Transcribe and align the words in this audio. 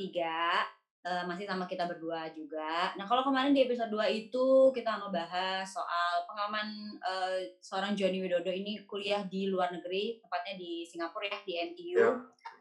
3 0.00 0.80
uh, 1.04 1.24
masih 1.28 1.48
sama 1.48 1.64
kita 1.64 1.88
berdua 1.88 2.28
juga. 2.32 2.92
Nah, 2.96 3.04
kalau 3.08 3.24
kemarin 3.24 3.56
di 3.56 3.64
episode 3.64 3.92
2 3.92 4.04
itu 4.10 4.72
kita 4.72 5.00
ngebahas 5.00 5.64
soal 5.64 6.24
pengalaman 6.28 6.68
uh, 7.00 7.38
seorang 7.60 7.96
Joni 7.96 8.20
Widodo 8.20 8.52
ini 8.52 8.84
kuliah 8.84 9.24
di 9.24 9.48
luar 9.48 9.72
negeri, 9.72 10.20
tepatnya 10.20 10.54
di 10.60 10.84
Singapura 10.84 11.28
ya, 11.28 11.38
di 11.44 11.52
NTU. 11.72 11.96
Yeah. 12.00 12.16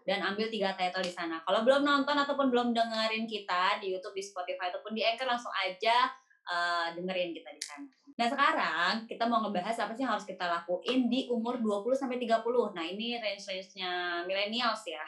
Dan 0.08 0.26
ambil 0.26 0.50
tiga 0.50 0.74
title 0.74 1.06
di 1.06 1.14
sana. 1.14 1.38
Kalau 1.46 1.62
belum 1.62 1.86
nonton 1.86 2.18
ataupun 2.18 2.50
belum 2.50 2.74
dengerin 2.74 3.30
kita 3.30 3.78
di 3.78 3.94
YouTube, 3.94 4.18
di 4.18 4.26
Spotify 4.26 4.74
ataupun 4.74 4.98
di 4.98 5.06
Anchor 5.06 5.30
langsung 5.30 5.54
aja 5.54 6.10
uh, 6.50 6.88
dengerin 6.98 7.36
kita 7.36 7.50
di 7.54 7.62
sana. 7.62 7.86
Nah, 8.20 8.28
sekarang 8.28 8.94
kita 9.08 9.30
mau 9.30 9.40
ngebahas 9.46 9.86
apa 9.86 9.96
sih 9.96 10.04
yang 10.04 10.12
harus 10.12 10.28
kita 10.28 10.44
lakuin 10.44 11.08
di 11.08 11.30
umur 11.32 11.62
20 11.62 11.94
sampai 11.94 12.18
30. 12.20 12.76
Nah, 12.76 12.84
ini 12.84 13.16
range-range-nya 13.22 14.24
millennials 14.26 14.84
ya 14.90 15.06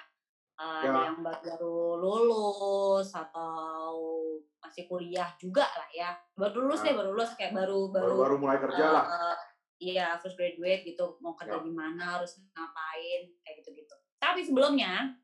uh, 0.62 0.82
ya. 0.86 0.90
ada 0.94 1.02
yang 1.10 1.20
baru 1.26 1.98
lulus 1.98 3.10
atau 3.10 3.98
masih 4.62 4.86
kuliah 4.86 5.34
juga 5.42 5.66
lah 5.66 5.90
ya 5.90 6.10
baru 6.38 6.70
lulus 6.70 6.86
nah. 6.86 6.86
deh 6.86 6.96
baru 6.96 7.10
lulus 7.18 7.32
kayak 7.34 7.54
baru 7.58 7.90
baru 7.90 8.16
baru, 8.22 8.36
mulai 8.38 8.58
kerja 8.62 8.84
uh, 8.86 8.92
lah 8.94 9.06
uh, 9.10 9.36
iya 9.82 10.08
first 10.22 10.38
graduate 10.38 10.86
gitu 10.86 11.18
mau 11.20 11.34
kerja 11.34 11.58
ya. 11.58 11.66
di 11.66 11.74
mana 11.74 12.22
harus 12.22 12.38
ngapain 12.54 13.22
kayak 13.42 13.56
gitu 13.66 13.70
gitu 13.74 13.96
tapi 14.22 14.46
sebelumnya 14.46 15.18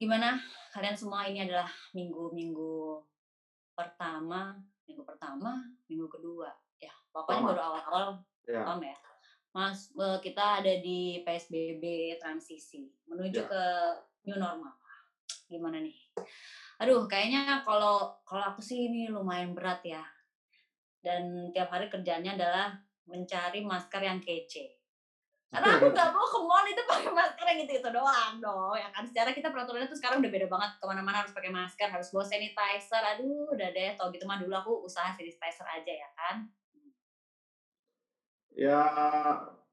gimana 0.00 0.40
kalian 0.72 0.96
semua 0.96 1.28
ini 1.28 1.44
adalah 1.44 1.68
minggu-minggu 1.92 3.00
pertama 3.76 4.56
minggu 4.88 5.04
pertama 5.04 5.60
minggu 5.88 6.08
kedua 6.08 6.48
ya 6.80 6.92
pokoknya 7.12 7.52
baru 7.52 7.60
awal-awal 7.60 8.06
ya. 8.48 8.64
ya 8.64 8.96
Mas, 9.56 9.88
eh, 9.96 10.18
kita 10.20 10.60
ada 10.60 10.74
di 10.84 11.24
PSBB 11.24 12.12
transisi 12.20 12.92
menuju 13.08 13.40
ya. 13.40 13.48
ke 13.48 13.62
new 14.28 14.36
normal. 14.36 14.76
Gimana 15.48 15.80
nih? 15.80 15.96
Aduh, 16.84 17.08
kayaknya 17.08 17.64
kalau 17.64 18.12
kalau 18.28 18.52
aku 18.52 18.60
sih 18.60 18.92
ini 18.92 19.08
lumayan 19.08 19.56
berat 19.56 19.80
ya. 19.80 20.04
Dan 21.00 21.48
tiap 21.56 21.72
hari 21.72 21.88
kerjanya 21.88 22.36
adalah 22.36 22.76
mencari 23.08 23.64
masker 23.64 24.04
yang 24.04 24.20
kece. 24.20 24.76
Karena 25.48 25.80
aku 25.80 25.88
nggak 25.88 26.10
mau 26.12 26.26
ke 26.28 26.38
mall 26.44 26.66
itu 26.68 26.82
pakai 26.84 27.12
masker 27.16 27.46
yang 27.48 27.58
gitu-gitu 27.64 27.88
doang 27.88 28.36
dong. 28.44 28.76
Ya 28.76 28.92
kan 28.92 29.08
secara 29.08 29.32
kita 29.32 29.48
peraturannya 29.48 29.88
tuh 29.88 29.96
sekarang 29.96 30.20
udah 30.20 30.32
beda 30.36 30.52
banget. 30.52 30.70
Ke 30.76 30.84
mana-mana 30.84 31.24
harus 31.24 31.32
pakai 31.32 31.48
masker, 31.48 31.88
harus 31.88 32.12
bawa 32.12 32.28
sanitizer. 32.28 33.00
Aduh, 33.16 33.56
udah 33.56 33.72
deh. 33.72 33.96
Tau 33.96 34.12
gitu 34.12 34.28
mah 34.28 34.36
dulu 34.36 34.52
aku 34.52 34.72
usaha 34.84 35.16
sanitizer 35.16 35.64
aja 35.64 35.92
ya 35.96 36.08
kan. 36.12 36.44
Ya 38.56 38.80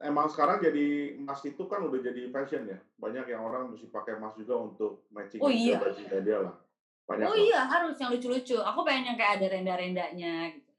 emang 0.03 0.27
sekarang 0.27 0.59
jadi 0.59 1.15
emas 1.15 1.39
itu 1.47 1.63
kan 1.71 1.87
udah 1.87 1.99
jadi 2.03 2.27
fashion 2.29 2.67
ya. 2.67 2.77
Banyak 2.99 3.31
yang 3.31 3.41
orang 3.47 3.71
mesti 3.71 3.87
pakai 3.87 4.19
emas 4.19 4.35
juga 4.35 4.59
untuk 4.59 5.07
matching 5.15 5.39
oh, 5.39 5.47
iya. 5.47 5.79
bajunya 5.79 6.19
dia 6.19 6.37
lah. 6.43 6.55
Banyak 7.07 7.27
oh 7.27 7.35
lah. 7.35 7.39
iya 7.39 7.59
harus 7.63 7.95
yang 7.95 8.11
lucu-lucu. 8.11 8.59
Aku 8.59 8.83
pengen 8.83 9.15
yang 9.15 9.17
kayak 9.17 9.39
ada 9.39 9.47
renda-rendanya 9.55 10.51
gitu. 10.51 10.71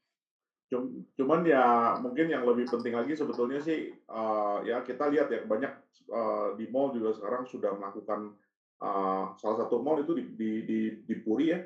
Cuman 1.17 1.47
ya 1.47 1.97
mungkin 2.01 2.29
yang 2.29 2.45
lebih 2.45 2.69
penting 2.69 2.93
lagi 2.93 3.17
sebetulnya 3.17 3.63
sih 3.63 3.95
uh, 4.11 4.61
ya 4.67 4.85
kita 4.85 5.09
lihat 5.09 5.33
ya 5.33 5.41
banyak 5.49 5.73
uh, 6.11 6.53
di 6.59 6.67
mall 6.69 6.93
juga 6.93 7.15
sekarang 7.15 7.47
sudah 7.47 7.73
melakukan 7.79 8.35
uh, 8.83 9.33
salah 9.39 9.65
satu 9.65 9.79
mall 9.81 10.03
itu 10.03 10.13
di, 10.19 10.25
di, 10.35 10.51
di, 10.67 10.79
di 11.07 11.15
Puri 11.23 11.47
ya 11.55 11.61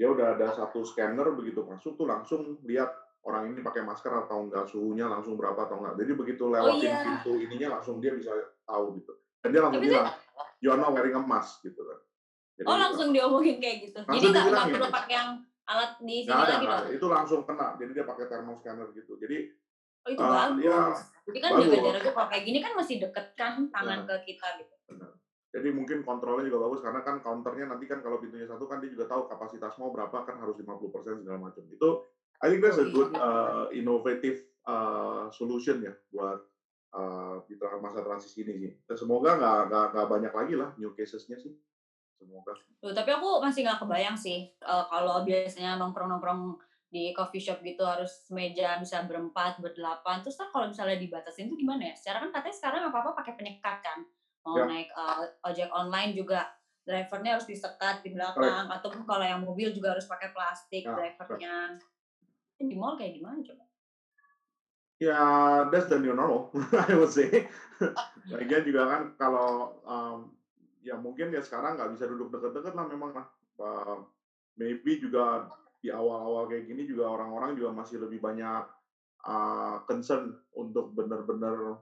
dia 0.00 0.08
udah 0.08 0.38
ada 0.38 0.56
satu 0.56 0.80
scanner 0.80 1.28
begitu 1.36 1.60
masuk 1.68 2.00
tuh 2.00 2.08
langsung 2.08 2.56
lihat 2.64 2.88
orang 3.24 3.52
ini 3.52 3.60
pakai 3.60 3.82
masker 3.84 4.12
atau 4.26 4.48
enggak, 4.48 4.64
suhunya 4.68 5.06
langsung 5.08 5.36
berapa 5.36 5.56
atau 5.56 5.76
enggak. 5.80 5.94
Jadi 6.00 6.12
begitu 6.16 6.42
oh, 6.48 6.52
lewatin 6.56 6.76
oh, 6.76 6.84
iya. 6.88 7.00
pintu 7.04 7.32
ininya 7.36 7.68
langsung 7.78 8.00
dia 8.00 8.12
bisa 8.16 8.32
tahu 8.64 8.96
gitu. 9.00 9.12
Dan 9.40 9.48
dia 9.52 9.60
langsung 9.64 9.82
Tapi 9.84 9.92
bilang, 9.92 10.08
you 10.60 10.68
are 10.72 10.80
not 10.80 10.90
wearing 10.92 11.16
a 11.16 11.22
mask 11.22 11.60
gitu 11.64 11.80
kan. 11.84 11.98
Jadi, 12.60 12.66
oh 12.68 12.76
langsung 12.76 13.08
diomongin 13.12 13.56
kayak 13.60 13.76
gitu. 13.88 14.00
Jadi 14.04 14.26
nggak 14.32 14.44
nggak 14.52 14.66
perlu 14.72 14.88
pakai 14.92 15.14
yang 15.16 15.30
alat 15.68 15.92
di 16.02 16.16
sini 16.24 16.32
nah, 16.34 16.48
lagi 16.48 16.66
dong. 16.66 16.86
Itu 16.92 17.06
langsung 17.08 17.40
kena. 17.44 17.76
Jadi 17.80 17.90
dia 17.96 18.04
pakai 18.04 18.24
thermal 18.28 18.56
scanner 18.60 18.88
gitu. 18.92 19.16
Jadi 19.16 19.36
Oh 20.00 20.10
itu 20.10 20.22
uh, 20.24 20.32
bagus. 20.32 20.64
Ya, 20.64 20.80
Jadi 21.28 21.38
kan 21.44 21.50
jaga 21.60 21.76
jarak 21.76 22.02
kalau 22.16 22.28
kayak 22.32 22.44
gini 22.48 22.58
kan 22.64 22.72
masih 22.72 22.96
deket 22.96 23.26
kan 23.36 23.68
tangan 23.68 24.00
ya. 24.04 24.08
ke 24.08 24.14
kita 24.32 24.48
gitu. 24.64 24.74
Benar. 24.88 25.12
Jadi 25.50 25.68
mungkin 25.74 25.98
kontrolnya 26.06 26.46
juga 26.46 26.58
bagus 26.64 26.80
karena 26.80 27.00
kan 27.04 27.16
counternya 27.20 27.66
nanti 27.68 27.84
kan 27.84 28.00
kalau 28.00 28.22
pintunya 28.22 28.46
satu 28.48 28.64
kan 28.64 28.80
dia 28.80 28.90
juga 28.94 29.10
tahu 29.10 29.28
kapasitas 29.28 29.76
mau 29.76 29.90
berapa 29.92 30.24
kan 30.24 30.40
harus 30.40 30.56
50% 30.56 31.20
segala 31.20 31.38
macam. 31.42 31.62
Itu 31.68 32.08
I 32.40 32.46
think 32.48 32.64
that's 32.64 32.80
a 32.80 32.88
good 32.88 33.12
uh, 33.12 33.68
innovative 33.70 34.40
uh, 34.64 35.28
solution 35.28 35.84
ya 35.84 35.92
buat 36.08 36.40
uh, 36.96 37.44
di 37.44 37.54
masa 37.56 38.00
transisi 38.00 38.42
ini 38.42 38.52
sih. 38.56 38.72
Dan 38.88 38.96
semoga 38.96 39.36
nggak 39.36 39.92
nggak 39.92 40.06
banyak 40.08 40.32
lagi 40.32 40.54
lah 40.56 40.72
new 40.80 40.96
casesnya 40.96 41.36
sih. 41.36 41.52
Semoga. 42.20 42.52
Tuh, 42.80 42.92
tapi 42.92 43.10
aku 43.12 43.40
masih 43.40 43.64
nggak 43.64 43.80
kebayang 43.80 44.16
sih 44.16 44.52
uh, 44.64 44.84
kalau 44.88 45.24
biasanya 45.24 45.80
nongkrong-nongkrong 45.80 46.60
di 46.90 47.14
coffee 47.14 47.40
shop 47.40 47.62
gitu 47.62 47.86
harus 47.86 48.26
meja 48.34 48.76
bisa 48.82 49.06
berempat, 49.06 49.62
berdelapan. 49.62 50.20
Terus 50.26 50.36
kan 50.36 50.50
kalau 50.50 50.66
misalnya 50.68 50.98
dibatasin 50.98 51.46
itu 51.46 51.62
gimana 51.62 51.92
ya? 51.92 51.94
Secara 51.94 52.26
kan 52.26 52.30
katanya 52.34 52.56
sekarang 52.56 52.80
apa-apa 52.90 53.10
pakai 53.22 53.38
penyekat 53.38 53.78
kan. 53.80 53.98
Mau 54.42 54.58
ya. 54.58 54.64
naik 54.66 54.88
uh, 54.96 55.22
ojek 55.46 55.70
online 55.70 56.16
juga 56.16 56.50
drivernya 56.82 57.38
harus 57.38 57.46
disekat 57.46 58.02
di 58.02 58.10
belakang. 58.10 58.66
Right. 58.66 58.76
Ataupun 58.80 59.06
kalau 59.06 59.22
yang 59.22 59.40
mobil 59.44 59.70
juga 59.70 59.94
harus 59.94 60.08
pakai 60.10 60.34
plastik 60.34 60.82
ya, 60.82 60.92
drivernya. 60.96 61.78
Di 62.68 62.76
mall 62.76 63.00
kayak 63.00 63.16
gimana 63.16 63.40
coba? 63.40 63.64
Ya, 65.00 65.20
that's 65.72 65.88
the 65.88 65.96
new 65.96 66.12
normal, 66.12 66.52
I 66.88 66.92
would 66.92 67.08
say. 67.08 67.48
Lagian 68.28 68.64
juga 68.68 68.82
kan 68.84 69.02
kalau 69.16 69.80
um, 69.88 70.36
ya 70.84 71.00
mungkin 71.00 71.32
ya 71.32 71.40
sekarang 71.40 71.80
nggak 71.80 71.96
bisa 71.96 72.04
duduk 72.04 72.28
deket-deket 72.36 72.76
lah 72.76 72.84
memang 72.84 73.16
lah. 73.16 73.26
Uh, 73.56 74.04
maybe 74.60 75.00
juga 75.00 75.48
di 75.80 75.88
awal-awal 75.88 76.52
kayak 76.52 76.68
gini 76.68 76.84
juga 76.84 77.08
orang-orang 77.08 77.56
juga 77.56 77.72
masih 77.72 78.04
lebih 78.04 78.20
banyak 78.20 78.64
uh, 79.24 79.80
concern 79.88 80.36
untuk 80.52 80.92
benar-benar 80.92 81.80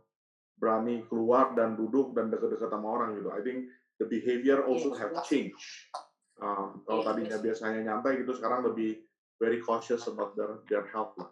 berani 0.54 1.02
keluar 1.10 1.58
dan 1.58 1.74
duduk 1.74 2.14
dan 2.14 2.30
deket-deket 2.30 2.70
sama 2.70 2.86
orang 2.86 3.18
gitu. 3.18 3.34
I 3.34 3.42
think 3.42 3.66
the 3.98 4.06
behavior 4.06 4.62
also 4.62 4.94
yes, 4.94 4.98
have 5.02 5.14
changed. 5.26 5.90
Uh, 6.38 6.78
kalau 6.86 7.02
yes, 7.02 7.06
tadinya 7.10 7.38
yes. 7.38 7.42
biasanya 7.42 7.80
nyantai 7.82 8.22
gitu, 8.22 8.30
sekarang 8.30 8.62
lebih 8.62 9.07
very 9.38 9.62
cautious 9.62 10.06
about 10.10 10.34
their 10.34 10.62
their 10.66 10.84
health 10.90 11.14
lah. 11.18 11.30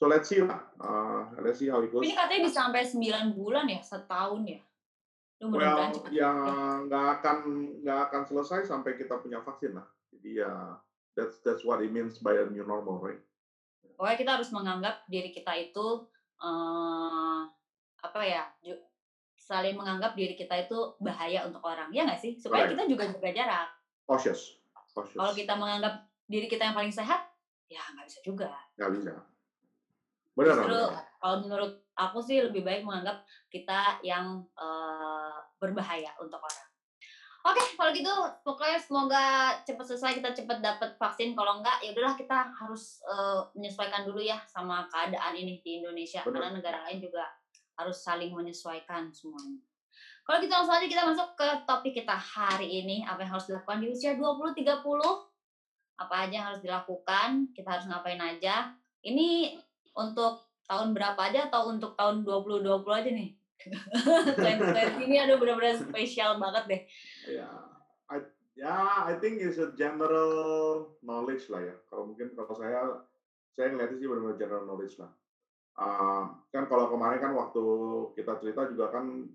So 0.00 0.08
let's 0.08 0.32
see 0.32 0.40
lah. 0.40 0.64
Uh, 0.80 1.28
let's 1.44 1.60
see 1.60 1.68
how 1.68 1.84
it 1.84 1.92
goes. 1.92 2.00
Ini 2.00 2.16
katanya 2.16 2.48
bisa 2.48 2.56
sampai 2.64 2.88
9 2.88 3.36
bulan 3.36 3.68
ya, 3.68 3.80
setahun 3.84 4.40
ya. 4.48 4.60
well, 5.44 5.92
yang 6.12 6.36
nggak 6.88 7.06
akan 7.20 7.36
nggak 7.84 8.00
akan 8.08 8.22
selesai 8.28 8.68
sampai 8.68 8.96
kita 8.96 9.20
punya 9.20 9.40
vaksin 9.44 9.76
lah. 9.76 9.84
Jadi 10.12 10.40
ya 10.40 10.52
that's 11.16 11.40
that's 11.44 11.64
what 11.64 11.80
it 11.84 11.92
means 11.92 12.20
by 12.20 12.36
a 12.36 12.48
new 12.48 12.64
normal, 12.64 13.00
right? 13.00 13.20
Pokoknya 13.96 14.16
kita 14.16 14.30
harus 14.40 14.48
menganggap 14.52 15.04
diri 15.08 15.32
kita 15.32 15.52
itu 15.60 16.08
uh, 16.40 17.44
apa 18.00 18.20
ya, 18.24 18.48
saling 19.36 19.76
menganggap 19.76 20.16
diri 20.16 20.32
kita 20.36 20.64
itu 20.64 20.96
bahaya 21.00 21.44
untuk 21.44 21.60
orang, 21.64 21.92
ya 21.92 22.08
nggak 22.08 22.20
sih? 22.20 22.40
Supaya 22.40 22.64
right. 22.64 22.72
kita 22.72 22.88
juga 22.88 23.04
jaga 23.12 23.30
jarak. 23.36 23.68
Cautious. 24.08 24.56
Cautious. 24.96 25.16
Kalau 25.16 25.32
kita 25.36 25.52
menganggap 25.60 26.08
diri 26.24 26.48
kita 26.48 26.72
yang 26.72 26.76
paling 26.76 26.92
sehat, 26.92 27.29
ya 27.70 27.82
nggak 27.94 28.06
bisa 28.10 28.20
juga. 28.26 28.50
Nggak 28.74 28.92
bisa. 28.98 29.12
Benar 30.34 30.56
Justru, 30.62 30.82
kalau 31.20 31.36
menurut 31.46 31.72
aku 31.94 32.18
sih 32.22 32.38
lebih 32.42 32.66
baik 32.66 32.82
menganggap 32.82 33.22
kita 33.52 34.02
yang 34.02 34.42
uh, 34.58 35.38
berbahaya 35.62 36.10
untuk 36.18 36.42
orang. 36.42 36.68
Oke, 37.40 37.56
okay, 37.56 37.72
kalau 37.72 37.90
gitu 37.96 38.12
pokoknya 38.44 38.76
semoga 38.76 39.24
cepat 39.64 39.84
selesai 39.88 40.20
kita 40.20 40.36
cepat 40.36 40.60
dapat 40.60 40.90
vaksin. 41.00 41.32
Kalau 41.32 41.64
enggak, 41.64 41.80
ya 41.80 41.96
udahlah 41.96 42.12
kita 42.12 42.52
harus 42.52 43.00
uh, 43.08 43.48
menyesuaikan 43.56 44.04
dulu 44.04 44.20
ya 44.20 44.36
sama 44.44 44.84
keadaan 44.92 45.32
ini 45.32 45.56
di 45.64 45.80
Indonesia. 45.80 46.20
Benar. 46.20 46.36
karena 46.36 46.48
negara 46.60 46.78
lain 46.84 47.00
juga 47.00 47.24
harus 47.80 47.96
saling 47.96 48.36
menyesuaikan 48.36 49.08
semuanya. 49.08 49.56
Kalau 50.28 50.36
gitu 50.44 50.52
langsung 50.52 50.76
aja 50.76 50.84
kita 50.84 51.02
masuk 51.02 51.28
ke 51.32 51.48
topik 51.64 51.92
kita 51.96 52.12
hari 52.12 52.84
ini, 52.84 53.08
apa 53.08 53.24
yang 53.24 53.32
harus 53.32 53.48
dilakukan 53.48 53.80
di 53.80 53.88
usia 53.88 54.12
20 54.20 54.52
30 54.52 55.29
apa 56.00 56.14
aja 56.24 56.32
yang 56.32 56.46
harus 56.48 56.64
dilakukan, 56.64 57.52
kita 57.52 57.68
harus 57.76 57.84
ngapain 57.84 58.16
aja. 58.16 58.72
Ini 59.04 59.60
untuk 59.92 60.48
tahun 60.64 60.96
berapa 60.96 61.20
aja 61.20 61.52
atau 61.52 61.68
untuk 61.68 61.92
tahun 61.92 62.24
2020 62.24 62.64
aja 62.88 63.10
nih? 63.12 63.30
2020 64.96 65.04
ini 65.04 65.16
ada 65.20 65.36
benar-benar 65.36 65.76
spesial 65.76 66.40
banget 66.40 66.64
deh. 66.64 66.82
Ya, 67.28 67.44
yeah. 67.44 67.56
I, 68.08 68.16
yeah, 68.56 69.04
I 69.04 69.20
think 69.20 69.44
it's 69.44 69.60
a 69.60 69.76
general 69.76 70.96
knowledge 71.04 71.52
lah 71.52 71.60
ya. 71.60 71.76
Kalau 71.92 72.08
mungkin 72.08 72.32
kalau 72.32 72.56
saya 72.56 73.04
saya 73.52 73.76
ngeliatnya 73.76 74.00
sih 74.00 74.08
benar-benar 74.08 74.40
general 74.40 74.64
knowledge 74.64 74.96
lah. 74.96 75.12
Uh, 75.76 76.24
kan 76.48 76.64
kalau 76.72 76.88
kemarin 76.88 77.20
kan 77.20 77.32
waktu 77.36 77.64
kita 78.16 78.40
cerita 78.40 78.68
juga 78.72 78.88
kan 78.88 79.28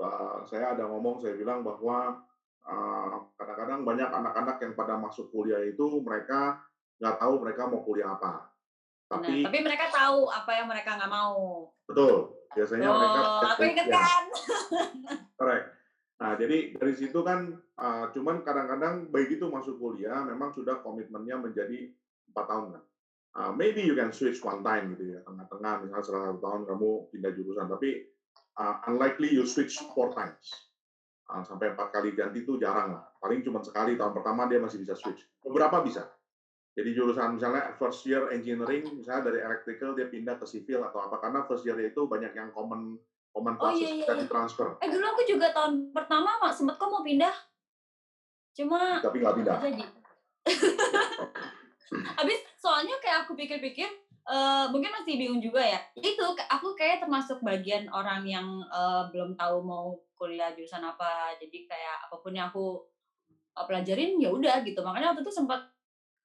uh, 0.00 0.44
saya 0.44 0.76
ada 0.76 0.84
ngomong 0.88 1.24
saya 1.24 1.36
bilang 1.36 1.64
bahwa 1.64 2.25
uh, 2.66 3.30
kadang-kadang 3.38 3.86
banyak 3.86 4.10
anak-anak 4.10 4.56
yang 4.62 4.72
pada 4.74 4.94
masuk 4.98 5.30
kuliah 5.30 5.62
itu 5.62 6.02
mereka 6.02 6.60
nggak 6.98 7.16
tahu 7.22 7.34
mereka 7.40 7.62
mau 7.70 7.80
kuliah 7.86 8.14
apa. 8.18 8.50
Tapi, 9.06 9.46
nah, 9.46 9.46
tapi 9.46 9.58
mereka 9.62 9.86
tahu 9.94 10.26
apa 10.26 10.50
yang 10.50 10.66
mereka 10.66 10.98
nggak 10.98 11.12
mau. 11.12 11.70
Betul. 11.86 12.34
Biasanya 12.56 12.88
oh, 12.90 12.96
mereka 12.98 13.20
aku 13.54 13.62
ingat 13.62 13.86
kan. 13.86 14.24
Correct. 15.38 15.66
Nah, 16.16 16.32
jadi 16.40 16.56
dari 16.80 16.94
situ 16.96 17.20
kan, 17.20 17.52
uh, 17.76 18.08
cuman 18.16 18.40
kadang-kadang 18.40 19.12
begitu 19.12 19.52
masuk 19.52 19.76
kuliah, 19.76 20.24
memang 20.24 20.56
sudah 20.56 20.80
komitmennya 20.80 21.36
menjadi 21.36 21.92
empat 22.32 22.46
tahun 22.48 22.66
kan. 22.72 22.84
Uh, 23.36 23.52
maybe 23.52 23.84
you 23.84 23.92
can 23.92 24.08
switch 24.16 24.40
one 24.40 24.64
time 24.64 24.96
gitu 24.96 25.12
ya, 25.12 25.20
tengah-tengah 25.28 25.84
misalnya 25.84 26.04
setelah 26.08 26.24
satu 26.32 26.40
tahun 26.40 26.62
kamu 26.72 26.88
pindah 27.12 27.32
jurusan, 27.36 27.68
tapi 27.68 28.08
uh, 28.56 28.80
unlikely 28.88 29.28
you 29.28 29.44
switch 29.44 29.76
four 29.92 30.08
times. 30.16 30.72
Uh, 31.26 31.42
sampai 31.42 31.74
empat 31.74 31.90
kali 31.90 32.14
ganti 32.14 32.46
itu 32.46 32.54
jarang 32.54 32.94
lah. 32.94 33.02
Paling 33.18 33.42
cuma 33.42 33.58
sekali 33.58 33.98
tahun 33.98 34.14
pertama 34.14 34.46
dia 34.46 34.62
masih 34.62 34.78
bisa 34.78 34.94
switch. 34.94 35.26
Beberapa 35.42 35.82
bisa. 35.82 36.06
Jadi 36.76 36.92
jurusan 36.92 37.40
misalnya 37.40 37.72
first 37.80 38.04
year 38.04 38.28
engineering, 38.30 38.84
misalnya 38.94 39.32
dari 39.32 39.40
electrical 39.40 39.96
dia 39.96 40.12
pindah 40.12 40.36
ke 40.36 40.44
civil 40.44 40.84
atau 40.84 41.08
apa, 41.08 41.18
karena 41.24 41.40
first 41.48 41.64
year 41.64 41.74
itu 41.80 42.04
banyak 42.04 42.36
yang 42.36 42.52
common 42.52 43.00
common 43.32 43.56
Oh 43.56 43.68
classes 43.72 43.80
iya 43.80 43.90
iya. 43.96 44.00
bisa 44.04 44.12
iya. 44.12 44.22
ditransfer, 44.24 44.68
Eh 44.84 44.88
dulu 44.92 45.04
aku 45.08 45.22
juga 45.24 45.52
tahun 45.56 45.92
pertama 45.92 46.36
mak 46.36 46.52
sempet 46.52 46.76
kok 46.76 46.88
mau 46.92 47.00
pindah, 47.00 47.32
cuma 48.56 49.00
tapi 49.00 49.24
nggak 49.24 49.36
pindah. 49.40 49.56
jadi. 49.60 49.84
Habis 52.20 52.38
soalnya 52.60 52.96
kayak 53.00 53.24
aku 53.24 53.32
pikir-pikir 53.36 53.88
eh, 54.28 54.64
mungkin 54.68 54.92
masih 55.00 55.16
bingung 55.16 55.40
juga 55.40 55.64
ya. 55.64 55.80
Itu 55.96 56.36
aku 56.36 56.76
kayak 56.76 57.08
termasuk 57.08 57.40
bagian 57.40 57.88
orang 57.88 58.24
yang 58.28 58.48
eh, 58.68 59.02
belum 59.16 59.32
tahu 59.36 59.64
mau 59.64 59.96
kuliah 60.16 60.50
jurusan 60.52 60.82
apa. 60.82 61.36
Jadi 61.38 61.68
kayak 61.68 62.08
apa 62.08 62.16
pun 62.18 62.32
yang 62.32 62.48
aku 62.50 62.82
eh, 63.30 63.64
pelajarin 63.68 64.18
ya 64.18 64.32
udah 64.32 64.64
gitu. 64.64 64.80
Makanya 64.80 65.12
waktu 65.14 65.22
itu 65.22 65.32
sempat 65.32 65.60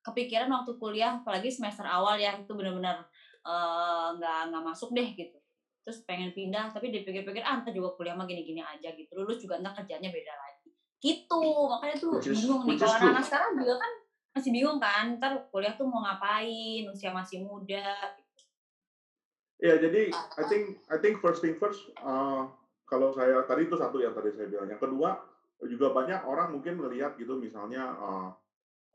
kepikiran 0.02 0.50
waktu 0.50 0.82
kuliah 0.82 1.22
apalagi 1.22 1.54
semester 1.54 1.86
awal 1.86 2.18
ya 2.18 2.34
itu 2.36 2.52
benar-benar 2.56 3.06
eh, 3.46 4.08
nggak 4.18 4.40
nggak 4.50 4.64
masuk 4.64 4.92
deh 4.92 5.12
gitu. 5.14 5.38
Terus 5.82 6.06
pengen 6.06 6.32
pindah 6.32 6.70
tapi 6.70 6.90
dipikir-pikir 6.90 7.42
ah 7.42 7.62
ntar 7.62 7.74
juga 7.74 7.94
kuliah 7.94 8.16
mah 8.16 8.26
gini-gini 8.26 8.62
aja 8.62 8.92
gitu. 8.94 9.12
Lulus 9.14 9.38
juga 9.38 9.60
ntar 9.60 9.76
kerjanya 9.78 10.10
beda 10.10 10.34
lagi. 10.34 10.70
Gitu. 11.02 11.42
Makanya 11.68 11.96
tuh 11.98 12.12
Which 12.18 12.30
is- 12.30 12.42
bingung 12.46 12.64
nih 12.66 12.78
kalau 12.78 12.96
true. 12.98 13.10
anak 13.12 13.24
sekarang 13.26 13.52
juga 13.58 13.76
kan 13.82 13.92
masih 14.32 14.50
bingung 14.56 14.80
kan 14.80 15.06
ntar 15.20 15.34
kuliah 15.52 15.74
tuh 15.76 15.84
mau 15.90 16.00
ngapain 16.06 16.88
usia 16.88 17.12
masih 17.12 17.44
muda 17.44 17.84
Ya, 19.62 19.78
jadi 19.78 20.10
I 20.10 20.44
think 20.50 20.82
I 20.90 20.98
think 20.98 21.22
first 21.22 21.46
thing 21.46 21.54
first, 21.62 21.78
uh, 22.02 22.50
kalau 22.92 23.16
saya 23.16 23.48
tadi 23.48 23.72
itu 23.72 23.80
satu 23.80 24.04
yang 24.04 24.12
tadi 24.12 24.36
saya 24.36 24.52
bilang. 24.52 24.68
Yang 24.68 24.84
kedua 24.84 25.16
juga 25.64 25.96
banyak 25.96 26.28
orang 26.28 26.52
mungkin 26.52 26.76
melihat 26.76 27.16
gitu 27.16 27.40
misalnya, 27.40 27.96
uh, 27.96 28.30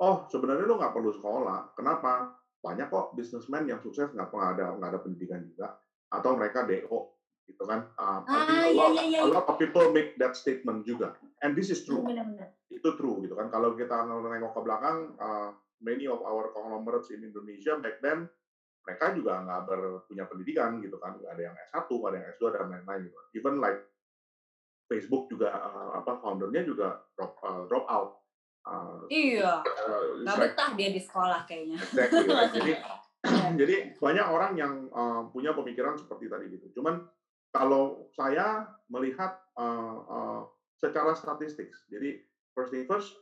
oh 0.04 0.28
sebenarnya 0.28 0.68
lo 0.68 0.76
nggak 0.76 0.92
perlu 0.92 1.16
sekolah. 1.16 1.72
Kenapa? 1.72 2.36
Banyak 2.60 2.92
kok 2.92 3.16
businessman 3.16 3.64
yang 3.64 3.80
sukses 3.80 4.12
nggak 4.12 4.28
pernah 4.28 4.52
ada 4.52 4.66
nggak 4.76 4.90
ada 4.92 5.00
pendidikan 5.00 5.40
juga, 5.48 5.80
atau 6.12 6.36
mereka 6.36 6.68
DO 6.68 6.98
gitu 7.48 7.64
kan. 7.64 7.88
Uh, 7.96 8.20
Ah, 8.26 8.44
a 8.44 8.68
iya, 8.68 8.84
iya, 8.92 9.02
iya, 9.08 9.18
a 9.22 9.26
iya. 9.26 9.32
lot 9.32 9.48
of 9.48 9.56
people 9.56 9.88
make 9.96 10.12
that 10.20 10.36
statement 10.36 10.84
juga, 10.84 11.16
and 11.40 11.56
this 11.56 11.72
is 11.72 11.86
true. 11.88 12.04
benar-benar 12.04 12.52
itu 12.68 12.92
true 13.00 13.24
gitu 13.24 13.32
kan. 13.32 13.48
Kalau 13.48 13.72
kita 13.72 14.04
nengok 14.04 14.52
ke 14.52 14.60
belakang, 14.60 15.16
uh, 15.16 15.56
many 15.80 16.04
of 16.04 16.20
our 16.20 16.52
conglomerates 16.52 17.08
in 17.14 17.24
Indonesia 17.24 17.80
back 17.80 18.02
then 18.04 18.28
mereka 18.86 19.10
juga 19.12 19.42
nggak 19.42 19.60
ber- 19.66 20.00
punya 20.06 20.24
pendidikan 20.30 20.78
gitu 20.78 20.96
kan, 21.02 21.18
ada 21.18 21.42
yang 21.42 21.56
S1, 21.74 21.90
nggak 21.90 22.10
ada 22.14 22.18
yang 22.22 22.28
S2 22.38 22.44
dan 22.54 22.66
lain-lain 22.70 23.00
gitu. 23.10 23.18
Even 23.34 23.58
like 23.58 23.82
Facebook 24.86 25.26
juga 25.26 25.50
uh, 25.50 25.98
apa 25.98 26.22
foundernya 26.22 26.62
juga 26.62 27.02
drop 27.18 27.32
uh, 27.42 27.62
drop 27.66 27.86
out. 27.90 28.10
Uh, 28.66 29.06
iya 29.06 29.62
uh, 29.62 30.22
nggak 30.22 30.36
like- 30.38 30.54
betah 30.54 30.70
dia 30.74 30.90
di 30.90 30.98
sekolah 30.98 31.46
kayaknya 31.46 31.78
exactly, 31.78 32.26
right? 32.26 32.50
Jadi 32.58 32.72
Iya. 33.26 33.50
jadi 33.58 33.76
banyak 33.98 34.26
orang 34.30 34.52
yang 34.54 34.74
uh, 34.94 35.26
punya 35.34 35.50
pemikiran 35.50 35.98
seperti 35.98 36.30
tadi 36.30 36.46
gitu. 36.46 36.78
Cuman 36.78 37.02
kalau 37.50 38.06
saya 38.14 38.70
melihat 38.86 39.42
uh, 39.58 39.98
uh, 40.06 40.40
secara 40.78 41.16
statistik, 41.16 41.72
jadi 41.90 42.22
first 42.54 42.70
thing 42.70 42.86
first, 42.86 43.16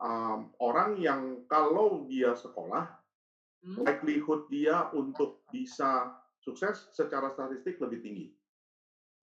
um, 0.00 0.48
orang 0.62 0.96
yang 0.96 1.44
kalau 1.50 2.06
dia 2.08 2.32
sekolah? 2.32 3.03
Likelihood 3.64 4.44
dia 4.52 4.92
untuk 4.92 5.44
bisa 5.48 6.12
sukses 6.44 6.92
secara 6.92 7.32
statistik 7.32 7.80
lebih 7.80 8.04
tinggi. 8.04 8.26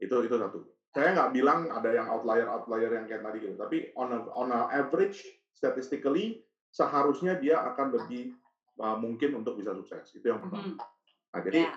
Itu 0.02 0.26
itu 0.26 0.34
satu. 0.34 0.66
Saya 0.92 1.14
nggak 1.16 1.32
bilang 1.32 1.70
ada 1.72 1.94
yang 1.94 2.10
outlier 2.10 2.50
outlier 2.50 2.92
yang 2.92 3.06
kayak 3.08 3.24
tadi 3.24 3.38
gitu, 3.48 3.56
tapi 3.56 3.78
on 3.96 4.10
a, 4.12 4.20
on 4.34 4.50
a 4.52 4.68
average 4.76 5.24
statistically 5.56 6.42
seharusnya 6.74 7.38
dia 7.38 7.62
akan 7.64 7.96
lebih 7.96 8.34
uh, 8.82 8.98
mungkin 8.98 9.40
untuk 9.40 9.56
bisa 9.62 9.72
sukses. 9.78 10.10
Itu 10.18 10.34
yang 10.34 10.42
pertama. 10.44 10.68
Mhm. 10.68 10.76
Nah, 11.32 11.42
jadi 11.48 11.62
Ya. 11.64 11.72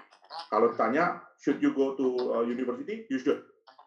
kalau 0.50 0.66
ditanya 0.74 1.22
should 1.38 1.62
you 1.62 1.70
go 1.76 1.94
to 1.94 2.06
uh, 2.34 2.42
university, 2.42 3.06
you 3.06 3.22
should, 3.22 3.38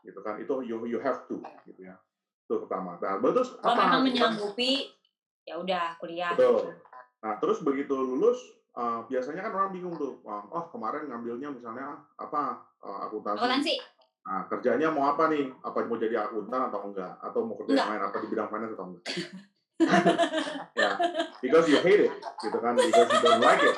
gitu 0.08 0.24
kan? 0.24 0.40
Itu 0.40 0.64
you 0.64 0.80
you 0.88 1.02
have 1.04 1.28
to, 1.28 1.44
gitu 1.68 1.82
ya. 1.92 2.00
Itu 2.48 2.64
pertama. 2.64 2.96
Nah, 3.04 3.20
terus 3.20 3.52
kalau 3.60 3.76
memang 3.76 4.08
Kita- 4.08 4.08
menyanggupi 4.08 4.72
ya 5.44 5.60
udah 5.60 6.00
kuliah 6.00 6.32
Betul. 6.38 6.72
Nah, 7.20 7.36
terus 7.44 7.60
begitu 7.60 7.92
lulus, 7.98 8.40
uh, 8.78 9.00
biasanya 9.10 9.42
kan 9.50 9.54
orang 9.58 9.74
bingung 9.74 9.98
tuh, 9.98 10.22
uh, 10.24 10.46
oh 10.54 10.70
kemarin 10.70 11.10
ngambilnya 11.10 11.50
misalnya 11.50 11.98
apa 12.22 12.62
uh, 12.86 13.10
akuntansi. 13.10 13.42
akuntansi 13.42 13.76
Nah, 14.28 14.44
kerjanya 14.52 14.92
mau 14.92 15.08
apa 15.08 15.32
nih? 15.32 15.48
Apa 15.64 15.88
mau 15.88 15.96
jadi 15.96 16.20
akuntan 16.28 16.68
atau 16.68 16.92
enggak? 16.92 17.16
Atau 17.24 17.48
mau 17.48 17.56
kerja 17.56 17.80
yang 17.80 17.92
lain? 17.96 18.04
Apa 18.12 18.18
di 18.20 18.28
bidang 18.28 18.52
finance 18.52 18.76
atau 18.76 18.86
enggak? 18.92 19.06
ya, 20.82 20.92
because 21.40 21.66
you 21.72 21.80
hate 21.80 22.12
it, 22.12 22.14
gitu 22.44 22.58
kan? 22.60 22.76
Because 22.76 23.08
you 23.08 23.22
don't 23.24 23.40
like 23.40 23.64
it. 23.64 23.78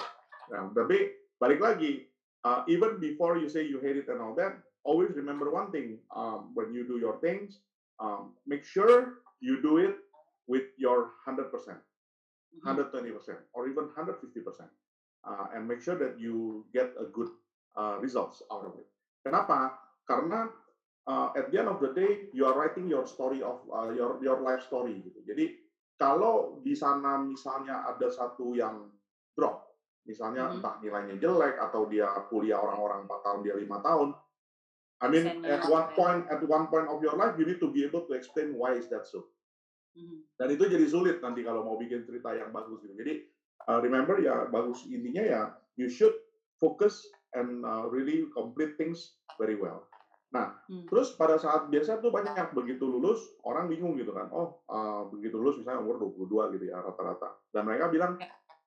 Nah, 0.50 0.74
tapi 0.74 1.14
balik 1.38 1.62
lagi, 1.62 2.10
uh, 2.42 2.66
even 2.66 2.98
before 2.98 3.38
you 3.38 3.46
say 3.46 3.62
you 3.62 3.78
hate 3.78 4.02
it 4.02 4.10
and 4.10 4.18
all 4.18 4.34
that, 4.34 4.58
always 4.82 5.14
remember 5.14 5.54
one 5.54 5.70
thing: 5.70 6.02
um, 6.18 6.50
when 6.58 6.74
you 6.74 6.82
do 6.82 6.98
your 6.98 7.22
things, 7.22 7.62
um, 8.02 8.34
make 8.50 8.66
sure 8.66 9.22
you 9.38 9.62
do 9.62 9.78
it 9.78 10.02
with 10.50 10.66
your 10.82 11.14
100%. 11.30 11.46
Mhm. 12.50 12.66
120% 12.66 13.38
or 13.54 13.70
even 13.70 13.86
150%. 13.94 14.66
Uh, 15.20 15.52
and 15.52 15.68
make 15.68 15.84
sure 15.84 16.00
that 16.00 16.16
you 16.16 16.64
get 16.72 16.96
a 16.96 17.04
good 17.12 17.28
uh, 17.76 18.00
results 18.00 18.40
out 18.48 18.64
of 18.64 18.74
it. 18.80 18.88
Kenapa? 19.20 19.76
Karena 20.08 20.48
uh, 21.06 21.36
at 21.36 21.52
the 21.52 21.60
end 21.60 21.68
of 21.68 21.84
the 21.84 21.92
day, 21.92 22.32
you 22.32 22.48
are 22.48 22.56
writing 22.56 22.88
your 22.88 23.04
story 23.04 23.44
of 23.44 23.60
uh, 23.68 23.92
your 23.92 24.16
your 24.24 24.40
life 24.40 24.64
story. 24.64 25.04
Gitu. 25.04 25.20
Jadi 25.28 25.46
kalau 26.00 26.64
di 26.64 26.72
sana 26.72 27.20
misalnya 27.20 27.84
ada 27.84 28.08
satu 28.08 28.56
yang 28.56 28.88
drop, 29.36 29.76
misalnya 30.08 30.48
Mhm. 30.48 30.54
entah 30.60 30.76
nilainya 30.80 31.16
jelek 31.20 31.60
atau 31.60 31.84
dia 31.92 32.08
kuliah 32.32 32.64
orang-orang 32.64 33.04
4 33.04 33.20
tahun 33.20 33.40
dia 33.44 33.56
lima 33.60 33.84
tahun. 33.84 34.16
I 35.00 35.08
mean, 35.08 35.44
at 35.48 35.64
one 35.68 35.88
ya? 35.92 35.96
point 35.96 36.24
at 36.28 36.44
one 36.44 36.68
point 36.68 36.88
of 36.88 37.00
your 37.00 37.16
life, 37.16 37.36
you 37.40 37.48
need 37.48 37.60
to 37.60 37.72
be 37.72 37.84
able 37.88 38.04
to 38.08 38.16
explain 38.16 38.56
why 38.56 38.76
is 38.76 38.88
that 38.92 39.04
so. 39.04 39.28
Mhm. 40.00 40.32
Dan 40.40 40.48
itu 40.56 40.64
jadi 40.64 40.86
sulit 40.88 41.20
nanti 41.20 41.44
kalau 41.44 41.68
mau 41.68 41.76
bikin 41.76 42.08
cerita 42.08 42.32
yang 42.32 42.56
bagus 42.56 42.80
gitu. 42.84 42.96
Jadi 42.96 43.28
uh, 43.68 43.80
remember 43.82 44.22
ya 44.22 44.48
bagus 44.48 44.86
intinya 44.88 45.24
ya 45.24 45.42
you 45.76 45.90
should 45.92 46.14
focus 46.60 47.08
and 47.36 47.64
uh, 47.64 47.88
really 47.88 48.28
complete 48.36 48.76
things 48.76 49.20
very 49.40 49.56
well. 49.56 49.88
Nah, 50.30 50.62
Hmm. 50.70 50.86
terus 50.86 51.18
pada 51.18 51.42
saat 51.42 51.74
biasa 51.74 52.06
tuh 52.06 52.14
banyak 52.14 52.54
begitu 52.54 52.86
lulus 52.86 53.18
orang 53.42 53.66
bingung 53.66 53.98
gitu 53.98 54.14
kan. 54.14 54.30
Oh, 54.30 54.62
uh, 54.70 55.10
begitu 55.10 55.42
lulus 55.42 55.58
misalnya 55.58 55.82
umur 55.82 55.98
22 56.14 56.54
gitu 56.54 56.70
ya 56.70 56.78
rata-rata. 56.86 57.34
Dan 57.50 57.66
mereka 57.66 57.90
bilang 57.90 58.14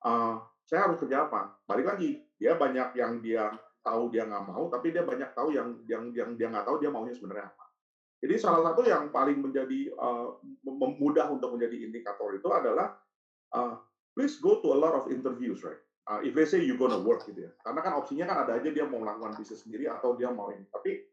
uh, 0.03 0.43
saya 0.67 0.91
harus 0.91 0.99
kerja 0.99 1.31
apa? 1.31 1.63
Balik 1.63 1.87
lagi, 1.87 2.19
dia 2.35 2.59
banyak 2.59 2.99
yang 2.99 3.23
dia 3.23 3.47
tahu 3.83 4.11
dia 4.11 4.27
nggak 4.27 4.47
mau, 4.47 4.67
tapi 4.71 4.91
dia 4.91 5.07
banyak 5.07 5.31
tahu 5.35 5.55
yang 5.55 5.79
yang 5.87 6.11
yang 6.15 6.35
dia 6.35 6.51
nggak 6.51 6.67
tahu 6.67 6.83
dia 6.83 6.91
maunya 6.91 7.15
sebenarnya 7.15 7.51
apa. 7.51 7.65
Jadi 8.23 8.35
salah 8.39 8.63
satu 8.71 8.87
yang 8.87 9.11
paling 9.11 9.39
menjadi 9.43 9.91
uh, 9.99 10.39
mem- 10.67 10.99
mudah 10.99 11.31
untuk 11.31 11.55
menjadi 11.59 11.91
indikator 11.91 12.31
itu 12.35 12.47
adalah 12.51 12.95
uh, 13.55 13.75
please 14.13 14.39
go 14.41 14.61
to 14.61 14.73
a 14.73 14.79
lot 14.79 14.93
of 14.97 15.09
interviews, 15.09 15.65
right? 15.65 15.81
Uh, 16.03 16.19
if 16.27 16.35
they 16.35 16.45
say 16.45 16.59
you 16.59 16.75
gonna 16.75 16.99
work 16.99 17.23
gitu 17.31 17.47
ya, 17.47 17.53
karena 17.63 17.81
kan 17.81 17.93
opsinya 17.95 18.25
kan 18.27 18.37
ada 18.43 18.59
aja 18.59 18.69
dia 18.75 18.83
mau 18.83 18.99
melakukan 18.99 19.39
bisnis 19.39 19.63
sendiri 19.63 19.87
atau 19.87 20.19
dia 20.19 20.35
mau 20.35 20.51
ini. 20.51 20.67
Tapi 20.67 21.07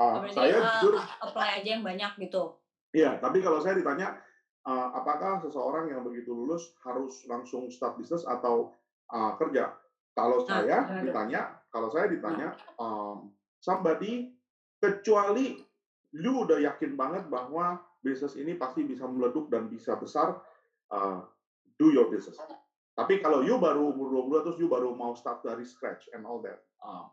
uh, 0.00 0.24
Berarti 0.24 0.32
saya 0.32 0.56
uh, 0.56 0.64
jujur, 0.80 0.94
apply 0.96 1.48
aja 1.60 1.68
yang 1.76 1.84
banyak 1.84 2.12
gitu 2.24 2.56
iya. 2.96 3.20
Tapi 3.20 3.44
kalau 3.44 3.60
saya 3.60 3.76
ditanya, 3.76 4.16
uh, 4.64 4.88
apakah 4.96 5.44
seseorang 5.44 5.92
yang 5.92 6.02
begitu 6.02 6.32
lulus 6.32 6.72
harus 6.82 7.20
langsung 7.28 7.68
start 7.68 8.00
bisnis 8.00 8.24
atau 8.24 8.72
uh, 9.12 9.36
kerja? 9.36 9.76
Kalau 10.16 10.42
saya 10.48 11.00
ditanya, 11.04 11.60
kalau 11.70 11.88
saya 11.92 12.10
ditanya, 12.10 12.56
um, 12.80 13.30
somebody 13.62 14.34
kecuali 14.80 15.60
lu 16.16 16.42
udah 16.42 16.58
yakin 16.58 16.98
banget 16.98 17.30
bahwa 17.30 17.78
bisnis 18.02 18.34
ini 18.34 18.58
pasti 18.58 18.82
bisa 18.82 19.06
meleduk 19.06 19.46
dan 19.52 19.70
bisa 19.70 19.94
besar, 19.94 20.40
uh, 20.90 21.22
do 21.80 21.88
your 21.88 22.12
business. 22.12 22.36
Tapi 22.92 23.24
kalau 23.24 23.40
you 23.40 23.56
baru 23.56 23.96
umur 23.96 24.28
22 24.28 24.44
terus 24.44 24.58
you 24.60 24.68
baru 24.68 24.92
mau 24.92 25.16
start 25.16 25.40
dari 25.40 25.64
scratch 25.64 26.12
and 26.12 26.28
all 26.28 26.44
that, 26.44 26.60
uh, 26.84 27.08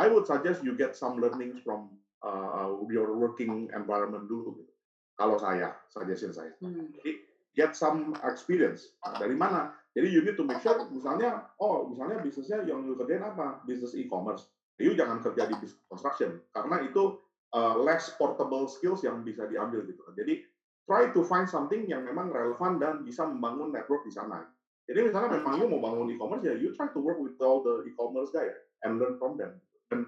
I 0.00 0.08
would 0.08 0.24
suggest 0.24 0.64
you 0.64 0.72
get 0.72 0.96
some 0.96 1.20
learnings 1.20 1.60
from 1.60 1.92
uh, 2.24 2.72
your 2.88 3.12
working 3.12 3.68
environment 3.76 4.24
dulu. 4.32 4.56
Gitu. 4.56 4.72
Kalau 5.20 5.36
saya, 5.36 5.76
suggestion 5.92 6.32
saya. 6.32 6.56
Hmm. 6.64 6.88
Jadi 6.96 7.20
get 7.52 7.76
some 7.76 8.16
experience. 8.24 8.96
Nah, 9.04 9.20
dari 9.20 9.36
mana? 9.36 9.76
Jadi 9.92 10.08
you 10.12 10.20
need 10.24 10.36
to 10.36 10.44
make 10.44 10.60
sure, 10.60 10.76
misalnya, 10.92 11.48
oh 11.60 11.88
misalnya 11.88 12.20
bisnisnya 12.20 12.64
yang 12.64 12.84
lu 12.84 12.96
kerjain 12.96 13.24
apa? 13.24 13.64
Bisnis 13.64 13.96
e-commerce. 13.96 14.48
You 14.76 14.92
jangan 14.92 15.24
kerja 15.24 15.48
di 15.48 15.56
bisnis 15.56 15.80
construction 15.88 16.40
karena 16.52 16.84
itu 16.84 17.16
uh, 17.56 17.76
less 17.80 18.12
portable 18.20 18.68
skills 18.68 19.00
yang 19.04 19.24
bisa 19.24 19.48
diambil 19.48 19.88
gitu. 19.88 20.04
Jadi 20.12 20.44
try 20.86 21.10
to 21.10 21.20
find 21.26 21.50
something 21.50 21.84
yang 21.90 22.06
memang 22.06 22.30
relevan 22.30 22.78
dan 22.78 23.02
bisa 23.02 23.26
membangun 23.26 23.74
network 23.74 24.06
di 24.06 24.14
sana. 24.14 24.46
Jadi 24.86 25.10
misalnya 25.10 25.42
memang 25.42 25.58
you 25.58 25.66
mau 25.66 25.82
bangun 25.82 26.14
e-commerce 26.14 26.46
ya 26.46 26.54
you 26.54 26.70
try 26.78 26.86
to 26.94 27.02
work 27.02 27.18
with 27.18 27.34
all 27.42 27.60
the 27.66 27.82
e-commerce 27.90 28.30
guy 28.30 28.46
and 28.86 29.02
learn 29.02 29.18
from 29.18 29.34
them. 29.34 29.58
Dan 29.90 30.06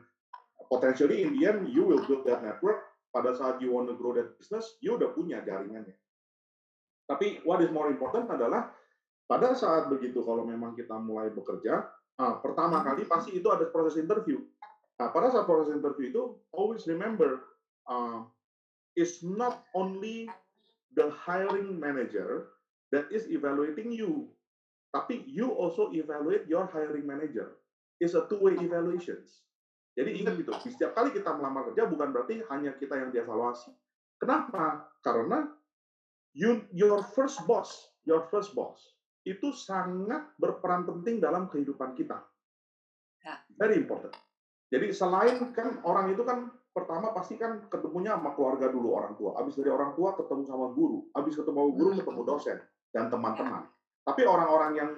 potentially 0.71 1.27
in 1.27 1.35
the 1.35 1.51
end 1.51 1.67
you 1.75 1.83
will 1.83 1.99
build 2.07 2.23
that 2.31 2.47
network 2.47 2.87
pada 3.11 3.35
saat 3.35 3.59
you 3.59 3.75
want 3.75 3.91
to 3.91 3.99
grow 3.99 4.15
that 4.15 4.39
business, 4.39 4.79
you 4.79 4.95
udah 4.95 5.11
punya 5.11 5.43
jaringannya. 5.43 5.99
Tapi 7.11 7.43
what 7.43 7.59
is 7.59 7.75
more 7.75 7.91
important 7.91 8.31
adalah 8.31 8.71
pada 9.27 9.57
saat 9.59 9.91
begitu 9.91 10.23
kalau 10.23 10.47
memang 10.47 10.79
kita 10.79 10.95
mulai 11.01 11.33
bekerja, 11.35 11.89
uh, 12.21 12.35
pertama 12.39 12.85
kali 12.85 13.09
pasti 13.09 13.35
itu 13.35 13.49
ada 13.51 13.67
proses 13.69 13.99
interview. 13.99 14.39
Nah, 14.99 15.11
pada 15.11 15.33
saat 15.33 15.49
proses 15.49 15.75
interview 15.75 16.11
itu, 16.11 16.23
always 16.53 16.85
remember, 16.85 17.43
uh, 17.87 18.27
it's 18.99 19.23
not 19.23 19.63
only 19.73 20.27
the 20.97 21.13
hiring 21.13 21.77
manager 21.77 22.55
that 22.95 23.09
is 23.13 23.29
evaluating 23.29 23.93
you, 23.93 24.33
tapi 24.95 25.25
you 25.29 25.53
also 25.53 25.93
evaluate 25.93 26.49
your 26.49 26.65
hiring 26.69 27.05
manager. 27.05 27.61
It's 28.01 28.17
a 28.17 28.25
two-way 28.31 28.57
evaluations. 28.63 29.45
Jadi 29.99 30.23
ingat 30.23 30.39
gitu, 30.39 30.55
setiap 30.63 30.95
kali 30.95 31.11
kita 31.11 31.35
melamar 31.35 31.67
kerja 31.73 31.91
bukan 31.91 32.15
berarti 32.15 32.39
hanya 32.55 32.71
kita 32.79 32.95
yang 32.95 33.11
dievaluasi. 33.11 33.75
Kenapa? 34.23 34.87
Karena 35.03 35.51
you, 36.39 36.63
your 36.71 37.03
first 37.03 37.43
boss, 37.51 37.91
your 38.07 38.23
first 38.31 38.55
boss, 38.55 38.79
itu 39.27 39.51
sangat 39.51 40.31
berperan 40.39 40.87
penting 40.87 41.19
dalam 41.19 41.51
kehidupan 41.51 41.99
kita. 41.99 42.23
Very 43.59 43.83
important. 43.83 44.15
Jadi 44.71 44.95
selain 44.95 45.51
kan 45.51 45.83
orang 45.83 46.15
itu 46.15 46.23
kan 46.23 46.47
pertama 46.79 47.11
pasti 47.11 47.35
kan 47.35 47.67
ketemunya 47.67 48.15
sama 48.15 48.31
keluarga 48.39 48.71
dulu 48.71 48.95
orang 48.95 49.19
tua. 49.19 49.35
Habis 49.35 49.59
dari 49.59 49.71
orang 49.75 49.99
tua 49.99 50.15
ketemu 50.15 50.43
sama 50.47 50.71
guru, 50.71 51.11
habis 51.11 51.35
ketemu 51.35 51.75
guru 51.75 51.91
Hmm. 51.91 51.99
ketemu 51.99 52.21
dosen 52.23 52.59
dan 52.95 53.11
teman-teman. 53.11 53.67
Tapi 54.07 54.23
orang-orang 54.23 54.71
yang 54.79 54.91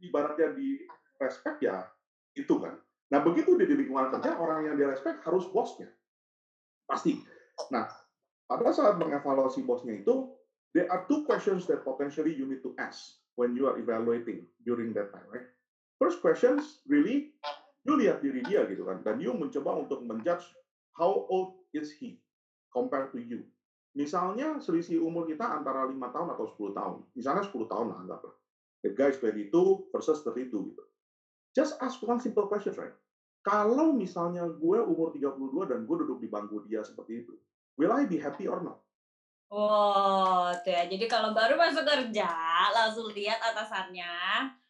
ibaratnya 0.00 0.56
di 0.56 0.80
respect 1.20 1.60
ya 1.60 1.84
itu 2.32 2.56
kan. 2.56 2.74
Nah 3.12 3.20
begitu 3.22 3.54
dia 3.60 3.68
di 3.68 3.76
lingkungan 3.76 4.10
kerja 4.18 4.34
orang 4.40 4.66
yang 4.66 4.74
dia 4.80 4.88
respect 4.90 5.20
harus 5.22 5.44
bosnya. 5.52 5.92
Pasti. 6.88 7.20
Nah 7.68 7.86
pada 8.48 8.72
saat 8.72 8.96
mengevaluasi 8.96 9.62
bosnya 9.62 10.00
itu 10.00 10.32
there 10.72 10.88
are 10.88 11.04
two 11.06 11.22
questions 11.28 11.68
that 11.68 11.84
potentially 11.84 12.32
you 12.32 12.48
need 12.48 12.64
to 12.64 12.74
ask 12.80 13.20
when 13.36 13.52
you 13.52 13.68
are 13.68 13.76
evaluating 13.76 14.48
during 14.64 14.96
that 14.96 15.12
time, 15.12 15.28
right? 15.30 15.46
First 16.00 16.24
questions 16.24 16.82
really 16.88 17.36
you 17.86 17.94
lihat 17.94 18.18
diri 18.20 18.42
dia 18.42 18.66
gitu 18.66 18.82
kan 18.82 19.00
dan 19.06 19.22
you 19.22 19.30
mencoba 19.30 19.78
untuk 19.78 20.02
menjudge 20.02 20.42
how 20.96 21.28
old 21.28 21.60
is 21.70 21.92
he 22.00 22.18
compared 22.72 23.12
to 23.12 23.20
you? 23.20 23.44
Misalnya 23.96 24.60
selisih 24.60 25.00
umur 25.00 25.24
kita 25.24 25.44
antara 25.44 25.88
lima 25.88 26.12
tahun 26.12 26.36
atau 26.36 26.44
10 26.52 26.76
tahun. 26.76 26.98
Misalnya 27.16 27.44
10 27.48 27.52
tahun 27.64 27.86
lah 27.92 27.98
anggaplah. 28.04 28.34
The 28.84 28.92
guy 28.92 29.08
is 29.12 29.20
22 29.20 29.52
versus 29.88 30.20
32 30.20 30.52
gitu. 30.52 30.84
Just 31.56 31.80
ask 31.80 31.96
one 32.04 32.20
simple 32.20 32.44
question 32.44 32.76
right? 32.76 32.92
Kalau 33.40 33.96
misalnya 33.96 34.44
gue 34.44 34.78
umur 34.84 35.16
32 35.16 35.70
dan 35.70 35.88
gue 35.88 35.96
duduk 36.04 36.18
di 36.20 36.28
bangku 36.28 36.60
dia 36.68 36.84
seperti 36.84 37.24
itu 37.24 37.32
will 37.76 37.92
I 37.92 38.08
be 38.08 38.18
happy 38.18 38.48
or 38.48 38.64
not? 38.64 38.80
Wow, 39.46 40.50
tuh 40.66 40.74
ya. 40.74 40.90
Jadi 40.90 41.06
kalau 41.06 41.30
baru 41.30 41.54
masuk 41.54 41.86
kerja, 41.86 42.26
langsung 42.74 43.06
lihat 43.14 43.38
atasannya. 43.38 44.10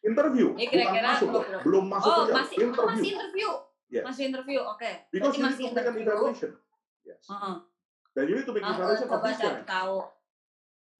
interview. 0.05 0.53
Bukan 0.53 0.69
kira-kira 0.69 1.17
masuk. 1.17 1.43
belum 1.65 1.85
masuk 1.89 2.07
Oh, 2.13 2.17
kerja. 2.29 2.33
masih 2.37 2.55
oh, 2.55 2.63
interview. 2.69 2.87
masih 2.93 3.09
interview. 3.17 3.49
Yes. 3.87 4.03
Masih 4.03 4.27
interview. 4.27 4.59
Oke. 4.61 5.07
because 5.09 5.31
Berarti 5.31 5.39
you 5.39 5.43
need 5.43 5.47
masih 5.47 5.63
to 5.63 5.71
make 5.71 5.87
an 5.87 5.95
interview. 5.95 6.03
evaluation 6.03 6.51
yes 7.07 7.23
Heeh. 7.23 7.55
dan 8.11 8.23
you 8.27 8.35
need 8.35 8.43
to 8.43 8.51
make 8.51 8.65
Langsung 8.67 8.83
evaluation 8.83 9.07
of 9.07 9.19
this 9.23 9.39
guy 9.39 9.63
tahu. 9.63 9.95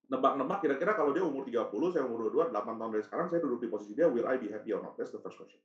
nebak-nebak 0.08 0.60
kira-kira 0.64 0.92
kalau 0.96 1.12
dia 1.12 1.20
umur 1.20 1.44
30, 1.44 1.68
saya 1.92 2.08
umur 2.08 2.32
22, 2.32 2.48
8 2.56 2.80
tahun 2.80 2.92
dari 2.96 3.04
sekarang, 3.04 3.28
saya 3.28 3.44
duduk 3.44 3.60
di 3.60 3.68
posisi 3.68 3.92
dia, 3.92 4.08
will 4.08 4.24
I 4.24 4.40
be 4.40 4.48
happy 4.48 4.72
or 4.72 4.80
not? 4.80 4.96
That's 4.96 5.12
the 5.12 5.20
first 5.20 5.36
question. 5.36 5.60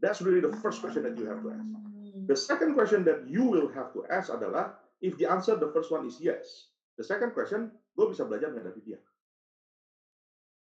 That's 0.00 0.24
really 0.24 0.40
the 0.40 0.56
first 0.64 0.80
question 0.80 1.04
that 1.04 1.12
you 1.20 1.28
have 1.28 1.44
to 1.44 1.52
ask. 1.52 1.60
Hmm. 1.60 2.24
The 2.24 2.38
second 2.40 2.72
question 2.72 3.04
that 3.04 3.28
you 3.28 3.44
will 3.44 3.68
have 3.76 3.92
to 3.92 4.08
ask 4.08 4.32
adalah, 4.32 4.80
if 5.04 5.20
the 5.20 5.28
answer 5.28 5.60
the 5.60 5.68
first 5.76 5.92
one 5.92 6.08
is 6.08 6.16
yes, 6.24 6.72
the 6.96 7.04
second 7.04 7.36
question, 7.36 7.68
gue 7.92 8.06
bisa 8.08 8.24
belajar 8.24 8.48
nggak 8.48 8.64
dari 8.64 8.80
dia? 8.80 8.98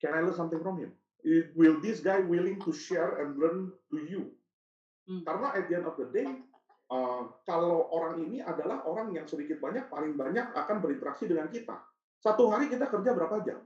Can 0.01 0.17
I 0.17 0.25
learn 0.25 0.33
something 0.33 0.57
from 0.57 0.81
him? 0.81 0.97
It- 1.21 1.53
Will 1.53 1.77
this 1.77 2.01
guy 2.01 2.25
willing 2.25 2.57
to 2.65 2.73
share 2.73 3.21
and 3.21 3.37
learn 3.37 3.69
to 3.93 3.97
you? 4.01 4.33
Hmm. 5.11 5.27
Karena 5.27 5.51
at 5.51 5.67
the 5.67 5.75
end 5.75 5.83
of 5.91 5.99
the 5.99 6.07
day, 6.07 6.31
uh, 6.87 7.27
kalau 7.43 7.91
orang 7.91 8.23
ini 8.23 8.39
adalah 8.39 8.87
orang 8.87 9.11
yang 9.11 9.27
sedikit 9.27 9.59
banyak, 9.59 9.91
paling 9.91 10.15
banyak 10.15 10.55
akan 10.55 10.79
berinteraksi 10.79 11.27
dengan 11.27 11.51
kita. 11.51 11.75
Satu 12.23 12.47
hari 12.47 12.71
kita 12.71 12.87
kerja 12.87 13.11
berapa 13.11 13.43
jam? 13.43 13.59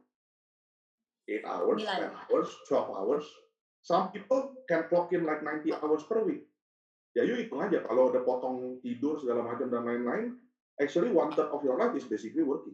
8 1.30 1.46
hours, 1.46 1.86
Sembilan. 1.86 2.10
10 2.18 2.18
hours, 2.18 2.50
12 2.66 2.98
hours. 2.98 3.26
Some 3.86 4.10
people 4.10 4.58
can 4.66 4.90
clock 4.90 5.14
in 5.14 5.22
like 5.22 5.46
90 5.46 5.70
hours 5.78 6.02
per 6.10 6.26
week. 6.26 6.50
Ya, 7.14 7.22
you 7.22 7.38
hitung 7.38 7.62
aja. 7.62 7.86
Kalau 7.86 8.10
ada 8.10 8.26
potong 8.26 8.82
tidur, 8.82 9.22
segala 9.22 9.46
macam, 9.46 9.70
dan 9.70 9.86
lain-lain, 9.86 10.42
actually 10.82 11.14
one 11.14 11.30
third 11.38 11.54
of 11.54 11.62
your 11.62 11.78
life 11.78 11.94
is 11.94 12.10
basically 12.10 12.42
working. 12.42 12.74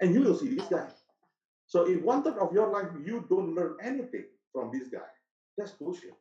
And 0.00 0.16
you 0.16 0.24
will 0.24 0.40
see 0.40 0.56
this 0.56 0.64
guy. 0.72 0.88
So 1.68 1.84
if 1.84 2.00
one 2.00 2.24
third 2.24 2.40
of 2.40 2.50
your 2.56 2.72
life 2.72 2.88
you 3.04 3.28
don't 3.28 3.52
learn 3.52 3.76
anything 3.84 4.32
from 4.50 4.72
this 4.72 4.88
guy, 4.88 5.06
that's 5.60 5.76
bullshit. 5.76 6.16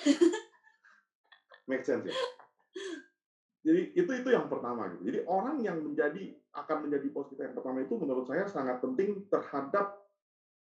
Make 1.70 1.84
sense 1.84 2.08
ya? 2.08 2.16
Jadi 3.64 3.96
itu 3.96 4.10
itu 4.12 4.28
yang 4.28 4.46
pertama 4.52 4.92
gitu. 4.92 5.02
Jadi 5.08 5.18
orang 5.24 5.56
yang 5.64 5.80
menjadi 5.80 6.36
akan 6.52 6.86
menjadi 6.86 7.06
bos 7.10 7.32
kita 7.32 7.48
yang 7.48 7.56
pertama 7.56 7.80
itu 7.80 7.96
menurut 7.96 8.28
saya 8.28 8.44
sangat 8.44 8.84
penting 8.84 9.24
terhadap 9.32 10.04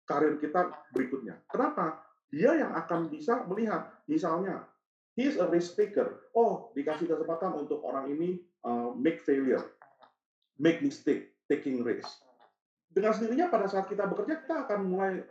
karir 0.05 0.37
kita 0.37 0.69
berikutnya. 0.93 1.41
Kenapa? 1.49 2.05
Dia 2.33 2.57
yang 2.57 2.73
akan 2.73 3.13
bisa 3.13 3.45
melihat, 3.45 3.93
misalnya, 4.09 4.65
he 5.13 5.29
is 5.29 5.37
a 5.37 5.45
risk 5.45 5.77
taker. 5.77 6.29
Oh, 6.33 6.73
dikasih 6.73 7.05
kesempatan 7.05 7.53
untuk 7.53 7.81
orang 7.85 8.09
ini 8.09 8.41
uh, 8.65 8.89
make 8.97 9.21
failure, 9.21 9.61
make 10.57 10.81
mistake, 10.81 11.37
taking 11.45 11.85
risk. 11.85 12.09
Dengan 12.89 13.13
sendirinya 13.13 13.49
pada 13.49 13.69
saat 13.69 13.89
kita 13.89 14.05
bekerja 14.09 14.45
kita 14.45 14.69
akan 14.69 14.79
mulai 14.85 15.21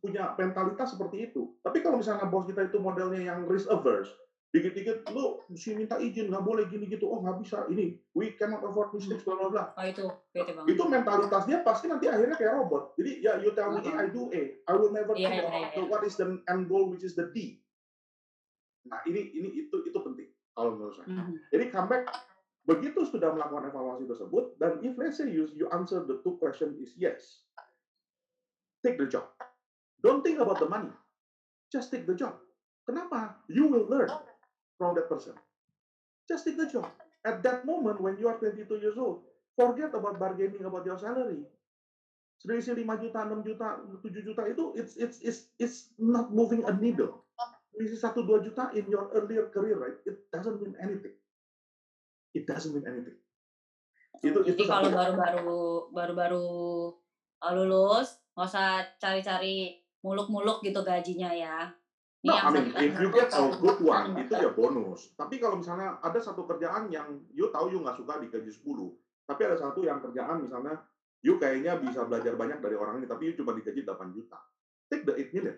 punya 0.00 0.32
mentalitas 0.36 0.96
seperti 0.96 1.28
itu. 1.32 1.56
Tapi 1.60 1.84
kalau 1.84 2.00
misalnya 2.00 2.24
bos 2.28 2.48
kita 2.48 2.68
itu 2.68 2.80
modelnya 2.80 3.20
yang 3.20 3.44
risk 3.44 3.68
averse, 3.68 4.08
dikit-dikit 4.56 5.04
lu 5.12 5.44
mesti 5.52 5.76
minta 5.76 6.00
izin 6.00 6.32
nggak 6.32 6.40
boleh 6.40 6.64
gini 6.72 6.88
gitu, 6.88 7.04
oh 7.12 7.20
nggak 7.20 7.44
bisa 7.44 7.68
ini, 7.68 8.00
we 8.16 8.32
cannot 8.40 8.64
afford 8.64 8.88
mistakes 8.96 9.20
bla 9.28 9.36
bla 9.36 9.48
bla. 9.52 9.64
Oh 9.76 9.84
itu 9.84 10.08
bete 10.32 10.56
banget. 10.56 10.72
Itu 10.72 10.82
mentalitas 10.88 11.44
dia 11.44 11.60
pasti 11.60 11.92
nanti 11.92 12.08
akhirnya 12.08 12.40
kayak 12.40 12.56
robot. 12.56 12.96
Jadi 12.96 13.20
ya 13.20 13.36
you 13.44 13.52
tell 13.52 13.76
me 13.76 13.84
A, 13.84 13.92
I 14.00 14.08
do 14.08 14.32
A, 14.32 14.42
I 14.64 14.72
will 14.80 14.96
never 14.96 15.12
Iya, 15.12 15.28
think 15.28 15.36
iya, 15.36 15.44
about 15.44 15.76
iya. 15.76 15.84
what 15.92 16.02
is 16.08 16.16
the 16.16 16.40
end 16.48 16.72
goal 16.72 16.88
which 16.88 17.04
is 17.04 17.12
the 17.12 17.28
D. 17.36 17.60
Nah 18.88 19.04
ini 19.04 19.28
ini 19.36 19.48
itu 19.68 19.76
itu 19.84 19.98
penting 20.00 20.32
kalau 20.56 20.72
menurut 20.72 20.96
saya. 20.96 21.12
Mhm. 21.12 21.36
Jadi 21.52 21.64
comeback 21.68 22.04
begitu 22.64 23.04
sudah 23.04 23.30
melakukan 23.36 23.68
evaluasi 23.68 24.08
tersebut 24.08 24.56
dan 24.56 24.80
if 24.80 24.96
let's 24.96 25.20
say 25.20 25.28
you 25.28 25.44
you 25.52 25.68
answer 25.76 26.00
the 26.02 26.16
two 26.24 26.40
question 26.40 26.72
is 26.80 26.96
yes, 26.96 27.44
take 28.80 28.96
the 28.96 29.04
job. 29.04 29.28
Don't 30.00 30.24
think 30.24 30.40
about 30.40 30.56
the 30.56 30.68
money. 30.70 30.90
Just 31.68 31.92
take 31.92 32.08
the 32.08 32.16
job. 32.16 32.40
Kenapa? 32.86 33.42
You 33.50 33.66
will 33.66 33.90
learn 33.90 34.06
from 34.78 34.94
that 34.94 35.08
person. 35.08 35.32
Just 36.28 36.44
take 36.44 36.56
the 36.56 36.68
job. 36.68 36.88
At 37.24 37.42
that 37.42 37.66
moment 37.66 38.00
when 38.00 38.16
you 38.18 38.28
are 38.28 38.38
22 38.38 38.68
years 38.78 38.96
old, 38.96 39.24
forget 39.56 39.94
about 39.94 40.20
bargaining 40.20 40.64
about 40.64 40.86
your 40.86 40.98
salary. 40.98 41.42
Selisih 42.36 42.76
5 42.76 43.00
juta, 43.00 43.20
6 43.24 43.48
juta, 43.48 43.68
7 44.04 44.28
juta 44.28 44.42
itu 44.44 44.64
it's 44.76 44.94
it's 45.00 45.18
it's 45.24 45.40
it's 45.56 45.78
not 45.96 46.28
moving 46.30 46.62
a 46.68 46.72
needle. 46.76 47.24
Selisih 47.72 47.98
1 47.98 48.12
2 48.28 48.46
juta 48.46 48.64
in 48.76 48.84
your 48.92 49.08
earlier 49.16 49.48
career, 49.48 49.80
right? 49.80 49.98
It 50.04 50.28
doesn't 50.28 50.60
mean 50.60 50.76
anything. 50.76 51.16
It 52.36 52.44
doesn't 52.44 52.76
mean 52.76 52.84
anything. 52.84 53.16
Itu 54.20 54.44
Jadi 54.44 54.52
itu 54.52 54.62
kalau 54.68 54.92
baru-baru 54.92 55.60
baru-baru 55.92 56.46
uh, 57.40 57.52
lulus, 57.56 58.20
nggak 58.36 58.48
usah 58.48 58.84
cari-cari 59.00 59.80
muluk-muluk 60.04 60.60
gitu 60.60 60.84
gajinya 60.84 61.32
ya. 61.32 61.72
No, 62.24 62.32
I 62.32 62.48
mean, 62.48 62.72
if 62.72 62.96
you 62.96 63.12
get 63.12 63.28
a 63.34 63.44
good 63.60 63.78
one, 63.84 64.16
itu 64.16 64.32
ya 64.32 64.50
bonus. 64.56 65.12
Tapi 65.14 65.36
kalau 65.36 65.60
misalnya 65.60 66.00
ada 66.00 66.16
satu 66.16 66.48
kerjaan 66.48 66.88
yang 66.88 67.20
you 67.36 67.52
tahu 67.52 67.68
you 67.70 67.84
nggak 67.84 67.98
suka 68.00 68.18
digaji 68.18 68.50
10, 68.50 68.64
tapi 69.28 69.40
ada 69.44 69.56
satu 69.60 69.84
yang 69.84 70.00
kerjaan 70.00 70.40
misalnya 70.40 70.80
you 71.22 71.36
kayaknya 71.36 71.76
bisa 71.78 72.08
belajar 72.08 72.34
banyak 72.34 72.58
dari 72.58 72.74
orang 72.74 72.98
ini, 72.98 73.06
tapi 73.06 73.30
you 73.30 73.34
cuma 73.36 73.52
digaji 73.52 73.84
8 73.84 74.16
juta. 74.16 74.40
Take 74.88 75.04
the 75.06 75.14
8 75.14 75.34
million. 75.36 75.56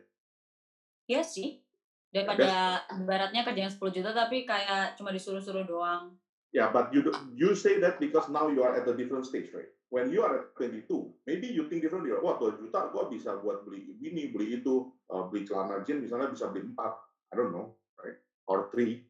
Iya 1.09 1.23
sih. 1.25 1.62
Daripada 2.09 2.85
ibaratnya 2.97 3.45
kerja 3.45 3.69
yang 3.69 3.73
10 3.73 3.97
juta 4.00 4.11
tapi 4.17 4.49
kayak 4.49 4.97
cuma 4.97 5.12
disuruh-suruh 5.12 5.65
doang. 5.65 6.17
Yeah, 6.53 6.73
but 6.73 6.88
you 6.97 7.05
do, 7.05 7.12
you 7.37 7.53
say 7.53 7.77
that 7.85 8.00
because 8.00 8.33
now 8.33 8.49
you 8.49 8.65
are 8.65 8.73
at 8.73 8.88
a 8.88 8.97
different 8.97 9.29
stage, 9.29 9.53
right? 9.53 9.69
When 9.88 10.12
you 10.12 10.21
are 10.21 10.52
at 10.52 10.52
22, 10.61 10.85
maybe 11.25 11.49
you 11.49 11.64
think 11.73 11.80
differently. 11.80 12.12
Wah, 12.12 12.37
2 12.37 12.61
juta 12.61 12.92
gua 12.92 13.09
bisa 13.09 13.40
buat 13.40 13.64
beli 13.64 13.88
ini, 14.04 14.28
beli 14.28 14.61
itu, 14.61 14.92
uh, 15.09 15.25
beli 15.33 15.49
celana 15.49 15.80
jeans 15.80 16.04
misalnya 16.04 16.28
bisa 16.28 16.52
beli 16.52 16.68
4. 16.68 16.76
I 16.76 17.35
don't 17.37 17.57
know, 17.57 17.73
right? 17.97 18.21
Or 18.45 18.68
3. 18.68 19.00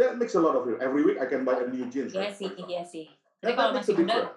That 0.00 0.16
makes 0.16 0.36
a 0.36 0.40
lot 0.40 0.56
of 0.56 0.64
difference. 0.64 0.84
Every 0.84 1.04
week 1.04 1.20
I 1.20 1.28
can 1.28 1.44
buy 1.44 1.60
a 1.60 1.68
new 1.68 1.88
jeans. 1.92 2.16
Iya 2.16 2.32
right? 2.32 2.36
sih, 2.36 2.48
iya 2.68 2.82
sih. 2.84 3.08
Tapi 3.40 3.56
kalau 3.56 3.72
masih 3.76 3.96
muda, 3.96 4.36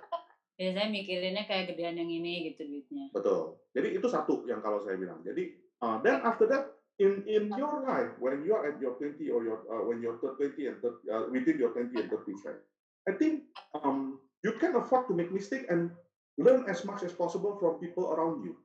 biasanya 0.55 0.89
mikirinnya 0.91 1.43
kayak 1.43 1.75
gedean 1.75 1.99
yang 1.99 2.07
ini 2.07 2.51
gitu 2.51 2.63
duitnya. 2.63 3.11
Betul. 3.11 3.59
Jadi 3.75 3.87
itu 3.99 4.07
satu 4.07 4.47
yang 4.47 4.63
kalau 4.63 4.79
saya 4.79 4.95
bilang. 4.95 5.19
Jadi 5.23 5.59
uh, 5.83 5.99
then 5.99 6.23
after 6.23 6.47
that 6.47 6.71
in 7.01 7.27
in 7.27 7.51
your 7.59 7.83
life 7.83 8.15
when 8.23 8.47
you 8.47 8.55
are 8.55 8.63
at 8.71 8.79
your 8.79 8.95
20 8.95 9.19
or 9.35 9.43
your 9.43 9.59
uh, 9.67 9.83
when 9.83 9.99
you're 9.99 10.15
20 10.15 10.55
and 10.63 10.77
30, 10.79 11.11
uh, 11.11 11.23
within 11.27 11.59
your 11.59 11.75
20 11.75 11.91
and 11.99 12.07
30 12.07 12.47
right? 12.47 12.63
I 13.03 13.11
think 13.19 13.51
um, 13.75 14.22
you 14.43 14.53
can 14.59 14.75
afford 14.75 15.07
to 15.07 15.15
make 15.15 15.31
mistake 15.31 15.65
and 15.71 15.89
learn 16.37 16.67
as 16.67 16.83
much 16.83 17.01
as 17.01 17.15
possible 17.15 17.55
from 17.57 17.79
people 17.79 18.11
around 18.11 18.43
you. 18.43 18.59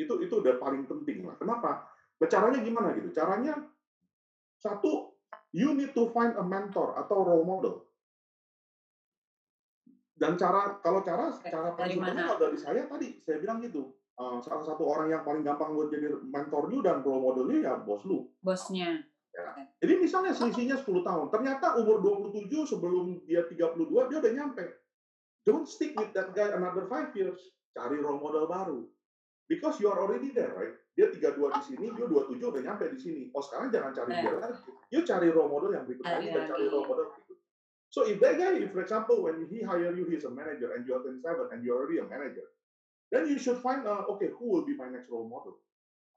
Itu 0.00 0.24
itu 0.24 0.40
udah 0.40 0.56
paling 0.56 0.88
penting 0.88 1.28
lah. 1.28 1.36
Kenapa? 1.36 1.86
Nah, 2.18 2.28
caranya 2.28 2.64
gimana 2.64 2.96
gitu? 2.96 3.12
Caranya 3.12 3.60
satu, 4.58 5.12
you 5.52 5.76
need 5.76 5.92
to 5.92 6.08
find 6.16 6.32
a 6.40 6.44
mentor 6.44 6.96
atau 6.96 7.20
role 7.20 7.44
model. 7.44 7.74
Dan 10.16 10.38
cara 10.38 10.78
kalau 10.80 11.04
cara 11.04 11.34
cara 11.44 11.74
paling 11.76 11.98
kalau 11.98 12.38
dari 12.38 12.56
saya 12.56 12.86
tadi 12.88 13.20
saya 13.20 13.42
bilang 13.42 13.60
gitu. 13.60 13.92
uh, 14.12 14.38
salah 14.44 14.62
satu 14.62 14.84
orang 14.84 15.08
yang 15.08 15.24
paling 15.24 15.40
gampang 15.40 15.72
buat 15.72 15.88
jadi 15.88 16.12
mentor 16.20 16.68
lu 16.68 16.84
dan 16.84 17.00
role 17.00 17.32
model 17.32 17.48
lu 17.48 17.64
ya 17.64 17.80
bos 17.80 18.04
lu. 18.04 18.28
Bosnya. 18.38 19.02
Jadi 19.80 19.94
misalnya 19.96 20.36
selisihnya 20.36 20.76
10 20.76 21.02
tahun, 21.02 21.26
ternyata 21.32 21.80
umur 21.80 22.04
27 22.04 22.52
sebelum 22.68 23.24
dia 23.24 23.42
32 23.48 24.12
dia 24.12 24.18
udah 24.20 24.32
nyampe. 24.36 24.64
Don't 25.42 25.66
stick 25.66 25.98
with 25.98 26.14
that 26.14 26.34
guy 26.34 26.54
another 26.54 26.86
five 26.86 27.10
years. 27.18 27.38
Cari 27.74 27.98
role 27.98 28.20
model 28.20 28.46
baru. 28.46 28.86
Because 29.50 29.80
you 29.82 29.90
are 29.90 29.98
already 29.98 30.30
there, 30.30 30.54
right? 30.54 30.76
Dia 30.92 31.08
32 31.08 31.56
di 31.56 31.62
sini, 31.64 31.86
dia 31.92 32.04
27 32.04 32.52
udah 32.52 32.62
nyampe 32.62 32.84
di 32.92 32.98
sini. 33.00 33.22
Oh 33.32 33.42
sekarang 33.42 33.72
jangan 33.72 33.92
cari 33.96 34.12
dia 34.22 34.32
lagi. 34.38 34.60
You 34.92 35.00
cari 35.02 35.28
role 35.32 35.48
model 35.50 35.72
yang 35.72 35.84
berikut 35.88 36.04
lagi 36.04 36.30
Cari 36.30 36.36
dan 36.36 36.44
cari 36.52 36.64
lagi. 36.68 36.72
role 36.72 36.86
model 36.88 37.06
berikut. 37.16 37.36
So 37.92 38.08
if 38.08 38.16
that 38.24 38.40
guy, 38.40 38.56
if 38.60 38.72
for 38.72 38.80
example, 38.80 39.20
when 39.20 39.44
he 39.52 39.60
hire 39.60 39.92
you, 39.92 40.08
he's 40.08 40.24
a 40.24 40.32
manager 40.32 40.72
and 40.72 40.88
you 40.88 40.96
are 40.96 41.04
27 41.04 41.52
and 41.52 41.60
you're 41.60 41.76
already 41.76 42.00
a 42.00 42.08
manager, 42.08 42.48
then 43.12 43.28
you 43.28 43.36
should 43.36 43.60
find, 43.60 43.84
uh, 43.84 44.08
okay, 44.16 44.32
who 44.32 44.48
will 44.48 44.64
be 44.64 44.72
my 44.72 44.88
next 44.88 45.12
role 45.12 45.28
model? 45.28 45.60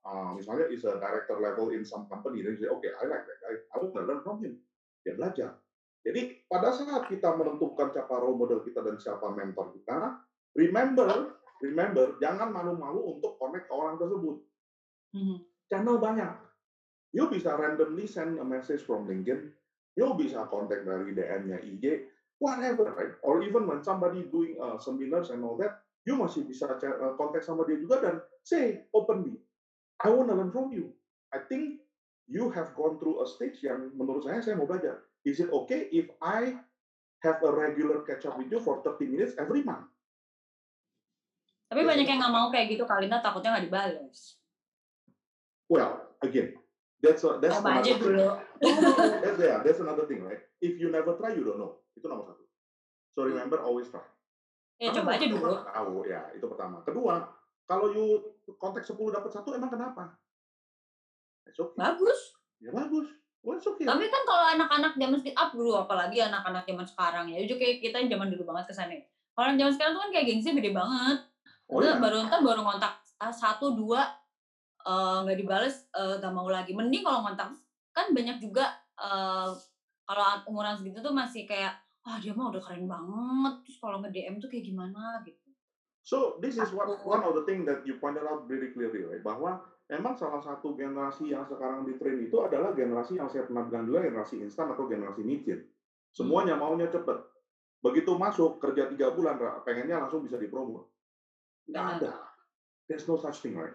Uh, 0.06 0.32
misalnya 0.40 0.72
is 0.72 0.88
a 0.88 0.96
director 1.02 1.36
level 1.36 1.76
in 1.76 1.84
some 1.84 2.08
company, 2.08 2.40
then 2.46 2.56
you 2.56 2.62
say, 2.64 2.72
okay, 2.72 2.96
I 2.96 3.10
like 3.12 3.28
that 3.28 3.40
guy, 3.44 3.56
I 3.74 3.76
want 3.84 3.92
to 3.92 4.02
learn 4.08 4.22
from 4.24 4.40
him. 4.40 4.56
Dia 5.04 5.20
belajar. 5.20 5.60
Jadi 6.06 6.46
pada 6.46 6.70
saat 6.70 7.10
kita 7.10 7.34
menentukan 7.34 7.90
siapa 7.90 8.14
role 8.22 8.38
model 8.38 8.62
kita 8.62 8.86
dan 8.86 9.02
siapa 9.02 9.26
mentor 9.34 9.74
kita, 9.74 10.22
remember, 10.54 11.34
remember, 11.66 12.14
jangan 12.22 12.54
malu-malu 12.54 13.18
untuk 13.18 13.42
connect 13.42 13.66
ke 13.66 13.74
orang 13.74 13.98
tersebut. 13.98 14.38
Mhm. 15.18 15.38
Channel 15.66 15.98
banyak. 15.98 16.34
You 17.10 17.26
bisa 17.32 17.58
randomly 17.58 18.06
send 18.06 18.38
a 18.38 18.46
message 18.46 18.86
from 18.86 19.10
LinkedIn, 19.10 19.50
you 19.98 20.08
bisa 20.14 20.46
kontak 20.52 20.86
dari 20.86 21.16
DM-nya 21.16 21.64
IG, 21.64 22.12
whatever, 22.38 22.92
right? 22.94 23.16
Or 23.26 23.42
even 23.42 23.66
when 23.66 23.82
somebody 23.82 24.28
doing 24.30 24.60
uh, 24.60 24.78
seminars 24.78 25.32
and 25.32 25.42
all 25.42 25.58
that, 25.58 25.82
you 26.06 26.14
masih 26.20 26.46
bisa 26.46 26.70
uh, 26.70 27.16
kontak 27.18 27.42
sama 27.42 27.66
dia 27.66 27.82
juga 27.82 28.04
dan 28.04 28.16
say 28.46 28.86
openly, 28.94 29.42
I 30.04 30.12
want 30.14 30.30
to 30.30 30.36
learn 30.38 30.52
from 30.54 30.70
you. 30.70 30.94
I 31.34 31.42
think 31.48 31.82
you 32.30 32.52
have 32.54 32.76
gone 32.78 33.02
through 33.02 33.24
a 33.24 33.28
stage 33.28 33.64
yang 33.66 33.96
menurut 33.98 34.28
saya 34.28 34.44
saya 34.44 34.60
mau 34.60 34.70
belajar. 34.70 35.02
Is 35.26 35.42
it 35.42 35.50
okay 35.50 35.90
if 35.90 36.06
I 36.22 36.54
have 37.26 37.42
a 37.42 37.50
regular 37.50 38.06
catch 38.06 38.30
up 38.30 38.38
with 38.38 38.54
you 38.54 38.62
for 38.62 38.86
30 38.86 39.10
minutes 39.10 39.34
every 39.42 39.66
month? 39.66 39.90
Tapi 41.66 41.82
banyak 41.82 42.06
yang 42.06 42.22
nggak 42.22 42.34
mau 42.34 42.54
kayak 42.54 42.78
gitu 42.78 42.86
Kalina 42.86 43.18
takutnya 43.26 43.58
nggak 43.58 43.66
dibales. 43.66 44.38
Well, 45.66 46.14
again, 46.22 46.54
that's 47.02 47.26
a, 47.26 47.42
that's 47.42 47.58
aja 47.58 47.66
another 47.66 47.98
thing. 47.98 48.02
dulu. 48.06 48.30
That's 49.26 49.40
yeah, 49.42 49.58
that's 49.66 49.82
another 49.82 50.06
thing, 50.06 50.22
right? 50.22 50.46
If 50.62 50.78
you 50.78 50.94
never 50.94 51.18
try, 51.18 51.34
you 51.34 51.42
don't 51.42 51.58
know. 51.58 51.82
Itu 51.98 52.06
nomor 52.06 52.30
satu. 52.30 52.46
So 53.18 53.26
remember, 53.26 53.58
always 53.66 53.90
try. 53.90 54.06
Ya 54.78 54.94
Karena 54.94 55.02
coba 55.02 55.10
aja 55.18 55.26
dulu. 55.26 55.52
Tahu, 55.66 55.94
ya 56.06 56.22
itu 56.38 56.46
pertama. 56.46 56.86
Kedua, 56.86 57.26
kalau 57.66 57.90
you 57.90 58.06
kontak 58.62 58.86
10 58.86 58.94
dapat 59.10 59.32
satu, 59.34 59.58
emang 59.58 59.74
kenapa? 59.74 60.14
Okay. 61.50 61.66
Bagus. 61.74 62.20
Ya 62.62 62.70
bagus. 62.70 63.10
Okay. 63.46 63.86
Tapi 63.86 64.06
kan 64.10 64.22
kalau 64.26 64.46
anak-anak 64.58 64.98
zaman 64.98 65.18
speed 65.22 65.38
up 65.38 65.54
dulu, 65.54 65.78
apalagi 65.78 66.18
anak-anak 66.18 66.66
zaman 66.66 66.86
sekarang 66.90 67.26
ya, 67.30 67.38
juga 67.46 67.62
kayak 67.62 67.78
kita 67.78 67.96
yang 68.02 68.10
zaman 68.18 68.28
dulu 68.34 68.44
banget 68.50 68.66
ke 68.70 68.74
sana. 68.74 68.98
Kalau 69.38 69.46
yang 69.54 69.60
zaman 69.62 69.74
sekarang 69.78 69.92
tuh 69.94 70.02
kan 70.02 70.12
kayak 70.18 70.26
gengsi 70.34 70.50
gede 70.58 70.72
banget. 70.74 71.18
Oh, 71.70 71.78
Udah 71.82 71.94
ya. 71.98 72.02
baru 72.02 72.18
ntar 72.26 72.42
baru 72.42 72.62
ngontak 72.66 72.94
ah, 73.22 73.34
satu 73.34 73.74
dua 73.78 74.06
eh, 74.86 75.18
nggak 75.26 75.38
dibales 75.38 75.86
eh, 75.94 76.16
nggak 76.18 76.34
mau 76.34 76.50
lagi. 76.50 76.74
Mending 76.74 77.06
kalau 77.06 77.22
ngontak 77.22 77.54
kan 77.94 78.10
banyak 78.10 78.38
juga 78.42 78.66
eh, 78.98 79.50
kalau 80.06 80.26
umuran 80.50 80.78
segitu 80.78 81.02
tuh 81.06 81.14
masih 81.14 81.46
kayak 81.46 81.78
wah 82.06 82.18
dia 82.18 82.34
mah 82.34 82.50
udah 82.50 82.62
keren 82.66 82.90
banget. 82.90 83.54
Terus 83.66 83.78
kalau 83.78 84.02
nge 84.02 84.10
DM 84.10 84.36
tuh 84.42 84.50
kayak 84.50 84.66
gimana 84.66 85.22
gitu. 85.22 85.46
So 86.06 86.38
this 86.38 86.62
is 86.62 86.70
what 86.70 86.86
one 87.02 87.26
of 87.26 87.34
the 87.34 87.46
thing 87.50 87.66
that 87.66 87.82
you 87.86 87.98
pointed 87.98 88.26
out 88.26 88.46
very 88.46 88.70
clearly, 88.74 89.06
right? 89.06 89.26
Bahwa 89.26 89.66
memang 89.86 90.18
salah 90.18 90.42
satu 90.42 90.74
generasi 90.74 91.30
yang 91.30 91.46
sekarang 91.46 91.86
di 91.86 91.94
tren 92.02 92.18
itu 92.18 92.42
adalah 92.42 92.74
generasi 92.74 93.22
yang 93.22 93.30
saya 93.30 93.46
pernah 93.46 93.70
bilang 93.70 93.86
dulu 93.86 94.02
generasi 94.02 94.42
instan 94.42 94.74
atau 94.74 94.90
generasi 94.90 95.22
micin. 95.22 95.62
Semuanya 96.16 96.58
maunya 96.58 96.90
cepet. 96.90 97.22
Begitu 97.84 98.18
masuk 98.18 98.58
kerja 98.58 98.90
tiga 98.90 99.14
bulan, 99.14 99.38
pengennya 99.62 100.02
langsung 100.02 100.26
bisa 100.26 100.42
dipromo. 100.42 100.90
Nggak 101.70 101.86
ada. 102.02 102.14
There's 102.90 103.06
no 103.06 103.18
such 103.22 103.42
thing, 103.46 103.58
right? 103.58 103.74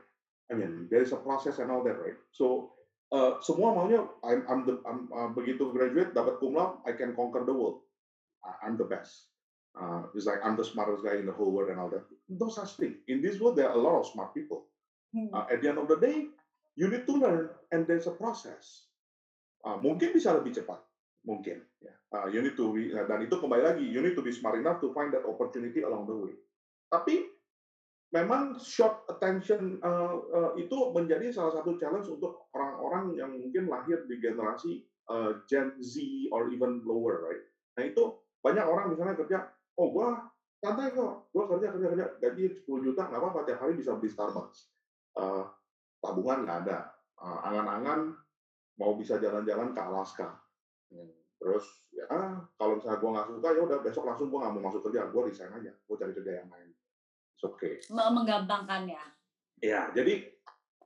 I 0.51 0.59
mean, 0.59 0.91
there 0.91 1.03
is 1.03 1.15
a 1.15 1.21
process 1.23 1.63
and 1.63 1.71
all 1.71 1.87
that, 1.87 1.99
right? 2.03 2.19
So 2.35 2.75
uh, 3.15 3.39
semua 3.39 3.71
maunya 3.71 4.03
I'm, 4.27 4.43
I'm 4.51 4.61
the 4.67 4.83
I'm, 4.83 5.07
uh, 5.15 5.31
begitu 5.31 5.71
graduate 5.71 6.11
dapat 6.11 6.43
cum 6.43 6.59
laude, 6.59 6.83
I 6.87 6.99
can 6.99 7.15
conquer 7.15 7.47
the 7.47 7.55
world. 7.55 7.87
I'm 8.65 8.75
the 8.75 8.89
best. 8.89 9.31
Uh, 9.77 10.11
it's 10.17 10.27
like 10.27 10.43
I'm 10.43 10.59
the 10.59 10.67
smartest 10.67 11.07
guy 11.07 11.23
in 11.23 11.29
the 11.29 11.37
whole 11.37 11.55
world 11.55 11.71
and 11.71 11.79
all 11.79 11.93
that. 11.93 12.03
No 12.27 12.51
such 12.51 12.81
thing. 12.81 12.99
In 13.07 13.23
this 13.23 13.39
world, 13.39 13.55
there 13.55 13.71
are 13.71 13.77
a 13.77 13.83
lot 13.83 14.01
of 14.01 14.11
smart 14.11 14.35
people. 14.35 14.70
Uh, 15.11 15.47
at 15.51 15.59
the 15.59 15.69
end 15.69 15.79
of 15.79 15.91
the 15.91 15.99
day, 15.99 16.31
you 16.79 16.87
need 16.87 17.03
to 17.07 17.15
learn, 17.19 17.51
and 17.75 17.87
there's 17.87 18.07
a 18.07 18.15
process. 18.15 18.87
Uh, 19.67 19.77
mungkin 19.83 20.15
bisa 20.15 20.31
lebih 20.31 20.55
cepat, 20.55 20.79
mungkin. 21.27 21.67
Ya. 21.83 21.95
Uh, 22.15 22.27
you 22.31 22.41
need 22.41 22.55
to 22.55 22.71
be, 22.71 22.95
dan 22.95 23.19
itu 23.21 23.35
kembali 23.37 23.63
lagi, 23.63 23.85
you 23.85 24.01
need 24.01 24.15
to 24.15 24.23
be 24.23 24.31
smart 24.31 24.55
enough 24.55 24.79
to 24.79 24.95
find 24.95 25.11
that 25.11 25.27
opportunity 25.27 25.83
along 25.83 26.07
the 26.07 26.15
way. 26.15 26.35
Tapi 26.91 27.27
memang 28.11 28.59
short 28.59 29.07
attention 29.11 29.79
uh, 29.83 30.19
uh, 30.19 30.53
itu 30.59 30.75
menjadi 30.91 31.31
salah 31.31 31.59
satu 31.59 31.79
challenge 31.79 32.11
untuk 32.11 32.51
orang-orang 32.55 33.15
yang 33.15 33.31
mungkin 33.35 33.71
lahir 33.71 34.07
di 34.07 34.19
generasi 34.19 34.83
uh, 35.11 35.43
Gen 35.47 35.79
Z 35.83 35.99
or 36.35 36.51
even 36.51 36.83
lower, 36.83 37.27
right? 37.27 37.43
Nah 37.79 37.85
itu 37.87 38.19
banyak 38.43 38.67
orang 38.67 38.95
misalnya 38.95 39.15
kerja, 39.15 39.39
oh 39.79 39.91
gua 39.95 40.19
santai 40.59 40.91
kok, 40.91 41.31
gua 41.31 41.45
kerja 41.47 41.71
kerja 41.71 41.87
kerja 41.95 42.07
gaji 42.19 42.45
10 42.67 42.87
juta 42.87 43.03
nggak 43.07 43.21
apa-apa 43.23 43.41
tiap 43.47 43.59
hari 43.63 43.79
bisa 43.79 43.95
beli 43.95 44.11
Starbucks. 44.11 44.80
Uh, 45.19 45.45
tabungan 46.01 46.47
nggak 46.47 46.61
ada, 46.67 46.79
Uh, 47.21 47.37
angan-angan 47.45 48.17
mau 48.81 48.97
bisa 48.97 49.21
jalan-jalan 49.21 49.77
ke 49.77 49.81
Alaska. 49.85 50.41
Hmm, 50.89 51.13
Terus 51.37 51.69
ya 51.93 52.09
kalau 52.57 52.81
misalnya 52.81 52.97
gua 52.97 53.11
nggak 53.13 53.29
suka 53.29 53.49
ya 53.53 53.61
udah 53.61 53.79
besok 53.85 54.05
langsung 54.09 54.33
gua 54.33 54.49
nggak 54.49 54.55
mau 54.57 54.73
masuk 54.73 54.81
kerja, 54.89 55.13
gua 55.13 55.29
resign 55.29 55.53
aja, 55.53 55.73
gua 55.85 55.97
cari 56.01 56.17
kerja 56.17 56.41
yang 56.41 56.49
lain. 56.49 56.73
It's 57.37 57.45
okay. 57.45 57.77
Me- 57.93 58.13
Menggampangkan 58.17 58.89
ya. 58.89 59.05
Ya, 59.61 59.81
jadi 59.93 60.33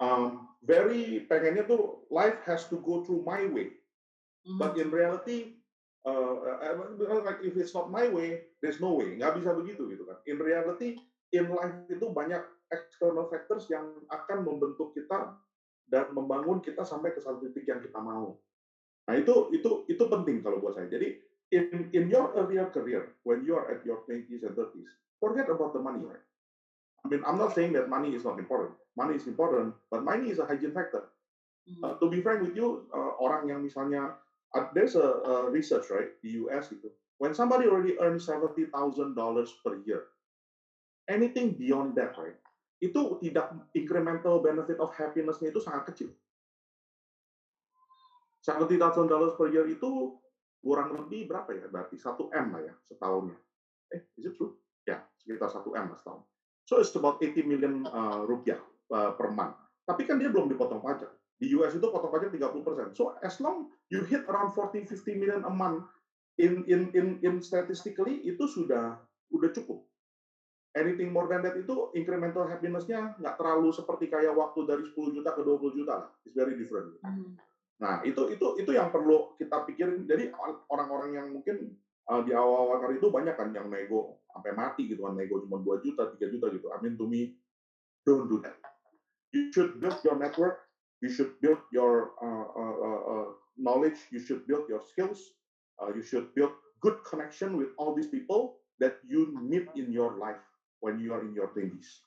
um, 0.02 0.50
very 0.66 1.22
pengennya 1.30 1.70
tuh 1.70 2.02
life 2.10 2.42
has 2.42 2.66
to 2.66 2.82
go 2.82 3.06
through 3.06 3.22
my 3.22 3.46
way. 3.54 3.78
Mhm. 4.42 4.58
But 4.58 4.74
in 4.74 4.90
reality, 4.90 5.62
uh, 6.02 6.34
like 7.22 7.46
if 7.46 7.54
it's 7.54 7.78
not 7.78 7.94
my 7.94 8.10
way, 8.10 8.50
there's 8.58 8.82
no 8.82 8.98
way. 8.98 9.14
Nggak 9.14 9.38
bisa 9.38 9.54
begitu 9.54 9.86
gitu 9.86 10.02
kan. 10.02 10.18
In 10.26 10.42
reality, 10.42 10.98
in 11.30 11.46
life 11.46 11.86
itu 11.86 12.10
banyak 12.10 12.42
external 12.74 13.30
factors 13.30 13.70
yang 13.70 13.86
akan 14.10 14.42
membentuk 14.42 14.90
kita 14.98 15.38
dan 15.86 16.10
membangun 16.10 16.58
kita 16.58 16.82
sampai 16.82 17.14
ke 17.14 17.22
satu 17.22 17.38
titik 17.46 17.70
yang 17.70 17.78
kita 17.78 18.02
mau. 18.02 18.34
Nah 19.06 19.14
itu 19.14 19.54
itu 19.54 19.86
itu 19.86 20.04
penting 20.10 20.42
kalau 20.42 20.58
buat 20.58 20.74
saya. 20.74 20.90
Jadi 20.90 21.14
in 21.54 21.92
in 21.94 22.10
your 22.10 22.34
earlier 22.34 22.66
career, 22.74 23.14
when 23.22 23.46
you 23.46 23.54
are 23.54 23.70
at 23.70 23.86
your 23.86 24.02
20s 24.08 24.42
and 24.42 24.56
30s, 24.58 24.90
forget 25.22 25.46
about 25.46 25.76
the 25.76 25.80
money, 25.80 26.02
right? 26.02 26.24
I 27.04 27.12
mean, 27.12 27.20
I'm 27.28 27.36
not 27.36 27.52
saying 27.52 27.76
that 27.76 27.92
money 27.92 28.16
is 28.16 28.24
not 28.24 28.40
important. 28.40 28.80
Money 28.96 29.20
is 29.20 29.28
important, 29.28 29.76
but 29.92 30.02
money 30.02 30.32
is 30.32 30.40
a 30.40 30.48
hygiene 30.48 30.72
factor. 30.72 31.12
Mhm. 31.68 31.80
Uh, 31.84 31.94
to 32.00 32.08
be 32.08 32.20
frank 32.24 32.40
with 32.44 32.56
you, 32.56 32.88
uh, 32.92 33.12
orang 33.20 33.48
yang 33.48 33.60
misalnya 33.64 34.16
uh, 34.56 34.68
there's 34.72 34.96
a, 34.96 35.08
a 35.24 35.34
research 35.52 35.88
right 35.92 36.12
di 36.24 36.40
US 36.44 36.72
itu, 36.72 36.88
when 37.20 37.36
somebody 37.36 37.68
already 37.68 37.96
earns 38.00 38.24
seventy 38.24 38.68
thousand 38.68 39.16
dollars 39.16 39.52
per 39.64 39.80
year, 39.84 40.12
anything 41.08 41.56
beyond 41.56 41.96
that 41.96 42.16
right, 42.20 42.36
itu 42.82 43.00
tidak 43.22 43.54
incremental 43.74 44.42
benefit 44.42 44.78
of 44.82 44.90
happiness-nya 44.94 45.54
itu 45.54 45.60
sangat 45.62 45.94
kecil. 45.94 46.10
Seventy 48.44 48.76
thousand 48.76 49.08
dollars 49.08 49.32
per 49.38 49.48
year 49.48 49.64
itu 49.70 50.20
kurang 50.60 50.92
lebih 50.96 51.28
berapa 51.28 51.48
ya? 51.52 51.64
Berarti 51.68 51.96
satu 51.96 52.28
m 52.28 52.46
lah 52.52 52.60
ya 52.60 52.74
setahunnya. 52.88 53.36
Eh, 53.94 54.02
is 54.20 54.28
it 54.28 54.34
true? 54.36 54.52
Ya, 54.84 55.00
sekitar 55.16 55.48
satu 55.48 55.72
m 55.72 55.92
lah 55.92 55.98
setahun. 56.00 56.22
So 56.64 56.80
it's 56.80 56.92
about 56.96 57.20
80 57.20 57.44
million 57.44 57.84
uh, 57.84 58.24
rupiah 58.24 58.60
uh, 58.88 59.12
per 59.12 59.28
month. 59.32 59.56
Tapi 59.84 60.08
kan 60.08 60.16
dia 60.16 60.32
belum 60.32 60.48
dipotong 60.48 60.80
pajak. 60.80 61.12
Di 61.36 61.52
US 61.60 61.76
itu 61.76 61.84
potong 61.84 62.08
pajak 62.08 62.32
30%. 62.32 62.96
So 62.96 63.16
as 63.20 63.36
long 63.44 63.68
you 63.92 64.00
hit 64.08 64.24
around 64.28 64.56
40 64.56 64.88
50 64.88 65.20
million 65.20 65.44
a 65.44 65.52
month 65.52 65.84
in 66.40 66.64
in 66.64 66.88
in 66.96 67.20
in 67.20 67.34
statistically 67.44 68.24
itu 68.24 68.48
sudah 68.48 68.96
udah 69.28 69.50
cukup. 69.52 69.84
Anything 70.74 71.14
more 71.14 71.30
than 71.30 71.46
that 71.46 71.54
itu 71.54 71.94
incremental 71.94 72.50
happiness-nya 72.50 73.14
nggak 73.22 73.38
terlalu 73.38 73.70
seperti 73.70 74.10
kayak 74.10 74.34
waktu 74.34 74.66
dari 74.66 74.82
10 74.82 75.14
juta 75.14 75.30
ke 75.30 75.42
20 75.46 75.78
juta 75.78 75.92
lah. 76.02 76.10
It's 76.26 76.34
very 76.34 76.58
different. 76.58 76.98
Hmm. 77.06 77.38
Nah, 77.78 78.02
itu 78.02 78.34
itu 78.34 78.58
itu 78.58 78.70
yang 78.74 78.90
perlu 78.90 79.38
kita 79.38 79.62
pikirin. 79.70 80.02
Jadi 80.10 80.34
orang-orang 80.66 81.14
yang 81.14 81.26
mungkin 81.30 81.78
uh, 82.10 82.26
di 82.26 82.34
awal-awal 82.34 82.82
karir 82.82 82.98
itu 82.98 83.06
banyak 83.06 83.38
kan 83.38 83.54
yang 83.54 83.70
nego 83.70 84.18
sampai 84.34 84.50
mati 84.50 84.90
gitu 84.90 85.06
kan, 85.06 85.14
nego 85.14 85.38
cuma 85.46 85.62
2 85.62 85.84
juta, 85.86 86.10
3 86.10 86.32
juta 86.34 86.46
gitu. 86.50 86.66
I 86.74 86.82
mean 86.82 86.98
to 86.98 87.06
me, 87.06 87.38
don't 88.02 88.26
do 88.26 88.42
that. 88.42 88.58
You 89.30 89.54
should 89.54 89.78
build 89.78 90.02
your 90.02 90.18
network 90.18 90.64
you 91.04 91.12
should 91.12 91.36
build 91.44 91.60
your 91.68 92.16
uh, 92.24 92.46
uh, 92.56 92.76
uh, 92.80 93.00
uh, 93.12 93.26
knowledge, 93.60 94.00
you 94.10 94.18
should 94.18 94.48
build 94.48 94.64
your 94.72 94.80
skills, 94.88 95.20
uh, 95.76 95.92
you 95.94 96.02
should 96.02 96.34
build 96.34 96.52
good 96.80 96.96
connection 97.04 97.60
with 97.60 97.68
all 97.76 97.94
these 97.94 98.08
people 98.08 98.56
that 98.80 98.96
you 99.06 99.36
need 99.42 99.68
in 99.76 99.92
your 99.92 100.16
life 100.16 100.40
when 100.84 101.00
you 101.00 101.16
are 101.16 101.24
in 101.24 101.32
your 101.32 101.48
20s. 101.48 102.04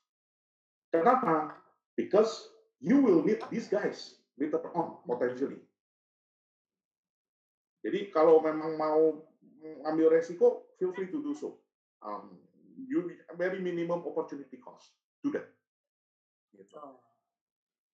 Kenapa? 0.93 1.57
Because 1.97 2.53
you 2.77 3.01
will 3.01 3.25
need 3.25 3.41
these 3.49 3.65
guys 3.65 4.21
later 4.37 4.61
on 4.77 5.01
potentially. 5.09 5.57
Jadi 7.81 8.13
kalau 8.13 8.37
memang 8.45 8.77
mau 8.77 9.25
ambil 9.89 10.13
resiko, 10.13 10.69
feel 10.77 10.93
free 10.93 11.09
to 11.09 11.25
do 11.25 11.33
so. 11.33 11.57
Um, 12.05 12.37
you 12.77 13.17
very 13.33 13.57
minimum 13.57 14.05
opportunity 14.05 14.61
cost. 14.61 14.93
Do 15.25 15.33
that. 15.33 15.49
Gitu. 16.53 16.77
Oh. 16.77 17.01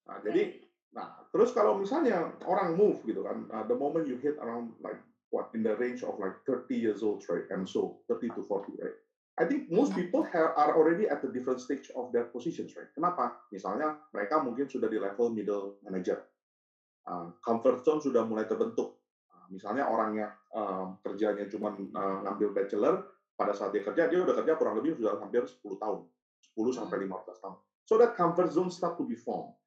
Nah, 0.04 0.20
jadi 0.20 0.60
Nah, 0.94 1.26
terus 1.34 1.50
kalau 1.58 1.82
misalnya 1.82 2.38
orang 2.46 2.78
move 2.78 3.02
gitu 3.02 3.26
kan, 3.26 3.50
uh, 3.50 3.66
the 3.66 3.74
moment 3.74 4.06
you 4.06 4.22
hit 4.22 4.38
around 4.38 4.78
like 4.86 5.02
what 5.34 5.50
in 5.58 5.66
the 5.66 5.74
range 5.82 6.06
of 6.06 6.22
like 6.22 6.38
30 6.46 6.70
years 6.78 7.02
old, 7.02 7.26
right, 7.26 7.50
and 7.50 7.66
so 7.66 7.98
30 8.06 8.30
to 8.38 8.46
40, 8.46 8.78
right? 8.78 8.98
I 9.34 9.50
think 9.50 9.66
most 9.74 9.98
people 9.98 10.22
have, 10.30 10.54
are 10.54 10.78
already 10.78 11.10
at 11.10 11.26
the 11.26 11.30
different 11.34 11.58
stage 11.58 11.90
of 11.98 12.14
their 12.14 12.30
positions, 12.30 12.78
right? 12.78 12.90
Kenapa? 12.94 13.34
Misalnya 13.50 13.98
mereka 14.14 14.38
mungkin 14.46 14.70
sudah 14.70 14.86
di 14.86 15.02
level 15.02 15.34
middle 15.34 15.82
manager, 15.82 16.22
uh, 17.10 17.34
comfort 17.42 17.82
zone 17.82 17.98
sudah 17.98 18.22
mulai 18.30 18.46
terbentuk. 18.46 19.02
Uh, 19.34 19.50
misalnya 19.50 19.90
orangnya 19.90 20.38
uh, 20.54 20.94
kerjanya 21.02 21.50
cuma 21.50 21.74
uh, 21.74 22.18
ngambil 22.30 22.54
bachelor, 22.54 23.10
pada 23.34 23.58
saat 23.58 23.74
dia 23.74 23.82
kerja 23.82 24.06
dia 24.06 24.22
udah 24.22 24.38
kerja 24.38 24.54
kurang 24.54 24.78
lebih 24.78 25.02
sudah 25.02 25.18
hampir 25.18 25.42
10 25.50 25.82
tahun, 25.82 26.06
10 26.54 26.78
sampai 26.78 26.98
15 27.02 27.10
mm-hmm. 27.10 27.42
tahun. 27.42 27.58
So 27.90 27.98
that 27.98 28.14
comfort 28.14 28.54
zone 28.54 28.70
start 28.70 29.02
to 29.02 29.04
be 29.04 29.18
formed. 29.18 29.58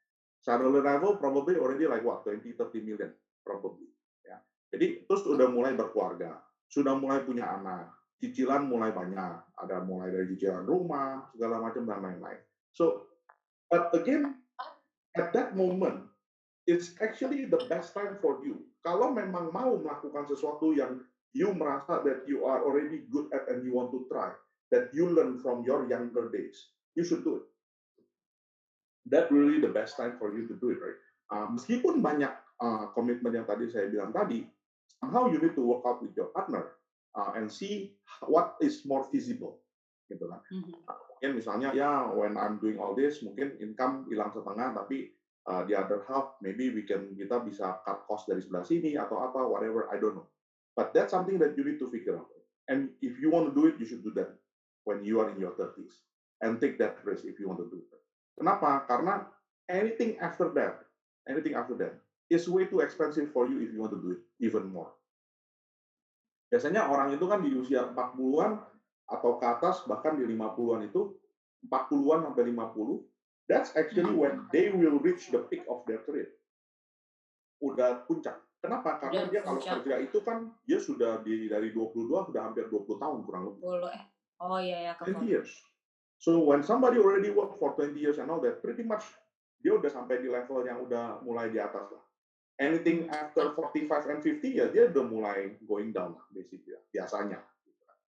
Salary 0.46 0.78
level 0.78 1.18
probably 1.18 1.58
already 1.58 1.90
like 1.90 2.06
what 2.06 2.22
20 2.22 2.54
30 2.54 2.86
million 2.86 3.10
probably 3.42 3.90
ya. 4.22 4.38
Jadi 4.70 5.10
terus 5.10 5.26
udah 5.26 5.50
mulai 5.50 5.74
berkeluarga, 5.74 6.38
sudah 6.70 6.94
mulai 6.94 7.26
punya 7.26 7.50
anak, 7.50 7.90
cicilan 8.22 8.68
mulai 8.68 8.92
banyak, 8.92 9.34
ada 9.60 9.84
mulai 9.84 10.12
dari 10.12 10.32
cicilan 10.34 10.64
rumah, 10.64 11.28
segala 11.36 11.60
macam 11.60 11.84
dan 11.84 12.00
lain-lain. 12.00 12.40
So 12.72 13.08
but 13.68 13.92
again 13.92 14.40
at 15.16 15.32
that 15.36 15.56
moment 15.56 16.06
it's 16.66 16.96
actually 16.98 17.46
the 17.46 17.60
best 17.70 17.92
time 17.92 18.18
for 18.18 18.42
you. 18.42 18.64
Kalau 18.82 19.10
memang 19.10 19.50
mau 19.50 19.74
melakukan 19.76 20.30
sesuatu 20.30 20.74
yang 20.74 21.02
you 21.36 21.52
merasa 21.52 22.00
that 22.06 22.24
you 22.24 22.46
are 22.46 22.62
already 22.62 23.04
good 23.10 23.28
at 23.34 23.50
and 23.50 23.66
you 23.66 23.74
want 23.74 23.92
to 23.92 24.06
try, 24.08 24.32
that 24.72 24.90
you 24.94 25.10
learn 25.10 25.38
from 25.42 25.66
your 25.66 25.84
younger 25.90 26.30
days, 26.30 26.74
you 26.94 27.02
should 27.02 27.26
do 27.26 27.42
it 27.42 27.46
that 29.10 29.30
really 29.30 29.62
the 29.62 29.70
best 29.70 29.96
time 29.96 30.18
for 30.18 30.34
you 30.34 30.46
to 30.50 30.54
do 30.58 30.74
it, 30.74 30.78
right? 30.82 30.98
Uh, 31.30 31.46
meskipun 31.54 32.02
banyak 32.02 32.30
uh, 32.58 32.90
komitmen 32.94 33.34
yang 33.34 33.46
tadi 33.46 33.70
saya 33.70 33.90
bilang 33.90 34.10
tadi, 34.10 34.46
somehow 34.98 35.30
you 35.30 35.38
need 35.38 35.54
to 35.54 35.62
work 35.62 35.82
out 35.86 36.02
with 36.02 36.14
your 36.14 36.30
partner 36.34 36.74
uh, 37.16 37.32
and 37.34 37.48
see 37.48 37.96
what 38.28 38.54
is 38.60 38.84
more 38.84 39.08
feasible, 39.08 39.64
gitu 40.12 40.28
kan? 40.28 40.40
Mm-hmm. 40.52 40.76
Mungkin 41.16 41.32
misalnya 41.32 41.72
ya 41.72 42.12
when 42.12 42.36
I'm 42.36 42.60
doing 42.60 42.76
all 42.76 42.92
this, 42.92 43.24
mungkin 43.24 43.56
income 43.58 44.04
hilang 44.12 44.30
setengah, 44.36 44.76
tapi 44.76 45.16
uh, 45.48 45.64
the 45.64 45.74
other 45.74 46.04
half 46.06 46.36
maybe 46.44 46.68
we 46.70 46.84
can 46.84 47.16
kita 47.16 47.40
bisa 47.40 47.80
cut 47.82 48.04
cost 48.04 48.28
dari 48.28 48.44
sebelah 48.44 48.62
sini 48.62 48.94
atau 49.00 49.24
apa, 49.24 49.40
whatever, 49.48 49.88
I 49.88 49.96
don't 49.96 50.14
know. 50.20 50.28
But 50.76 50.92
that's 50.92 51.16
something 51.16 51.40
that 51.40 51.56
you 51.56 51.64
need 51.64 51.80
to 51.80 51.88
figure 51.88 52.20
out. 52.20 52.28
And 52.68 52.92
if 53.00 53.16
you 53.16 53.32
want 53.32 53.48
to 53.48 53.54
do 53.56 53.64
it, 53.72 53.80
you 53.80 53.88
should 53.88 54.04
do 54.04 54.12
that 54.20 54.36
when 54.84 55.00
you 55.00 55.24
are 55.24 55.32
in 55.32 55.40
your 55.40 55.56
30s 55.56 56.04
and 56.44 56.60
take 56.60 56.76
that 56.78 57.00
risk 57.06 57.24
if 57.24 57.40
you 57.40 57.48
want 57.48 57.64
to 57.64 57.68
do 57.72 57.80
it. 57.80 57.88
Kenapa? 58.36 58.84
Karena 58.84 59.24
anything 59.72 60.20
after 60.20 60.52
that, 60.52 60.84
anything 61.24 61.56
after 61.56 61.72
that 61.80 61.96
is 62.28 62.44
way 62.50 62.66
too 62.66 62.84
expensive 62.84 63.32
for 63.32 63.48
you 63.48 63.62
if 63.62 63.72
you 63.72 63.80
want 63.80 63.94
to 63.94 64.02
do 64.02 64.18
it 64.18 64.20
even 64.42 64.68
more. 64.68 64.92
Biasanya 66.56 66.88
orang 66.88 67.12
itu 67.12 67.28
kan 67.28 67.44
di 67.44 67.52
usia 67.52 67.92
40-an 67.92 68.56
atau 69.12 69.36
ke 69.36 69.44
atas 69.44 69.84
bahkan 69.84 70.16
di 70.16 70.24
50-an 70.24 70.88
itu 70.88 71.12
40-an 71.68 72.32
sampai 72.32 72.48
50 72.48 73.44
that's 73.44 73.76
actually 73.76 74.08
when 74.08 74.48
they 74.56 74.72
will 74.72 74.96
reach 75.04 75.28
the 75.28 75.44
peak 75.52 75.68
of 75.68 75.84
their 75.84 76.00
career. 76.08 76.32
Udah 77.60 78.08
puncak. 78.08 78.40
Kenapa? 78.64 78.96
Karena 78.96 79.28
dia 79.28 79.44
kalau 79.44 79.60
kerja 79.60 80.00
itu 80.00 80.24
kan 80.24 80.48
dia 80.64 80.80
sudah 80.80 81.20
di 81.20 81.44
dari 81.52 81.76
22 81.76 82.32
sudah 82.32 82.40
hampir 82.40 82.72
20 82.72 83.04
tahun 83.04 83.18
kurang 83.28 83.52
lebih. 83.52 83.60
Eh. 83.92 84.02
Oh 84.40 84.56
iya 84.56 84.78
ya, 84.88 84.92
20 84.96 85.28
years. 85.28 85.52
So 86.16 86.40
when 86.40 86.64
somebody 86.64 86.96
already 86.96 87.28
work 87.36 87.60
for 87.60 87.76
20 87.76 88.00
years 88.00 88.16
and 88.16 88.32
all 88.32 88.40
that, 88.40 88.64
pretty 88.64 88.80
much 88.80 89.04
dia 89.60 89.76
udah 89.76 89.92
sampai 89.92 90.24
di 90.24 90.32
level 90.32 90.64
yang 90.64 90.80
udah 90.80 91.20
mulai 91.20 91.52
di 91.52 91.60
atas 91.60 91.84
lah. 91.92 92.05
Anything 92.56 93.12
after 93.12 93.52
45 93.52 94.12
and 94.16 94.20
50 94.24 94.48
ya 94.48 94.66
dia 94.72 94.88
udah 94.88 95.04
mulai 95.04 95.60
going 95.68 95.92
down 95.92 96.16
basically 96.32 96.72
ya, 96.72 96.80
biasanya. 96.88 97.44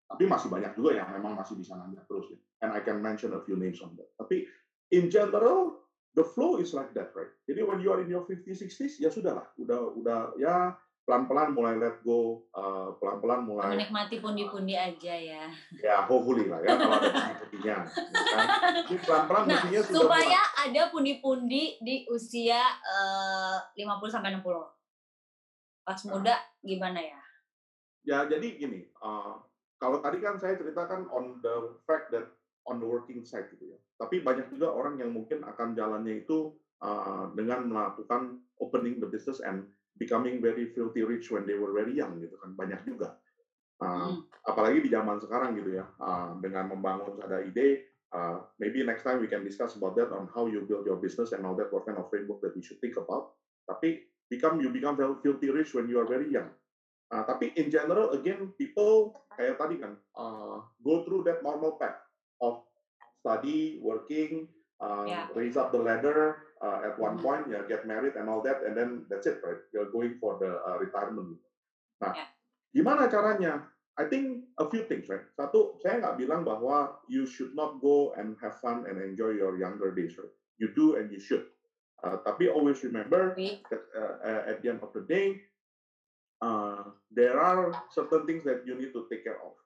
Tapi 0.09 0.25
masih 0.25 0.49
banyak 0.49 0.73
juga 0.73 0.97
yang 0.97 1.13
memang 1.13 1.37
masih 1.37 1.53
bisa 1.61 1.77
nanjak 1.77 2.09
terus 2.09 2.33
ya. 2.33 2.39
And 2.65 2.73
I 2.73 2.81
can 2.81 3.05
mention 3.05 3.37
a 3.37 3.45
few 3.45 3.61
names 3.61 3.85
on 3.85 3.93
that. 4.01 4.09
Tapi 4.17 4.49
in 4.97 5.13
general 5.13 5.85
the 6.17 6.25
flow 6.25 6.57
is 6.57 6.73
like 6.73 6.97
that, 6.97 7.13
right? 7.13 7.29
Jadi 7.45 7.61
when 7.61 7.85
you 7.85 7.93
are 7.93 8.01
in 8.01 8.09
your 8.09 8.25
50 8.25 8.49
60s 8.49 9.05
ya 9.05 9.13
sudah 9.13 9.37
lah, 9.37 9.47
udah 9.61 9.81
udah 10.01 10.21
ya 10.41 10.73
pelan-pelan 11.09 11.57
mulai 11.57 11.81
let 11.81 12.05
go, 12.05 12.45
uh, 12.53 12.93
pelan-pelan 13.01 13.49
mulai 13.49 13.73
menikmati 13.73 14.21
pundi-pundi 14.21 14.77
aja 14.77 15.17
ya. 15.17 15.49
Ya, 15.81 16.05
hopefully 16.05 16.53
lah 16.53 16.61
ya 16.61 16.77
kalau 16.77 17.01
ada 17.01 17.09
pundi-pundinya. 17.17 17.77
Ya 17.89 18.25
kan? 18.29 18.47
pelan-pelan 19.09 19.43
nah, 19.49 19.57
mestinya 19.57 19.81
sudah 19.89 20.01
supaya 20.05 20.41
mulai. 20.45 20.65
ada 20.69 20.83
pundi-pundi 20.93 21.63
di 21.81 22.05
usia 22.13 22.61
uh, 22.85 23.57
50 23.73 23.89
sampai 24.13 24.37
60. 24.37 24.45
Pas 25.89 25.97
nah. 25.97 26.11
muda 26.13 26.35
gimana 26.61 27.01
ya? 27.01 27.21
Ya, 28.05 28.19
jadi 28.29 28.61
gini, 28.61 28.85
uh, 29.01 29.41
kalau 29.81 30.05
tadi 30.05 30.21
kan 30.21 30.37
saya 30.37 30.61
ceritakan 30.61 31.09
on 31.09 31.41
the 31.41 31.81
fact 31.89 32.13
that 32.13 32.29
on 32.69 32.85
the 32.85 32.89
working 32.89 33.25
side 33.25 33.49
gitu 33.49 33.73
ya. 33.73 33.81
Tapi 33.97 34.21
banyak 34.21 34.53
juga 34.53 34.77
orang 34.77 35.01
yang 35.01 35.17
mungkin 35.17 35.41
akan 35.41 35.73
jalannya 35.73 36.21
itu 36.21 36.53
uh, 36.85 37.33
dengan 37.33 37.65
melakukan 37.65 38.45
opening 38.61 39.01
the 39.01 39.09
business 39.09 39.41
and 39.41 39.65
becoming 39.99 40.39
very 40.39 40.71
filthy 40.73 41.03
rich 41.03 41.29
when 41.29 41.45
they 41.45 41.59
were 41.59 41.75
very 41.75 41.93
young 41.93 42.17
gitu 42.23 42.39
kan. 42.39 42.55
Banyak 42.55 42.87
juga. 42.87 43.19
Uh, 43.79 44.11
hmm. 44.11 44.27
apalagi 44.43 44.83
di 44.83 44.91
zaman 44.91 45.23
sekarang 45.23 45.59
gitu 45.59 45.79
ya. 45.79 45.87
Uh, 45.99 46.39
dengan 46.43 46.71
membangun 46.71 47.19
ada 47.23 47.43
ide 47.43 47.99
uh, 48.15 48.43
maybe 48.59 48.83
next 48.83 49.05
time 49.05 49.21
we 49.21 49.29
can 49.29 49.45
discuss 49.45 49.77
about 49.77 49.95
that 49.95 50.11
on 50.11 50.29
how 50.35 50.47
you 50.47 50.65
build 50.65 50.87
your 50.87 50.97
business 50.97 51.33
and 51.33 51.45
all 51.45 51.55
that 51.55 51.71
what 51.71 51.85
kind 51.85 51.99
of 51.99 52.09
framework 52.11 52.41
that 52.41 52.55
we 52.57 52.63
should 52.63 52.81
think 52.81 52.97
about. 52.97 53.35
Tapi 53.69 54.09
become 54.31 54.61
you 54.61 54.71
become 54.73 54.97
very 54.97 55.15
filthy 55.21 55.51
rich 55.51 55.75
when 55.75 55.89
you 55.89 56.01
are 56.01 56.09
very 56.09 56.31
young. 56.31 56.49
Uh, 57.09 57.25
tapi 57.25 57.57
in 57.57 57.73
general 57.73 58.13
again 58.13 58.53
people 58.61 59.17
kayak 59.33 59.57
tadi 59.57 59.81
kan 59.81 59.97
uh, 60.13 60.61
go 60.85 61.01
through 61.09 61.25
that 61.25 61.41
normal 61.41 61.81
path 61.81 61.97
of 62.45 62.61
study 63.25 63.81
working 63.81 64.45
uh, 64.77 65.09
yeah. 65.09 65.25
raise 65.33 65.57
up 65.57 65.73
the 65.73 65.81
ladder 65.81 66.48
uh, 66.63 66.81
at 66.85 66.99
one 66.99 67.17
mm-hmm. 67.17 67.27
point, 67.27 67.45
ya 67.51 67.63
get 67.67 67.87
married 67.87 68.15
and 68.15 68.29
all 68.29 68.43
that, 68.43 68.63
and 68.67 68.77
then 68.77 69.07
that's 69.11 69.27
it, 69.27 69.41
right? 69.43 69.61
You're 69.73 69.91
going 69.91 70.19
for 70.21 70.39
the 70.39 70.63
uh, 70.67 70.79
retirement. 70.79 71.39
Nah, 72.01 72.15
yeah. 72.15 72.29
gimana 72.75 73.11
caranya? 73.11 73.67
I 73.99 74.07
think 74.07 74.47
a 74.63 74.71
few 74.71 74.87
things, 74.87 75.11
right? 75.11 75.27
Satu, 75.35 75.83
saya 75.83 75.99
nggak 75.99 76.23
bilang 76.23 76.47
bahwa 76.47 77.03
you 77.11 77.27
should 77.27 77.51
not 77.59 77.83
go 77.83 78.15
and 78.15 78.39
have 78.39 78.63
fun 78.63 78.87
and 78.87 79.03
enjoy 79.03 79.35
your 79.35 79.59
younger 79.59 79.91
days, 79.91 80.15
right? 80.15 80.31
You 80.63 80.71
do 80.71 80.95
and 80.95 81.11
you 81.11 81.19
should. 81.19 81.51
Uh, 81.99 82.23
tapi 82.23 82.47
always 82.47 82.79
remember 82.87 83.35
that 83.35 83.83
uh, 83.99 84.47
at 84.47 84.63
the 84.63 84.71
end 84.71 84.87
of 84.87 84.95
the 84.95 85.03
day, 85.03 85.43
uh, 86.39 86.95
there 87.11 87.43
are 87.43 87.75
certain 87.91 88.23
things 88.23 88.47
that 88.47 88.63
you 88.63 88.79
need 88.79 88.95
to 88.95 89.11
take 89.11 89.27
care 89.27 89.43
of. 89.43 89.59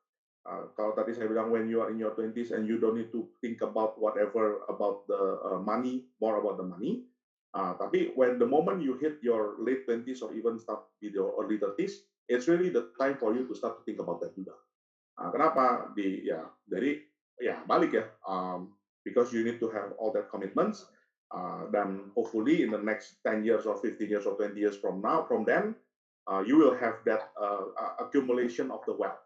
Uh, 0.42 0.66
kalau 0.74 0.90
tadi 0.90 1.14
saya 1.14 1.30
bilang 1.30 1.54
when 1.54 1.70
you 1.70 1.78
are 1.78 1.94
in 1.94 2.02
your 2.02 2.10
20s 2.18 2.50
and 2.50 2.66
you 2.66 2.82
don't 2.82 2.98
need 2.98 3.14
to 3.14 3.30
think 3.38 3.62
about 3.62 3.94
whatever 3.94 4.66
about 4.66 5.06
the 5.06 5.38
uh, 5.46 5.60
money, 5.62 6.02
more 6.18 6.42
about 6.42 6.58
the 6.58 6.66
money. 6.66 7.06
Uh, 7.54 7.78
tapi 7.78 8.10
when 8.18 8.42
the 8.42 8.48
moment 8.48 8.82
you 8.82 8.98
hit 8.98 9.22
your 9.22 9.60
late 9.62 9.86
20s 9.86 10.18
or 10.24 10.34
even 10.34 10.58
start 10.58 10.82
with 10.98 11.14
your 11.14 11.30
early 11.38 11.62
30s, 11.62 12.10
it's 12.26 12.50
really 12.50 12.74
the 12.74 12.90
time 12.98 13.14
for 13.14 13.36
you 13.36 13.46
to 13.46 13.54
start 13.54 13.78
to 13.78 13.82
think 13.86 14.02
about 14.02 14.18
that 14.18 14.34
juga. 14.34 14.56
Uh, 15.14 15.30
kenapa? 15.30 15.94
Di 15.94 16.26
ya 16.26 16.42
dari 16.66 16.98
ya 17.38 17.62
balik 17.62 17.94
ya, 17.94 18.04
um, 18.26 18.74
because 19.06 19.30
you 19.30 19.46
need 19.46 19.62
to 19.62 19.70
have 19.70 19.94
all 20.02 20.10
that 20.10 20.26
commitments. 20.26 20.90
Uh, 21.32 21.64
dan 21.72 22.12
hopefully 22.12 22.60
in 22.60 22.68
the 22.68 22.82
next 22.82 23.22
10 23.24 23.40
years 23.40 23.64
or 23.64 23.78
15 23.80 24.04
years 24.04 24.28
or 24.28 24.36
20 24.36 24.52
years 24.52 24.76
from 24.76 25.00
now, 25.00 25.24
from 25.24 25.48
then, 25.48 25.72
uh, 26.28 26.44
you 26.44 26.58
will 26.60 26.76
have 26.76 27.00
that 27.08 27.32
uh, 27.40 27.72
accumulation 28.02 28.68
of 28.68 28.84
the 28.84 28.92
wealth. 28.92 29.21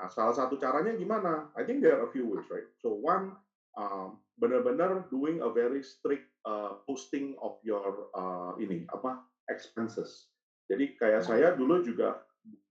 Nah, 0.00 0.08
salah 0.08 0.32
satu 0.32 0.56
caranya 0.56 0.96
gimana? 0.96 1.52
I 1.52 1.62
think 1.68 1.84
there 1.84 2.00
are 2.00 2.08
a 2.08 2.12
few 2.12 2.24
ways, 2.26 2.48
right? 2.48 2.66
So 2.80 2.96
one, 2.96 3.36
um, 3.76 4.20
benar-benar 4.40 5.08
doing 5.12 5.44
a 5.44 5.50
very 5.52 5.84
strict 5.84 6.26
uh, 6.48 6.80
posting 6.88 7.36
of 7.40 7.60
your 7.62 8.08
uh, 8.16 8.56
ini 8.56 8.88
apa 8.88 9.20
expenses. 9.52 10.32
Jadi 10.66 10.96
kayak 10.96 11.22
saya 11.22 11.52
dulu 11.52 11.84
juga 11.84 12.24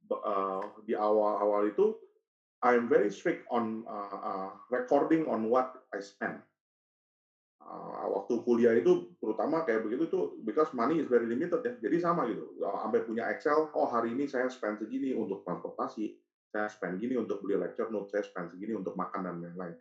uh, 0.09 0.65
di 0.83 0.97
awal-awal 0.97 1.69
itu 1.69 1.93
I'm 2.61 2.85
very 2.89 3.09
strict 3.09 3.49
on 3.49 3.85
uh, 3.89 4.17
uh, 4.21 4.49
recording 4.69 5.25
on 5.25 5.49
what 5.49 5.73
I 5.93 6.01
spend. 6.01 6.41
Uh, 7.61 8.09
waktu 8.09 8.41
kuliah 8.41 8.73
itu 8.73 9.13
terutama 9.21 9.61
kayak 9.65 9.85
begitu 9.85 10.09
tuh 10.09 10.33
because 10.41 10.73
money 10.73 10.97
is 10.97 11.05
very 11.05 11.29
limited 11.29 11.61
ya 11.61 11.77
jadi 11.77 12.09
sama 12.09 12.25
gitu 12.25 12.57
sampai 12.57 13.05
punya 13.05 13.29
Excel 13.29 13.69
oh 13.77 13.85
hari 13.85 14.17
ini 14.17 14.25
saya 14.25 14.49
spend 14.49 14.81
segini 14.81 15.13
untuk 15.13 15.45
transportasi 15.45 16.09
saya 16.51 16.67
spend 16.67 16.99
gini 16.99 17.15
untuk 17.15 17.39
beli 17.39 17.55
lecture 17.55 17.87
note 17.87 18.11
saya 18.11 18.27
spend 18.27 18.51
segini 18.51 18.75
untuk 18.75 18.93
makan 18.99 19.23
dan 19.23 19.35
lain-lain. 19.39 19.75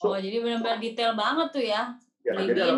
So, 0.00 0.10
oh 0.10 0.18
jadi 0.18 0.40
benar-benar 0.40 0.80
detail 0.80 1.12
banget 1.14 1.48
tuh 1.52 1.64
ya? 1.64 1.82
Ya 2.24 2.32
beli 2.32 2.56
jadi 2.56 2.60
ada 2.64 2.74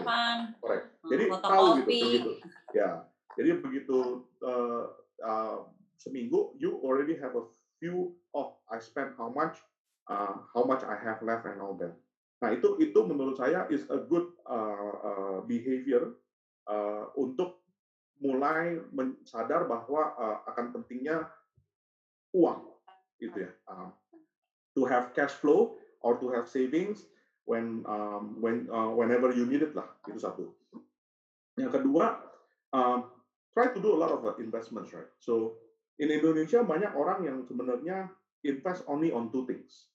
makan 0.00 0.36
correct. 0.64 0.84
Jadi 1.04 1.22
tahu 1.28 1.66
gitu 1.76 1.86
begitu. 1.86 2.30
Ya 2.72 2.90
jadi 3.36 3.50
begitu 3.60 4.24
uh, 4.40 4.84
uh, 5.20 5.56
seminggu 6.00 6.56
you 6.56 6.80
already 6.80 7.14
have 7.20 7.36
a 7.36 7.44
few 7.76 8.16
oh 8.32 8.56
I 8.72 8.80
spend 8.80 9.12
how 9.20 9.28
much 9.28 9.60
uh, 10.08 10.40
how 10.56 10.64
much 10.64 10.80
I 10.82 10.96
have 10.96 11.20
left 11.20 11.44
and 11.44 11.60
all 11.60 11.76
that. 11.84 11.92
Nah 12.40 12.50
itu 12.56 12.80
itu 12.80 12.98
menurut 13.04 13.36
saya 13.36 13.68
is 13.68 13.84
a 13.92 14.00
good 14.00 14.32
uh, 14.48 14.94
uh, 15.04 15.38
behavior 15.44 16.16
uh, 16.66 17.12
untuk 17.14 17.60
mulai 18.22 18.78
sadar 19.26 19.66
bahwa 19.66 20.14
uh, 20.14 20.38
akan 20.48 20.72
pentingnya 20.80 21.26
uang, 22.32 22.60
gitu 23.20 23.48
ya. 23.48 23.50
Uh, 23.68 23.90
to 24.76 24.88
have 24.88 25.12
cash 25.12 25.32
flow 25.36 25.76
or 26.00 26.16
to 26.18 26.32
have 26.32 26.48
savings 26.48 27.04
when 27.44 27.84
um, 27.84 28.40
when 28.40 28.66
uh, 28.72 28.90
whenever 28.92 29.30
you 29.32 29.44
need 29.44 29.62
it 29.62 29.76
lah, 29.76 29.88
itu 30.08 30.18
satu. 30.18 30.52
Yang 31.60 31.80
kedua, 31.80 32.24
uh, 32.72 32.98
try 33.52 33.68
to 33.68 33.80
do 33.80 33.92
a 33.92 33.98
lot 33.98 34.12
of 34.12 34.24
investments, 34.40 34.90
right? 34.96 35.08
So 35.20 35.60
in 36.00 36.08
Indonesia 36.08 36.64
banyak 36.64 36.96
orang 36.96 37.28
yang 37.28 37.38
sebenarnya 37.44 38.08
invest 38.42 38.88
only 38.88 39.12
on 39.12 39.28
two 39.28 39.44
things. 39.44 39.92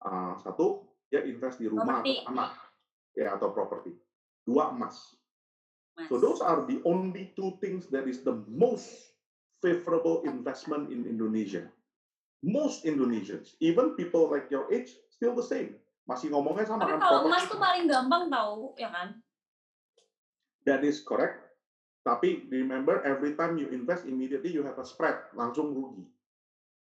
Uh, 0.00 0.38
satu 0.40 0.86
dia 1.10 1.26
invest 1.26 1.58
di 1.58 1.66
rumah 1.66 2.02
property. 2.02 2.22
atau 2.22 2.26
tanah 2.30 2.50
ya 3.16 3.28
atau 3.34 3.48
properti. 3.50 3.90
Dua 4.46 4.70
emas. 4.70 5.16
So 6.12 6.20
those 6.20 6.44
are 6.44 6.60
the 6.68 6.84
only 6.84 7.32
two 7.32 7.56
things 7.56 7.88
that 7.88 8.04
is 8.04 8.20
the 8.20 8.36
most 8.52 9.15
favorable 9.66 10.22
investment 10.22 10.94
in 10.94 11.02
Indonesia. 11.10 11.66
Most 12.46 12.86
Indonesians, 12.86 13.58
even 13.58 13.98
people 13.98 14.30
like 14.30 14.46
your 14.54 14.70
age, 14.70 14.94
still 15.10 15.34
the 15.34 15.42
same. 15.42 15.74
Masih 16.06 16.30
ngomongnya 16.30 16.70
sama 16.70 16.86
Tapi 16.86 16.94
kan. 16.94 16.98
kalau 17.02 17.20
emas 17.26 17.42
tuh 17.50 17.58
paling 17.58 17.90
gampang 17.90 18.30
tahu, 18.30 18.78
ya 18.78 18.94
kan? 18.94 19.18
That 20.62 20.86
is 20.86 21.02
correct. 21.02 21.42
Tapi 22.06 22.46
remember, 22.46 23.02
every 23.02 23.34
time 23.34 23.58
you 23.58 23.66
invest, 23.74 24.06
immediately 24.06 24.54
you 24.54 24.62
have 24.62 24.78
a 24.78 24.86
spread, 24.86 25.18
langsung 25.34 25.74
rugi. 25.74 26.06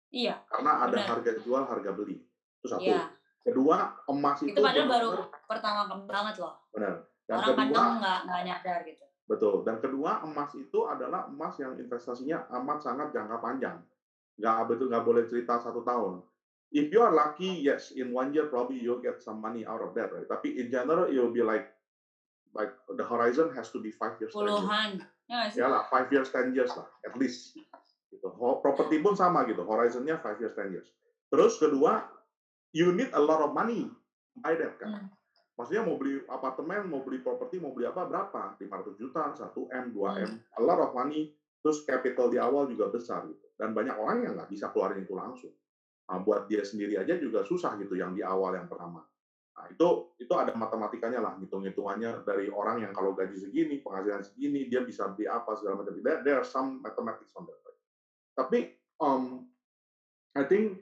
Iya. 0.10 0.42
Karena 0.50 0.90
ada 0.90 0.98
benar. 0.98 1.10
harga 1.14 1.32
jual, 1.46 1.64
harga 1.70 1.94
beli. 1.94 2.18
Itu 2.58 2.66
satu. 2.66 2.82
Iya. 2.82 3.14
Kedua, 3.46 4.02
emas 4.10 4.42
itu, 4.42 4.58
itu 4.58 4.62
padahal 4.62 4.90
baru 4.90 5.10
pertama 5.46 5.82
banget 6.10 6.42
loh. 6.42 6.58
Benar. 6.74 7.06
Dan 7.30 7.36
Orang 7.38 7.50
kedua, 7.54 7.62
kadang 7.70 7.94
nggak 8.02 8.20
nggak 8.26 8.42
nyadar 8.50 8.80
gitu. 8.90 9.06
Betul. 9.32 9.64
Dan 9.64 9.80
kedua, 9.80 10.28
emas 10.28 10.52
itu 10.60 10.84
adalah 10.84 11.32
emas 11.32 11.56
yang 11.56 11.80
investasinya 11.80 12.52
amat 12.60 12.84
sangat 12.84 13.16
jangka 13.16 13.40
panjang. 13.40 13.80
Nggak 14.36 14.58
betul 14.68 14.92
nggak 14.92 15.06
boleh 15.08 15.24
cerita 15.32 15.56
satu 15.64 15.88
tahun. 15.88 16.20
If 16.72 16.92
you 16.92 17.00
are 17.00 17.16
lucky, 17.16 17.64
yes, 17.64 17.96
in 17.96 18.12
one 18.12 18.36
year 18.36 18.52
probably 18.52 18.84
you'll 18.84 19.00
get 19.00 19.24
some 19.24 19.40
money 19.40 19.64
out 19.64 19.80
of 19.80 19.96
that, 19.96 20.12
right? 20.12 20.28
Tapi 20.28 20.60
in 20.60 20.68
general, 20.68 21.08
you'll 21.08 21.32
be 21.32 21.44
like 21.44 21.72
like 22.52 22.76
the 23.00 23.04
horizon 23.08 23.56
has 23.56 23.72
to 23.72 23.80
be 23.80 23.96
five 23.96 24.20
years. 24.20 24.36
Puluhan. 24.36 25.00
Ya, 25.32 25.68
lah, 25.72 25.88
five 25.88 26.12
years, 26.12 26.28
ten 26.32 26.52
years 26.52 26.72
lah, 26.76 26.88
at 27.08 27.16
least. 27.16 27.56
Gitu. 28.12 28.28
Properti 28.36 29.00
pun 29.00 29.16
sama 29.16 29.48
gitu, 29.48 29.64
horizonnya 29.64 30.20
five 30.20 30.40
years, 30.44 30.52
ten 30.60 30.76
years. 30.76 30.92
Terus 31.32 31.56
kedua, 31.56 32.04
you 32.76 32.92
need 32.92 33.12
a 33.16 33.22
lot 33.24 33.40
of 33.40 33.56
money 33.56 33.88
buy 34.36 34.60
that 34.60 34.76
kan. 34.80 34.92
Hmm. 34.92 35.08
Maksudnya 35.62 35.86
mau 35.86 35.94
beli 35.94 36.18
apartemen, 36.26 36.90
mau 36.90 37.06
beli 37.06 37.22
properti, 37.22 37.62
mau 37.62 37.70
beli 37.70 37.86
apa 37.86 38.10
berapa? 38.10 38.58
500 38.58 38.98
juta, 38.98 39.30
1 39.38 39.46
M, 39.54 39.86
2 39.94 40.26
M, 40.26 40.30
hmm. 40.34 40.58
a 40.58 40.62
lot 40.66 40.82
of 40.82 40.98
money. 40.98 41.38
Terus 41.62 41.86
capital 41.86 42.34
di 42.34 42.42
awal 42.42 42.66
juga 42.66 42.90
besar 42.90 43.30
gitu. 43.30 43.46
Dan 43.54 43.78
banyak 43.78 43.94
orang 43.94 44.26
yang 44.26 44.34
nggak 44.34 44.50
bisa 44.50 44.74
keluarin 44.74 45.06
itu 45.06 45.14
langsung. 45.14 45.54
Nah, 46.10 46.18
buat 46.26 46.50
dia 46.50 46.66
sendiri 46.66 46.98
aja 46.98 47.14
juga 47.22 47.46
susah 47.46 47.78
gitu 47.78 47.94
yang 47.94 48.18
di 48.18 48.26
awal 48.26 48.58
yang 48.58 48.66
pertama. 48.66 49.06
Nah, 49.54 49.66
itu 49.70 50.18
itu 50.18 50.34
ada 50.34 50.58
matematikanya 50.58 51.22
lah, 51.22 51.38
hitung-hitungannya 51.38 52.26
dari 52.26 52.50
orang 52.50 52.82
yang 52.82 52.90
kalau 52.98 53.14
gaji 53.14 53.38
segini, 53.38 53.86
penghasilan 53.86 54.26
segini, 54.26 54.66
dia 54.66 54.82
bisa 54.82 55.14
beli 55.14 55.30
apa 55.30 55.54
segala 55.54 55.86
macam. 55.86 55.94
There, 56.02 56.26
there 56.26 56.38
are 56.42 56.48
some 56.48 56.82
mathematics 56.82 57.38
on 57.38 57.46
that. 57.46 57.62
Tapi 58.34 58.74
um, 58.98 59.46
I 60.34 60.42
think 60.50 60.82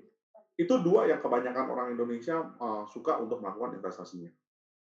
itu 0.55 0.71
dua 0.79 1.11
yang 1.11 1.19
kebanyakan 1.19 1.67
orang 1.67 1.87
Indonesia 1.99 2.39
uh, 2.63 2.87
suka 2.87 3.19
untuk 3.19 3.43
melakukan 3.43 3.75
investasinya. 3.75 4.31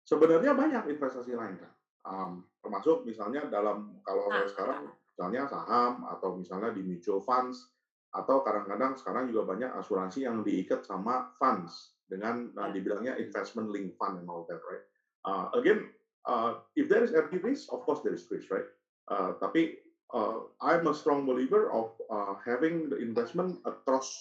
Sebenarnya 0.05 0.53
banyak 0.53 0.85
investasi 0.93 1.33
lain 1.33 1.57
kan, 1.57 1.71
um, 2.05 2.31
termasuk 2.61 3.01
misalnya 3.09 3.49
dalam 3.49 3.97
kalau 4.05 4.29
nah. 4.29 4.45
sekarang 4.45 4.93
misalnya 5.09 5.49
saham 5.49 6.05
atau 6.05 6.37
misalnya 6.37 6.69
di 6.69 6.85
mutual 6.85 7.25
funds 7.25 7.73
atau 8.13 8.39
kadang-kadang 8.45 8.95
sekarang 8.95 9.27
juga 9.27 9.43
banyak 9.49 9.71
asuransi 9.75 10.23
yang 10.23 10.45
diikat 10.45 10.85
sama 10.85 11.27
funds 11.35 11.97
dengan 12.05 12.47
uh, 12.55 12.69
dibilangnya 12.69 13.17
investment 13.17 13.73
link 13.73 13.91
fund 13.97 14.21
and 14.21 14.29
all 14.29 14.45
that, 14.47 14.61
right? 14.69 14.83
Uh, 15.25 15.49
again, 15.57 15.89
uh, 16.29 16.61
if 16.77 16.85
there 16.85 17.01
is 17.01 17.11
FD 17.11 17.41
risk, 17.41 17.67
of 17.73 17.81
course 17.83 18.05
there 18.05 18.13
is 18.13 18.23
risk, 18.29 18.47
right? 18.53 18.69
Uh, 19.09 19.33
tapi 19.41 19.81
uh, 20.13 20.45
I'm 20.61 20.85
a 20.87 20.93
strong 20.93 21.25
believer 21.25 21.67
of 21.73 21.91
uh, 22.07 22.37
having 22.45 22.87
the 22.93 23.01
investment 23.01 23.57
across 23.65 24.13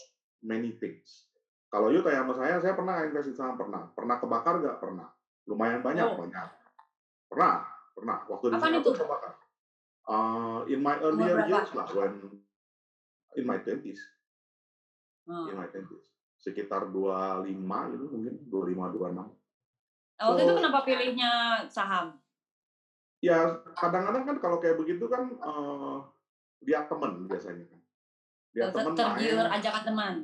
many 0.43 0.75
things. 0.81 1.29
Kalau 1.71 1.91
you 1.91 2.03
tanya 2.03 2.23
sama 2.23 2.35
saya, 2.39 2.55
saya 2.63 2.75
pernah 2.75 3.03
investasi 3.03 3.35
saham 3.35 3.59
pernah. 3.59 3.91
Pernah 3.95 4.17
kebakar 4.23 4.63
nggak? 4.63 4.79
Pernah. 4.79 5.09
Lumayan 5.45 5.81
banyak, 5.85 6.05
oh. 6.05 6.17
banyak. 6.25 6.49
Pernah, 7.29 7.55
pernah. 7.93 8.19
Waktu 8.29 8.47
di 8.49 8.57
Singapura 8.61 8.97
kebakar. 8.97 9.33
Uh, 10.05 10.61
in 10.69 10.85
my 10.85 11.01
earlier 11.01 11.49
years 11.49 11.73
lah, 11.73 11.89
when 11.97 12.21
in 13.41 13.45
my 13.49 13.57
twenties, 13.65 14.01
hmm. 15.25 15.49
in 15.49 15.57
my 15.57 15.65
twenties, 15.73 16.05
sekitar 16.45 16.93
25 16.93 17.49
gitu 17.97 18.05
mungkin 18.13 18.35
25 18.53 19.01
26. 19.01 19.17
Nah, 20.15 20.25
waktu 20.29 20.41
so, 20.41 20.45
itu 20.45 20.55
kenapa 20.61 20.79
pilihnya 20.85 21.33
saham? 21.73 22.21
Ya 23.25 23.65
kadang-kadang 23.73 24.29
kan 24.29 24.37
kalau 24.45 24.61
kayak 24.61 24.77
begitu 24.77 25.09
kan 25.09 25.33
uh, 25.41 26.05
dia 26.61 26.85
teman 26.85 27.25
biasanya 27.25 27.65
kan. 27.65 27.81
Dia 28.53 28.69
teman 28.69 28.93
tergiur 28.93 29.49
ajakan 29.49 29.83
teman. 29.89 30.15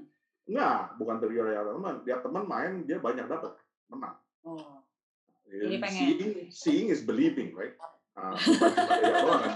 Enggak, 0.45 0.81
bukan 1.01 1.17
tergiur 1.25 1.49
teman. 1.49 1.97
Dia 2.05 2.17
teman 2.21 2.45
main, 2.45 2.73
dia 2.85 3.01
banyak 3.01 3.25
dapat, 3.25 3.57
menang. 3.89 4.17
Oh. 4.45 4.80
Jadi 5.51 5.77
pengen. 5.83 5.99
Seeing, 5.99 6.33
seeing 6.55 6.87
is 6.95 7.03
believing, 7.03 7.51
right? 7.59 7.75
Uh, 8.15 8.37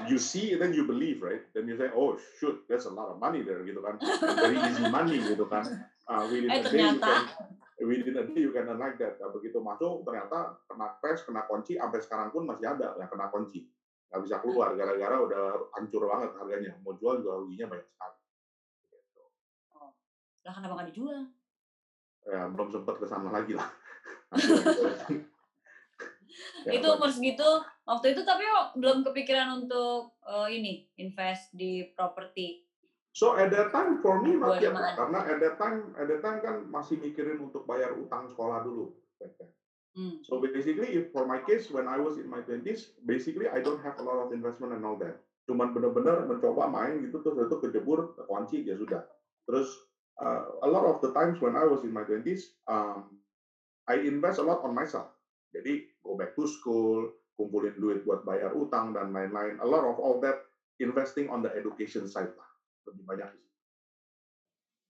you 0.10 0.18
see, 0.18 0.54
then 0.54 0.72
you 0.72 0.86
believe, 0.86 1.22
right? 1.22 1.42
Then 1.54 1.68
you 1.68 1.76
say, 1.76 1.90
oh 1.94 2.18
shoot, 2.38 2.64
that's 2.66 2.86
a 2.86 2.92
lot 2.92 3.12
of 3.12 3.20
money 3.20 3.42
there, 3.42 3.62
gitu 3.62 3.78
kan? 3.82 4.00
Very 4.40 4.58
easy 4.58 4.86
money, 4.88 5.20
gitu 5.20 5.46
kan? 5.46 5.66
Uh, 6.08 6.24
within 6.30 6.50
eh, 6.50 6.60
a 6.60 6.70
day, 6.70 6.82
you 6.82 6.98
can, 6.98 7.22
within 7.84 8.16
a 8.18 8.24
day 8.24 8.40
you 8.40 8.52
can 8.54 8.66
like 8.78 8.96
that. 8.98 9.20
Nah, 9.20 9.30
begitu 9.30 9.60
masuk, 9.60 10.02
ternyata 10.06 10.58
kena 10.66 10.96
crash, 10.98 11.22
kena 11.28 11.42
kunci, 11.46 11.76
sampai 11.76 12.00
sekarang 12.02 12.28
pun 12.32 12.48
masih 12.48 12.66
ada 12.72 12.96
yang 12.98 13.10
kena 13.10 13.28
kunci. 13.28 13.68
Nggak 14.10 14.20
bisa 14.24 14.36
keluar, 14.40 14.78
gara-gara 14.78 15.16
udah 15.18 15.44
hancur 15.74 16.02
banget 16.06 16.30
harganya. 16.38 16.72
Mau 16.86 16.94
jual 16.96 17.20
juga 17.20 17.42
ruginya 17.42 17.66
banyak 17.74 17.88
sekali. 17.90 18.18
Lah 20.44 20.52
kenapa 20.52 20.72
nggak 20.78 20.88
dijual? 20.92 21.22
Ya, 22.24 22.48
belum 22.48 22.68
sempat 22.72 22.96
ke 22.96 23.06
sana 23.08 23.28
lagi 23.28 23.52
lah. 23.56 23.68
ya, 26.66 26.80
itu 26.80 26.86
umur 26.88 27.10
segitu 27.12 27.48
waktu 27.84 28.16
itu 28.16 28.22
tapi 28.24 28.44
belum 28.80 29.04
kepikiran 29.04 29.64
untuk 29.64 30.16
uh, 30.24 30.48
ini 30.48 30.88
invest 30.96 31.52
di 31.52 31.92
properti. 31.92 32.64
So 33.14 33.38
at 33.38 33.54
that 33.54 33.70
time 33.70 34.02
for 34.02 34.18
me 34.18 34.34
not 34.34 34.58
yet, 34.58 34.74
karena 34.74 35.20
at 35.22 35.38
that 35.38 35.54
time 35.54 35.94
at 35.94 36.10
that 36.10 36.20
time 36.24 36.42
kan 36.42 36.66
masih 36.66 36.98
mikirin 36.98 37.38
untuk 37.38 37.62
bayar 37.62 37.94
utang 37.94 38.26
sekolah 38.26 38.66
dulu. 38.66 38.90
Hmm. 39.94 40.18
So 40.26 40.42
basically 40.42 41.06
for 41.14 41.22
my 41.22 41.38
case 41.46 41.70
when 41.70 41.86
I 41.86 42.02
was 42.02 42.18
in 42.18 42.26
my 42.26 42.42
20s, 42.42 42.98
basically 43.06 43.46
I 43.46 43.62
don't 43.62 43.78
have 43.86 44.02
a 44.02 44.04
lot 44.04 44.18
of 44.18 44.34
investment 44.34 44.74
and 44.74 44.82
all 44.82 44.98
that. 44.98 45.22
Cuman 45.46 45.70
benar-benar 45.70 46.26
mencoba 46.26 46.66
main 46.66 47.06
gitu 47.06 47.22
terus 47.22 47.46
itu 47.46 47.56
kejebur 47.62 48.18
kunci 48.26 48.66
ya 48.66 48.74
sudah. 48.74 49.06
Terus 49.46 49.70
uh, 50.18 50.66
a 50.66 50.68
lot 50.68 50.82
of 50.82 50.98
the 50.98 51.14
times 51.14 51.38
when 51.38 51.54
I 51.54 51.62
was 51.62 51.86
in 51.86 51.94
my 51.94 52.02
20s, 52.02 52.58
um, 52.66 53.22
I 53.86 54.02
invest 54.02 54.42
a 54.42 54.46
lot 54.46 54.66
on 54.66 54.74
myself. 54.74 55.14
Jadi 55.54 55.86
go 56.02 56.18
back 56.18 56.34
to 56.34 56.50
school, 56.50 57.14
kumpulin 57.38 57.78
duit 57.78 58.02
buat 58.02 58.26
bayar 58.26 58.54
utang 58.58 58.90
dan 58.90 59.14
lain-lain. 59.14 59.62
A 59.62 59.66
lot 59.66 59.86
of 59.86 60.02
all 60.02 60.18
that 60.18 60.42
investing 60.82 61.30
on 61.30 61.46
the 61.46 61.50
education 61.54 62.10
side 62.10 62.34
lah, 62.34 62.50
lebih 62.90 63.06
banyak 63.06 63.28
di 63.30 63.38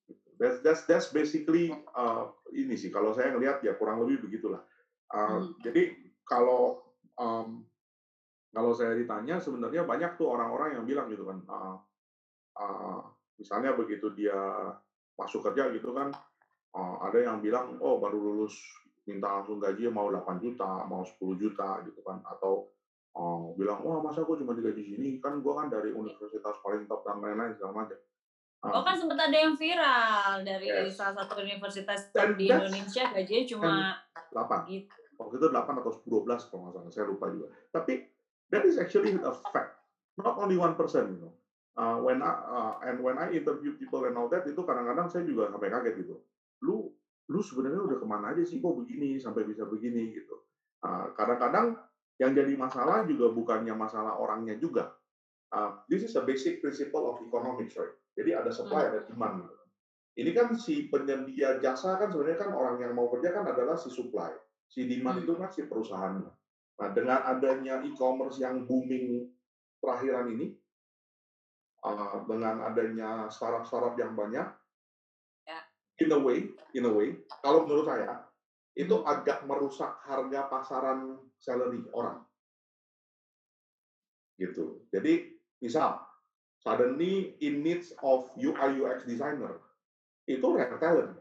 situ. 0.08 0.28
That's 0.40 0.58
that's 0.64 0.82
that's 0.88 1.08
basically 1.12 1.70
uh, 1.94 2.32
ini 2.50 2.74
sih 2.74 2.88
kalau 2.88 3.12
saya 3.12 3.36
ngelihat 3.36 3.60
ya 3.60 3.76
kurang 3.76 4.00
lebih 4.02 4.24
begitulah. 4.24 4.64
Uh, 5.12 5.44
hmm. 5.44 5.60
Jadi 5.60 5.82
kalau 6.24 6.80
um, 7.20 7.68
kalau 8.50 8.72
saya 8.72 8.96
ditanya 8.96 9.38
sebenarnya 9.42 9.84
banyak 9.84 10.16
tuh 10.16 10.32
orang-orang 10.32 10.80
yang 10.80 10.84
bilang 10.88 11.06
gitu 11.12 11.26
kan, 11.26 11.38
uh, 11.46 11.76
uh, 12.56 13.00
misalnya 13.36 13.76
begitu 13.76 14.10
dia 14.14 14.36
masuk 15.14 15.42
kerja 15.46 15.70
gitu 15.74 15.94
kan, 15.94 16.10
uh, 16.74 16.96
ada 17.02 17.18
yang 17.18 17.38
bilang 17.42 17.78
oh 17.82 17.98
baru 18.02 18.18
lulus 18.18 18.54
minta 19.04 19.28
langsung 19.28 19.60
gaji 19.60 19.88
mau 19.92 20.08
8 20.08 20.40
juta, 20.40 20.84
mau 20.88 21.04
10 21.04 21.20
juta 21.36 21.84
gitu 21.84 22.00
kan, 22.00 22.24
atau 22.24 22.72
oh, 23.14 23.52
bilang 23.54 23.84
wah 23.84 24.00
masa 24.00 24.24
gue 24.24 24.36
cuma 24.40 24.56
digaji 24.56 24.82
sini 24.82 25.20
kan 25.22 25.38
gue 25.44 25.52
kan 25.52 25.68
dari 25.68 25.94
universitas 25.94 26.56
paling 26.64 26.88
top 26.88 27.04
dan 27.06 27.20
lain-lain 27.20 27.54
segala 27.54 27.84
macam. 27.84 27.98
Oh 28.64 28.80
kan 28.80 28.96
sempat 28.96 29.28
ada 29.28 29.36
yang 29.36 29.60
viral 29.60 30.40
dari 30.40 30.72
yes. 30.72 30.96
salah 30.96 31.20
satu 31.20 31.44
universitas 31.44 32.08
dan 32.16 32.32
di 32.32 32.48
Indonesia 32.48 33.12
gajinya 33.12 33.44
cuma 33.44 33.72
8. 34.32 34.72
Gitu. 34.72 34.88
Waktu 35.20 35.34
itu 35.36 35.46
8 35.52 35.80
atau 35.84 35.92
12 36.08 36.48
kalau 36.48 36.60
nggak 36.64 36.72
salah, 36.72 36.90
saya 36.90 37.06
lupa 37.06 37.28
juga. 37.28 37.52
Tapi 37.68 38.08
that 38.48 38.64
is 38.64 38.80
actually 38.80 39.12
a 39.20 39.32
fact, 39.52 39.76
not 40.16 40.40
only 40.40 40.56
one 40.56 40.72
person, 40.80 41.12
you 41.12 41.20
know. 41.20 41.32
Uh, 41.74 41.98
when 42.06 42.22
I, 42.22 42.30
uh, 42.30 42.74
and 42.86 43.02
when 43.02 43.18
I 43.18 43.34
interview 43.34 43.74
people 43.74 44.06
and 44.06 44.14
all 44.14 44.30
that 44.30 44.46
itu 44.46 44.62
kadang-kadang 44.62 45.10
saya 45.10 45.26
juga 45.26 45.50
sampai 45.50 45.74
kaget 45.74 46.06
gitu. 46.06 46.22
Lu 47.32 47.40
sebenarnya 47.40 47.80
udah 47.80 47.98
ke 48.00 48.06
mana 48.08 48.36
aja 48.36 48.44
sih 48.44 48.60
kok 48.60 48.76
begini 48.76 49.16
sampai 49.16 49.48
bisa 49.48 49.64
begini 49.64 50.12
gitu. 50.12 50.44
Kadang-kadang 51.16 51.72
uh, 51.72 51.80
yang 52.20 52.36
jadi 52.36 52.52
masalah 52.54 53.08
juga 53.08 53.32
bukannya 53.32 53.72
masalah 53.72 54.20
orangnya 54.20 54.54
juga. 54.60 54.92
Uh, 55.48 55.80
this 55.88 56.04
is 56.04 56.12
a 56.18 56.22
basic 56.22 56.60
principle 56.60 57.08
of 57.08 57.22
economics, 57.24 57.74
right? 57.78 57.94
Jadi 58.14 58.30
ada 58.36 58.50
supply, 58.52 58.84
hmm. 58.84 58.90
ada 58.92 59.00
demand. 59.08 59.34
Gitu. 59.48 59.56
Ini 60.14 60.30
kan 60.30 60.48
si 60.54 60.86
penyedia 60.86 61.58
jasa 61.58 61.98
kan 61.98 62.12
sebenarnya 62.12 62.38
kan 62.38 62.50
orang 62.54 62.76
yang 62.78 62.92
mau 62.94 63.10
kerja 63.10 63.34
kan 63.34 63.48
adalah 63.48 63.74
si 63.74 63.90
supply. 63.90 64.30
Si 64.68 64.86
demand 64.86 65.22
hmm. 65.22 65.24
itu 65.26 65.32
kan 65.40 65.48
si 65.50 65.60
perusahaannya. 65.66 66.30
Nah, 66.74 66.88
dengan 66.90 67.22
adanya 67.22 67.80
e-commerce 67.86 68.42
yang 68.42 68.66
booming 68.66 69.30
terakhiran 69.78 70.26
ini, 70.34 70.54
uh, 71.86 72.22
dengan 72.26 72.66
adanya 72.66 73.30
startup-startup 73.30 73.94
yang 73.98 74.14
banyak, 74.18 74.46
in 76.00 76.10
a 76.10 76.18
way, 76.18 76.50
in 76.74 76.84
a 76.86 76.92
way, 76.92 77.14
kalau 77.42 77.66
menurut 77.66 77.86
saya 77.86 78.26
itu 78.74 79.06
agak 79.06 79.46
merusak 79.46 80.02
harga 80.02 80.50
pasaran 80.50 81.18
salary 81.38 81.86
orang. 81.94 82.26
Gitu. 84.34 84.82
Jadi 84.90 85.30
misal 85.62 86.02
suddenly 86.58 87.38
in 87.38 87.62
needs 87.62 87.94
of 88.02 88.26
UI 88.34 88.82
UX 88.82 89.06
designer 89.06 89.62
itu 90.26 90.42
rare 90.42 90.74
talent. 90.82 91.14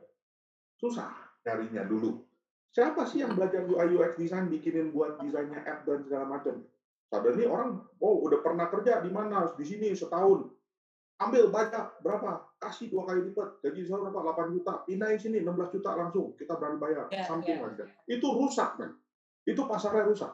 Susah 0.81 1.13
nyarinya 1.45 1.85
dulu. 1.85 2.25
Siapa 2.73 3.05
sih 3.05 3.21
yang 3.21 3.37
belajar 3.37 3.61
UI 3.69 3.93
UX 3.93 4.17
design 4.17 4.49
bikinin 4.49 4.89
buat 4.89 5.21
desainnya 5.21 5.61
app 5.61 5.85
dan 5.85 6.01
segala 6.01 6.25
macam? 6.25 6.65
Suddenly 7.13 7.45
orang, 7.45 7.85
oh 8.01 8.25
udah 8.25 8.41
pernah 8.41 8.65
kerja 8.73 8.97
di 9.05 9.13
mana? 9.13 9.45
Di 9.53 9.61
sini 9.61 9.93
setahun 9.93 10.49
ambil 11.21 11.53
banyak 11.53 11.85
berapa 12.01 12.52
kasih 12.63 12.87
dua 12.87 13.03
kali 13.03 13.27
lipat 13.27 13.59
gaji 13.59 13.81
saya 13.83 13.99
berapa 14.07 14.47
8 14.47 14.55
juta 14.55 14.73
pindahin 14.87 15.19
sini 15.19 15.37
16 15.43 15.75
juta 15.75 15.89
langsung 15.99 16.31
kita 16.39 16.55
berani 16.55 16.79
bayar 16.79 17.05
yeah, 17.11 17.27
something 17.27 17.59
yeah. 17.59 17.67
like 17.67 17.75
that 17.75 17.89
itu 18.07 18.23
rusak 18.23 18.79
kan 18.79 18.91
itu 19.43 19.61
pasarnya 19.67 20.07
rusak. 20.07 20.31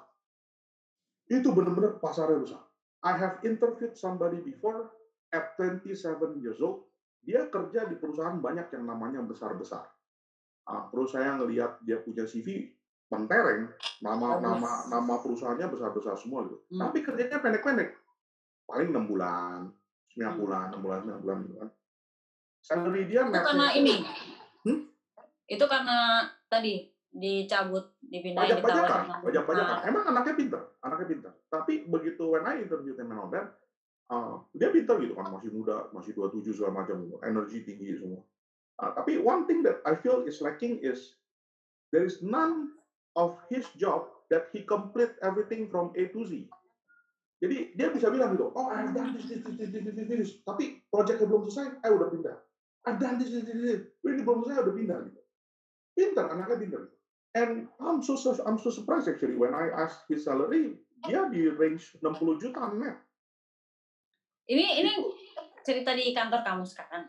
Itu 1.30 1.54
benar-benar 1.54 1.98
pasarnya 1.98 2.38
rusak. 2.42 2.62
I 3.06 3.14
have 3.18 3.42
interviewed 3.46 3.98
somebody 3.98 4.42
before 4.42 4.94
at 5.34 5.58
27 5.58 6.42
years 6.42 6.62
old. 6.62 6.86
Dia 7.26 7.50
kerja 7.50 7.90
di 7.90 7.98
perusahaan 7.98 8.38
banyak 8.38 8.70
yang 8.74 8.86
namanya 8.86 9.22
besar-besar. 9.26 9.86
Nah, 10.70 10.88
terus 10.94 11.14
saya 11.14 11.38
ngelihat 11.38 11.82
dia 11.82 11.98
punya 12.02 12.30
CV 12.30 12.70
mentereng 13.10 13.74
nama 14.06 14.38
nama 14.38 14.86
nama 14.86 15.14
perusahaannya 15.18 15.66
besar-besar 15.74 16.14
semua 16.14 16.46
gitu. 16.46 16.62
Hmm. 16.70 16.86
tapi 16.86 17.02
kerjanya 17.02 17.42
pendek-pendek. 17.42 17.98
Paling 18.70 18.94
enam 18.94 19.10
bulan 19.10 19.74
9 20.14 20.22
hmm. 20.22 20.38
bulan, 20.38 20.66
6 20.78 20.86
bulan, 20.86 21.00
9 21.18 21.24
bulan 21.26 21.38
gitu 21.50 21.56
kan. 21.58 21.70
Salary 22.60 23.08
dia 23.08 23.26
itu 23.26 23.34
karena 23.34 23.68
ini. 23.74 23.96
Hmm? 24.68 24.80
Itu 25.50 25.66
karena 25.66 26.30
tadi 26.52 26.92
dicabut, 27.10 27.98
dipindahin, 28.06 28.62
pajak-pajakan, 28.62 29.26
pajak-pajakan. 29.26 29.78
Nah. 29.82 29.88
Emang 29.90 30.04
anaknya 30.14 30.34
pintar, 30.38 30.64
anaknya 30.86 31.08
pintar. 31.10 31.34
Tapi 31.50 31.90
begitu 31.90 32.22
when 32.30 32.46
I 32.46 32.62
interview 32.62 32.94
all 33.18 33.34
that, 33.34 33.58
uh, 34.14 34.46
dia 34.54 34.70
pintar 34.70 35.02
gitu 35.02 35.18
kan, 35.18 35.34
masih 35.34 35.50
muda, 35.50 35.90
masih 35.90 36.14
27 36.14 36.54
segala 36.54 36.86
macam, 36.86 37.10
energi 37.26 37.66
tinggi 37.66 37.98
semua. 37.98 38.22
Uh, 38.78 38.94
tapi 38.94 39.18
one 39.18 39.50
thing 39.50 39.66
that 39.66 39.82
I 39.84 39.98
feel 39.98 40.24
is 40.24 40.38
lacking 40.40 40.80
is 40.86 41.18
there 41.90 42.06
is 42.06 42.22
none 42.22 42.78
of 43.18 43.42
his 43.50 43.66
job 43.76 44.06
that 44.30 44.54
he 44.54 44.62
complete 44.62 45.18
everything 45.26 45.66
from 45.74 45.90
A 45.98 46.14
to 46.14 46.22
Z. 46.30 46.46
Jadi 47.40 47.74
dia 47.74 47.88
bisa 47.90 48.12
bilang 48.12 48.36
gitu, 48.36 48.52
oh 48.52 48.68
I've 48.70 48.92
done 48.92 49.16
this, 49.16 49.32
this, 49.32 49.42
this, 49.42 49.72
this, 49.72 49.84
this, 49.96 50.08
this, 50.12 50.32
tapi 50.44 50.84
proyeknya 50.92 51.26
belum 51.26 51.48
selesai, 51.48 51.80
eh 51.88 51.92
udah 51.92 52.08
pindah. 52.12 52.38
This. 52.86 53.82
ini 54.08 54.22
belum 54.24 54.42
selesai, 54.48 54.64
udah 54.66 54.76
pindah 54.76 54.98
gitu. 55.06 55.22
Pintar, 55.94 56.26
anaknya 56.32 56.58
pintar. 56.58 56.82
And 57.36 57.70
I'm 57.78 58.02
so 58.02 58.18
I'm 58.48 58.58
so 58.58 58.74
surprised 58.74 59.06
actually 59.06 59.38
when 59.38 59.54
I 59.54 59.70
ask 59.70 60.02
his 60.10 60.26
salary, 60.26 60.82
dia 61.06 61.30
di 61.30 61.46
range 61.46 62.00
60 62.02 62.42
juta 62.42 62.74
net. 62.74 62.98
Ini 64.50 64.82
ini 64.82 64.92
cerita 65.62 65.94
di 65.94 66.10
kantor 66.10 66.42
kamu 66.42 66.64
sekarang. 66.66 67.06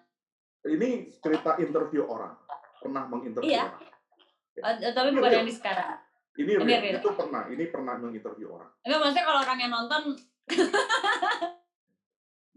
Ini 0.61 1.09
cerita 1.24 1.56
interview 1.56 2.04
orang, 2.04 2.37
pernah 2.85 3.09
menginterview 3.09 3.48
iya. 3.48 3.72
orang. 3.72 3.88
Uh, 4.61 4.92
tapi 4.92 5.09
bukan 5.16 5.30
yang 5.33 5.48
di 5.48 5.56
sekarang. 5.56 5.96
Ini 6.37 6.52
real, 6.61 6.80
real. 6.85 7.00
itu 7.00 7.11
pernah, 7.16 7.42
ini 7.48 7.64
pernah 7.72 7.94
menginterview 7.96 8.48
orang. 8.52 8.70
Enggak, 8.85 8.98
maksudnya 9.00 9.24
kalau 9.24 9.40
orang 9.40 9.59
yang 9.59 9.72
nonton. 9.72 10.02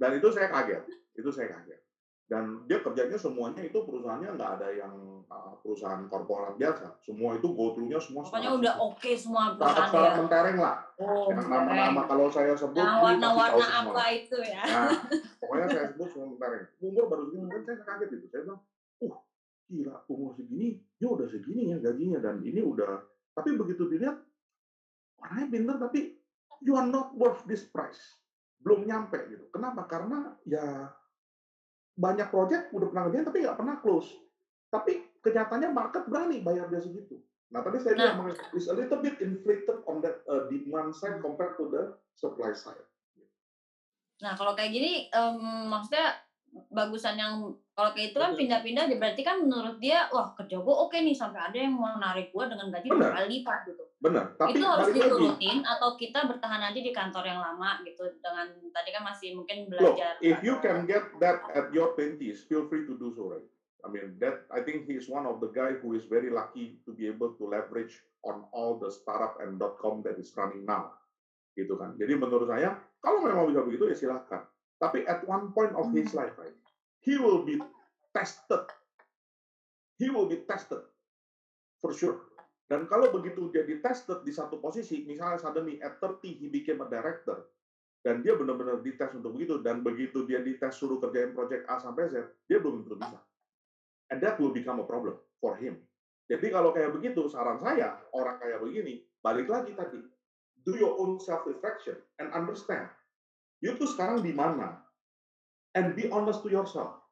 Dan 0.01 0.11
itu 0.19 0.27
saya 0.35 0.51
kaget, 0.51 0.83
itu 1.15 1.29
saya 1.31 1.47
kaget. 1.55 1.82
Dan 2.23 2.63
dia 2.71 2.79
kerjanya 2.79 3.19
semuanya 3.19 3.61
itu 3.67 3.75
perusahaannya 3.83 4.39
nggak 4.39 4.51
ada 4.57 4.67
yang 4.71 4.95
uh, 5.27 5.53
perusahaan 5.59 6.07
korporat 6.07 6.55
biasa. 6.55 6.95
Semua 7.03 7.35
itu 7.35 7.51
go 7.51 7.75
through-nya 7.75 7.99
semua. 7.99 8.23
Pokoknya 8.23 8.51
udah 8.57 8.73
oke 8.79 8.95
okay 8.95 9.13
semua 9.19 9.53
perusahaan. 9.53 9.91
Startup 9.91 10.15
mentereng 10.23 10.57
lah. 10.57 10.77
Oh, 10.97 11.27
yang 11.29 11.45
nama-nama 11.51 12.01
kalau 12.07 12.31
saya 12.31 12.55
sebut. 12.55 12.79
Nah, 12.79 13.03
warna-warna 13.03 13.67
apa 13.67 14.03
itu 14.15 14.39
ya? 14.39 14.63
Nah, 14.63 14.95
pokoknya 15.43 15.67
saya 15.67 15.85
sebut 15.91 16.07
semua 16.15 16.27
mentereng. 16.31 16.63
Umur 16.79 17.03
baru 17.11 17.23
segini, 17.27 17.47
kan 17.51 17.61
saya 17.67 17.77
kaget 17.83 18.09
itu. 18.15 18.25
Saya 18.31 18.41
bilang, 18.47 18.61
uh, 19.03 19.15
gila 19.67 19.95
umur 20.07 20.31
segini, 20.39 20.67
ya 21.03 21.07
udah 21.11 21.27
segini 21.27 21.75
ya 21.75 21.77
gajinya 21.83 22.19
dan 22.23 22.39
ini 22.39 22.63
udah 22.63 23.03
tapi 23.35 23.49
begitu 23.57 23.89
dilihat, 23.89 24.15
orangnya 25.19 25.47
pintar 25.49 25.75
tapi 25.81 26.15
you 26.63 26.77
are 26.79 26.87
not 26.87 27.11
worth 27.19 27.43
this 27.45 27.67
price. 27.67 28.15
Belum 28.63 28.87
nyampe 28.87 29.19
gitu. 29.27 29.43
Kenapa? 29.51 29.83
Karena 29.91 30.31
ya 30.47 30.87
banyak 31.93 32.27
project 32.33 32.73
udah 32.73 32.87
pernah 32.89 33.03
ngerjain 33.07 33.25
tapi 33.25 33.37
nggak 33.45 33.57
pernah 33.57 33.75
close. 33.81 34.09
Tapi 34.73 35.21
kenyataannya 35.21 35.69
market 35.69 36.03
berani 36.09 36.41
bayar 36.41 36.67
dia 36.67 36.81
segitu. 36.81 37.21
Nah 37.53 37.61
tadi 37.61 37.77
saya 37.77 37.93
nah. 37.93 38.17
bilang 38.17 38.33
is 38.57 38.65
a 38.65 38.75
little 38.75 38.99
bit 38.99 39.21
inflated 39.21 39.77
on 39.85 40.01
that 40.01 40.25
uh, 40.25 40.49
demand 40.49 40.89
side 40.97 41.21
compared 41.21 41.53
to 41.61 41.69
the 41.69 41.93
supply 42.17 42.49
side. 42.49 42.81
Nah 44.25 44.33
kalau 44.33 44.57
kayak 44.57 44.73
gini, 44.73 45.07
um, 45.13 45.69
maksudnya 45.69 46.17
bagusan 46.73 47.17
yang 47.17 47.53
kalau 47.73 47.89
kayak 47.93 48.13
itu 48.13 48.17
kan 48.21 48.33
pindah-pindah 48.37 48.85
berarti 48.97 49.21
kan 49.25 49.41
menurut 49.41 49.81
dia 49.81 50.05
wah 50.13 50.33
kerja 50.37 50.61
gue 50.61 50.75
oke 50.85 50.93
nih 50.93 51.17
sampai 51.17 51.41
ada 51.41 51.57
yang 51.57 51.73
mau 51.73 51.97
narik 51.97 52.29
gue 52.29 52.45
dengan 52.45 52.69
gaji 52.69 52.87
dua 52.89 53.09
kali 53.13 53.27
lipat 53.41 53.59
gitu. 53.69 53.83
Benar. 54.03 54.35
Tapi 54.35 54.59
itu 54.59 54.67
harus 54.67 54.91
diturutin 54.91 55.63
atau 55.63 55.95
kita 55.95 56.27
bertahan 56.27 56.59
aja 56.59 56.75
di 56.75 56.91
kantor 56.91 57.23
yang 57.23 57.39
lama 57.39 57.79
gitu 57.87 58.03
dengan 58.19 58.51
tadi 58.75 58.89
kan 58.91 59.03
masih 59.07 59.31
mungkin 59.39 59.71
belajar. 59.71 60.19
Look, 60.19 60.27
if 60.27 60.43
you 60.43 60.59
can 60.59 60.83
get 60.83 61.07
that 61.23 61.39
at 61.55 61.71
your 61.71 61.95
twenties, 61.95 62.43
feel 62.43 62.67
free 62.67 62.83
to 62.83 62.99
do 62.99 63.15
so 63.15 63.31
right. 63.31 63.47
I 63.83 63.87
mean 63.87 64.19
that 64.19 64.43
I 64.51 64.59
think 64.59 64.91
he 64.91 64.99
is 64.99 65.07
one 65.07 65.23
of 65.23 65.39
the 65.39 65.55
guy 65.55 65.79
who 65.79 65.95
is 65.95 66.03
very 66.03 66.27
lucky 66.27 66.83
to 66.83 66.91
be 66.91 67.07
able 67.07 67.31
to 67.39 67.43
leverage 67.47 67.95
on 68.27 68.43
all 68.51 68.75
the 68.75 68.91
startup 68.91 69.39
and 69.39 69.55
dot 69.55 69.79
com 69.79 70.03
that 70.03 70.19
is 70.19 70.35
running 70.35 70.67
now. 70.67 70.99
Gitu 71.55 71.71
kan. 71.79 71.95
Jadi 71.95 72.19
menurut 72.19 72.51
saya 72.51 72.75
kalau 72.99 73.23
memang 73.23 73.55
bisa 73.55 73.63
begitu 73.63 73.87
ya 73.87 73.95
silahkan. 73.95 74.43
Tapi 74.83 75.07
at 75.07 75.23
one 75.23 75.55
point 75.55 75.71
of 75.79 75.87
his 75.95 76.11
hmm. 76.11 76.19
life, 76.27 76.35
right, 76.35 76.55
he 76.99 77.15
will 77.15 77.47
be 77.47 77.55
tested. 78.11 78.67
He 79.95 80.11
will 80.11 80.27
be 80.27 80.43
tested 80.43 80.83
for 81.79 81.95
sure. 81.95 82.19
Dan 82.73 82.89
kalau 82.89 83.13
begitu 83.13 83.53
dia 83.53 83.61
di 83.61 83.77
tested 83.77 84.25
di 84.25 84.33
satu 84.33 84.57
posisi, 84.57 85.05
misalnya 85.05 85.37
suddenly 85.37 85.77
at 85.85 86.01
30 86.01 86.41
he 86.41 86.49
became 86.49 86.81
a 86.81 86.89
director, 86.89 87.45
dan 88.01 88.25
dia 88.25 88.33
benar-benar 88.33 88.81
dites 88.81 89.13
untuk 89.13 89.37
begitu, 89.37 89.61
dan 89.61 89.85
begitu 89.85 90.25
dia 90.25 90.41
dites 90.41 90.73
suruh 90.73 90.97
kerjain 90.97 91.37
project 91.37 91.69
A 91.69 91.77
sampai 91.77 92.09
Z, 92.09 92.25
dia 92.49 92.57
belum 92.57 92.81
tentu 92.81 92.97
bisa. 92.97 93.21
And 94.09 94.17
that 94.25 94.41
will 94.41 94.49
become 94.49 94.81
a 94.81 94.87
problem 94.89 95.21
for 95.37 95.53
him. 95.61 95.77
Jadi 96.25 96.49
kalau 96.49 96.73
kayak 96.73 96.97
begitu, 96.97 97.29
saran 97.29 97.61
saya, 97.61 98.01
orang 98.09 98.41
kayak 98.41 98.57
begini, 98.57 99.05
balik 99.21 99.45
lagi 99.53 99.77
tadi, 99.77 100.01
do 100.63 100.79
your 100.79 100.95
own 100.97 101.19
self 101.19 101.43
reflection 101.45 101.99
and 102.17 102.31
understand 102.31 102.87
you 103.59 103.75
tuh 103.75 103.87
sekarang 103.87 104.23
di 104.23 104.31
mana 104.31 104.79
and 105.75 105.95
be 105.95 106.07
honest 106.07 106.39
to 106.43 106.49
yourself 106.49 107.02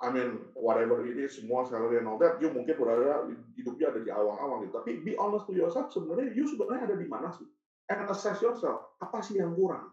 I 0.00 0.08
mean 0.10 0.40
whatever 0.56 1.04
it 1.04 1.18
is 1.18 1.38
semua 1.38 1.66
salary 1.68 2.00
and 2.00 2.08
all 2.08 2.18
that 2.18 2.40
you 2.40 2.48
mungkin 2.50 2.74
berada 2.78 3.28
hidupnya 3.54 3.92
ada 3.92 4.00
di 4.02 4.10
awang-awang 4.10 4.66
gitu 4.66 4.72
tapi 4.80 4.90
be 5.04 5.12
honest 5.18 5.46
to 5.46 5.54
yourself 5.54 5.92
sebenarnya 5.92 6.32
you 6.32 6.48
sebenarnya 6.48 6.90
ada 6.90 6.96
di 6.98 7.06
mana 7.06 7.28
sih 7.34 7.46
and 7.92 8.08
assess 8.10 8.40
yourself 8.42 8.96
apa 8.98 9.22
sih 9.22 9.38
yang 9.38 9.54
kurang 9.54 9.92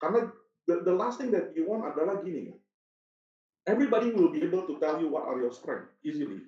karena 0.00 0.30
the, 0.64 0.80
the 0.86 0.94
last 0.94 1.20
thing 1.20 1.28
that 1.34 1.52
you 1.52 1.68
want 1.68 1.84
adalah 1.84 2.22
gini 2.24 2.54
everybody 3.68 4.14
will 4.14 4.32
be 4.32 4.40
able 4.40 4.64
to 4.64 4.80
tell 4.80 4.96
you 4.96 5.12
what 5.12 5.28
are 5.28 5.36
your 5.36 5.52
strength 5.52 5.90
easily 6.00 6.40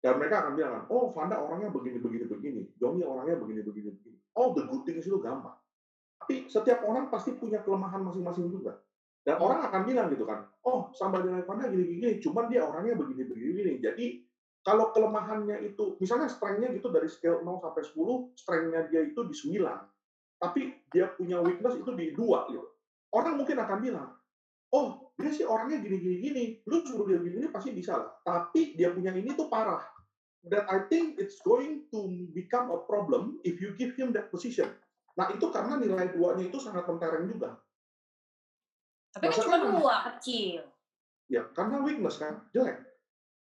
dan 0.00 0.16
mereka 0.16 0.40
akan 0.40 0.52
bilang, 0.56 0.88
oh 0.88 1.12
Vanda 1.12 1.36
orangnya 1.36 1.68
begini, 1.68 2.00
begini, 2.00 2.24
begini. 2.24 2.62
Johnny 2.80 3.04
orangnya 3.04 3.36
begini, 3.36 3.60
begini, 3.60 3.92
begini. 3.92 4.16
All 4.32 4.56
the 4.56 4.64
good 4.64 4.88
things 4.88 5.04
itu 5.04 5.20
gampang. 5.20 5.52
Tapi 6.24 6.48
setiap 6.48 6.88
orang 6.88 7.12
pasti 7.12 7.36
punya 7.36 7.60
kelemahan 7.60 8.00
masing-masing 8.00 8.48
juga. 8.48 8.80
Dan 9.20 9.36
hmm. 9.36 9.46
orang 9.46 9.60
akan 9.68 9.80
bilang 9.84 10.06
gitu 10.12 10.24
kan, 10.24 10.48
oh 10.64 10.88
Sambal 10.96 11.24
dengan 11.24 11.44
Vanda 11.44 11.68
gini, 11.68 12.00
gini, 12.00 12.10
cuman 12.24 12.48
dia 12.48 12.64
orangnya 12.64 12.96
begini, 12.96 13.22
begini, 13.28 13.50
begini. 13.52 13.72
Jadi 13.84 14.06
kalau 14.64 14.92
kelemahannya 14.92 15.60
itu, 15.64 16.00
misalnya 16.00 16.28
strength-nya 16.28 16.72
gitu 16.76 16.88
dari 16.88 17.08
scale 17.08 17.44
0 17.44 17.60
sampai 17.60 17.82
10, 17.84 18.36
strength-nya 18.36 18.80
dia 18.88 19.00
itu 19.04 19.20
di 19.24 19.34
9. 19.36 20.40
Tapi 20.40 20.60
dia 20.88 21.12
punya 21.12 21.40
weakness 21.44 21.76
itu 21.76 21.92
di 21.92 22.16
2 22.16 22.52
gitu. 22.52 22.64
Orang 23.12 23.42
mungkin 23.42 23.60
akan 23.60 23.78
bilang, 23.84 24.08
oh 24.70 25.10
dia 25.18 25.30
sih 25.34 25.44
orangnya 25.44 25.82
gini 25.82 25.98
gini 25.98 26.16
gini 26.22 26.44
lu 26.70 26.82
suruh 26.86 27.06
dia 27.06 27.18
gini 27.18 27.42
gini 27.42 27.48
pasti 27.50 27.74
bisa 27.74 27.98
lah 27.98 28.10
tapi 28.22 28.78
dia 28.78 28.94
punya 28.94 29.10
ini 29.12 29.34
tuh 29.34 29.50
parah 29.50 29.82
that 30.46 30.64
I 30.70 30.86
think 30.88 31.18
it's 31.18 31.42
going 31.42 31.90
to 31.92 32.30
become 32.32 32.70
a 32.72 32.80
problem 32.86 33.42
if 33.42 33.58
you 33.58 33.74
give 33.76 33.98
him 33.98 34.14
that 34.14 34.30
position 34.30 34.70
nah 35.18 35.28
itu 35.34 35.50
karena 35.50 35.76
nilai 35.76 36.14
duanya 36.14 36.46
itu 36.46 36.58
sangat 36.62 36.86
mentereng 36.86 37.26
juga 37.28 37.58
tapi 39.14 39.24
kan 39.30 39.42
cuma 39.46 39.58
dua 39.74 39.94
kecil 40.12 40.62
ya 41.30 41.42
karena 41.54 41.82
weakness 41.82 42.18
kan 42.18 42.42
jelek 42.54 42.78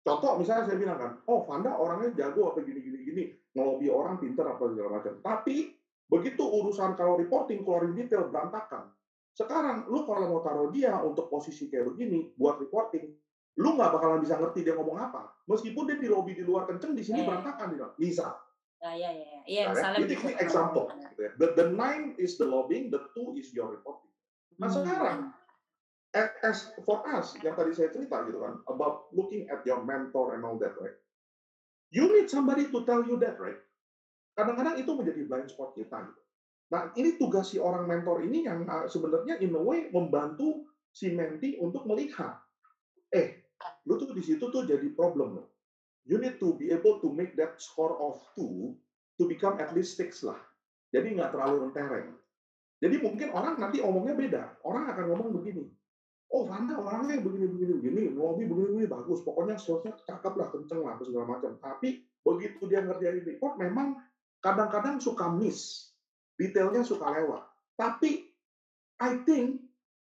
contoh 0.06 0.38
misalnya 0.38 0.70
saya 0.70 0.78
bilang 0.78 0.98
kan 0.98 1.12
oh 1.30 1.46
Vanda 1.46 1.74
orangnya 1.74 2.14
jago 2.14 2.54
apa 2.54 2.62
gini 2.62 2.82
gini 2.82 3.24
ngelobi 3.54 3.88
orang 3.90 4.22
pinter 4.22 4.46
apa 4.46 4.64
segala 4.70 5.02
macam 5.02 5.18
tapi 5.22 5.74
begitu 6.06 6.44
urusan 6.46 6.94
kalau 6.94 7.18
reporting 7.18 7.66
keluarin 7.66 7.98
detail 7.98 8.30
berantakan 8.30 8.94
sekarang, 9.36 9.92
lu 9.92 10.08
kalau 10.08 10.32
mau 10.32 10.40
taruh 10.40 10.72
dia 10.72 10.96
untuk 11.04 11.28
posisi 11.28 11.68
kayak 11.68 11.92
begini, 11.92 12.32
buat 12.40 12.56
reporting, 12.56 13.12
lu 13.60 13.76
nggak 13.76 13.92
bakalan 13.92 14.24
bisa 14.24 14.40
ngerti 14.40 14.64
dia 14.64 14.80
ngomong 14.80 14.96
apa. 14.96 15.44
Meskipun 15.52 15.92
dia 15.92 16.00
di 16.00 16.08
lobby 16.08 16.40
di 16.40 16.48
luar 16.48 16.64
kenceng, 16.64 16.96
di 16.96 17.04
sini 17.04 17.20
yeah. 17.20 17.28
berantakan. 17.28 17.76
Dia. 17.76 17.88
Bisa. 18.00 18.32
Ya, 18.80 18.96
ya, 18.96 19.12
ya. 19.12 19.40
Iya, 19.44 19.62
nah, 19.68 19.72
misalnya 19.76 19.98
ini, 20.08 20.16
ini 20.16 20.34
example. 20.40 20.88
Gitu 20.88 21.20
ya. 21.20 21.32
the, 21.36 21.48
the 21.60 21.68
nine 21.68 22.16
is 22.16 22.40
the 22.40 22.48
lobbying, 22.48 22.88
the 22.88 23.04
two 23.12 23.36
is 23.36 23.52
your 23.52 23.68
reporting. 23.76 24.12
Nah 24.56 24.72
hmm. 24.72 24.76
sekarang, 24.80 25.18
as 26.16 26.72
for 26.88 27.04
us, 27.12 27.36
yang 27.44 27.60
tadi 27.60 27.76
saya 27.76 27.92
cerita 27.92 28.24
gitu 28.24 28.40
kan, 28.40 28.64
about 28.72 29.12
looking 29.12 29.52
at 29.52 29.62
your 29.68 29.84
mentor 29.84 30.40
and 30.40 30.48
all 30.48 30.56
that, 30.56 30.72
right? 30.80 30.96
You 31.92 32.08
need 32.08 32.32
somebody 32.32 32.72
to 32.72 32.80
tell 32.88 33.04
you 33.04 33.20
that, 33.20 33.36
right? 33.36 33.60
Kadang-kadang 34.36 34.80
itu 34.80 34.92
menjadi 34.96 35.22
blind 35.28 35.48
spot 35.52 35.76
kita. 35.76 36.08
Gitu. 36.08 36.22
Nah, 36.72 36.92
ini 36.98 37.20
tugas 37.20 37.52
si 37.52 37.62
orang 37.62 37.86
mentor 37.86 38.24
ini 38.26 38.48
yang 38.48 38.66
uh, 38.66 38.88
sebenarnya 38.90 39.40
in 39.44 39.54
a 39.54 39.62
way 39.62 39.92
membantu 39.92 40.66
si 40.96 41.12
menti 41.12 41.60
untuk 41.60 41.84
melihat, 41.86 42.40
eh, 43.12 43.46
lu 43.86 44.00
tuh 44.00 44.16
di 44.16 44.24
situ 44.24 44.48
tuh 44.50 44.64
jadi 44.64 44.88
problem 44.96 45.40
loh. 45.40 45.48
You 46.08 46.22
need 46.22 46.40
to 46.40 46.56
be 46.56 46.72
able 46.72 47.02
to 47.04 47.12
make 47.12 47.36
that 47.36 47.60
score 47.60 47.98
of 47.98 48.22
two 48.38 48.78
to 49.20 49.24
become 49.26 49.60
at 49.60 49.74
least 49.76 50.00
six 50.00 50.24
lah. 50.24 50.38
Jadi 50.96 51.18
nggak 51.18 51.34
terlalu 51.36 51.70
rentereng. 51.70 52.14
Jadi 52.80 52.96
mungkin 53.02 53.34
orang 53.34 53.58
nanti 53.58 53.82
omongnya 53.82 54.16
beda. 54.16 54.44
Orang 54.68 54.86
akan 54.92 55.06
ngomong 55.12 55.30
begini, 55.42 55.66
oh 56.34 56.44
Vanda 56.50 56.80
orangnya 56.80 57.22
begini 57.22 57.46
begini 57.52 57.74
begini, 57.80 58.02
lobby 58.16 58.50
begini 58.50 58.68
begini 58.74 58.88
bagus, 58.90 59.22
pokoknya 59.22 59.56
skillsnya 59.62 59.94
cakep 60.08 60.34
lah, 60.34 60.48
kenceng 60.50 60.82
lah, 60.82 60.98
segala 60.98 61.26
macam. 61.38 61.52
Tapi 61.62 62.02
begitu 62.26 62.62
dia 62.66 62.82
ngerjain 62.82 63.22
report, 63.22 63.54
memang 63.62 64.02
kadang-kadang 64.42 64.98
suka 64.98 65.30
miss 65.30 65.92
detailnya 66.36 66.82
suka 66.82 67.14
lewat. 67.14 67.46
Tapi 67.78 68.26
I 69.02 69.22
think 69.28 69.62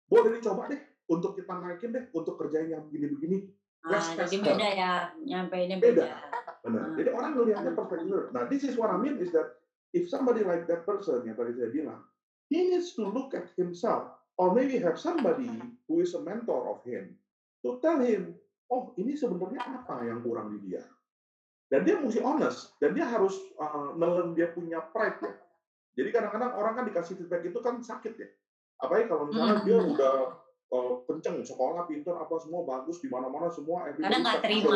boleh 0.06 0.38
dicoba 0.38 0.70
deh 0.70 0.82
untuk 1.10 1.38
kita 1.38 1.54
naikin 1.58 1.92
deh 1.94 2.06
untuk 2.14 2.38
kerjain 2.40 2.70
yang 2.72 2.86
begini-begini. 2.88 3.50
Nah, 3.86 4.02
jadi 4.18 4.38
beda 4.42 4.68
ya, 4.74 4.94
nyampe 5.22 5.56
ini 5.62 5.78
beda. 5.78 5.94
beda. 5.94 6.08
Benar. 6.66 6.82
Hmm. 6.90 6.96
Jadi 6.98 7.10
orang 7.14 7.32
melihatnya 7.38 7.74
perspektif. 7.78 8.34
Nah, 8.34 8.44
this 8.50 8.66
is 8.66 8.74
what 8.74 8.90
I 8.90 8.98
mean 8.98 9.22
is 9.22 9.30
that 9.38 9.62
if 9.94 10.10
somebody 10.10 10.42
like 10.42 10.66
that 10.66 10.82
person 10.90 11.22
yang 11.22 11.38
tadi 11.38 11.54
saya 11.54 11.70
bilang, 11.70 12.02
he 12.50 12.74
needs 12.74 12.98
to 12.98 13.06
look 13.06 13.38
at 13.38 13.54
himself 13.54 14.15
or 14.36 14.52
maybe 14.52 14.80
have 14.80 15.00
somebody 15.00 15.48
who 15.88 16.04
is 16.04 16.12
a 16.16 16.22
mentor 16.22 16.72
of 16.72 16.84
him 16.84 17.16
to 17.64 17.80
tell 17.80 18.00
him, 18.00 18.36
oh 18.72 18.92
ini 19.00 19.16
sebenarnya 19.16 19.64
apa 19.64 20.06
yang 20.06 20.22
kurang 20.22 20.54
di 20.56 20.72
dia. 20.72 20.84
Dan 21.66 21.82
dia 21.82 21.98
mesti 21.98 22.22
honest 22.22 22.78
dan 22.78 22.94
dia 22.94 23.10
harus 23.10 23.34
uh, 23.58 23.98
nelen 23.98 24.38
dia 24.38 24.54
punya 24.54 24.86
pride 24.94 25.18
ya 25.18 25.34
jadi 25.96 26.10
kadang-kadang 26.12 26.52
orang 26.60 26.74
kan 26.76 26.86
dikasih 26.92 27.16
feedback 27.16 27.44
itu 27.48 27.60
kan 27.64 27.80
sakit 27.80 28.14
ya. 28.20 28.28
Apalagi 28.84 29.08
kalau 29.08 29.32
misalnya 29.32 29.64
dia 29.64 29.80
hmm. 29.80 29.92
udah 29.96 30.16
uh, 30.76 30.94
kenceng, 31.08 31.40
sekolah, 31.40 31.88
pintar, 31.88 32.20
apa 32.20 32.36
semua 32.44 32.68
bagus 32.68 33.00
di 33.00 33.08
mana-mana 33.08 33.48
semua. 33.48 33.96
Kadang 33.96 34.22
nggak 34.28 34.44
terima. 34.44 34.76